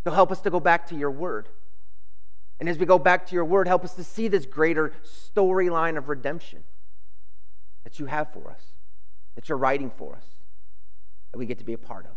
So 0.05 0.11
help 0.11 0.31
us 0.31 0.41
to 0.43 0.51
go 0.51 0.61
back 0.61 0.87
to 0.89 0.95
your 0.95 1.11
word. 1.11 1.49
And 2.61 2.68
as 2.68 2.79
we 2.79 2.87
go 2.87 2.99
back 2.99 3.27
to 3.27 3.35
your 3.35 3.45
word, 3.45 3.68
help 3.68 3.85
us 3.85 3.95
to 3.95 4.05
see 4.05 4.29
this 4.29 4.47
greater 4.47 4.93
storyline 5.05 5.99
of 5.99 6.09
redemption 6.09 6.64
that 7.85 7.99
you 7.99 8.07
have 8.07 8.33
for 8.33 8.51
us, 8.51 8.62
that 9.35 9.49
you're 9.49 9.59
writing 9.59 9.91
for 9.91 10.14
us, 10.16 10.25
that 11.33 11.39
we 11.39 11.47
get 11.47 11.59
to 11.59 11.64
be 11.64 11.72
a 11.72 11.79
part 11.79 12.07
of. 12.07 12.16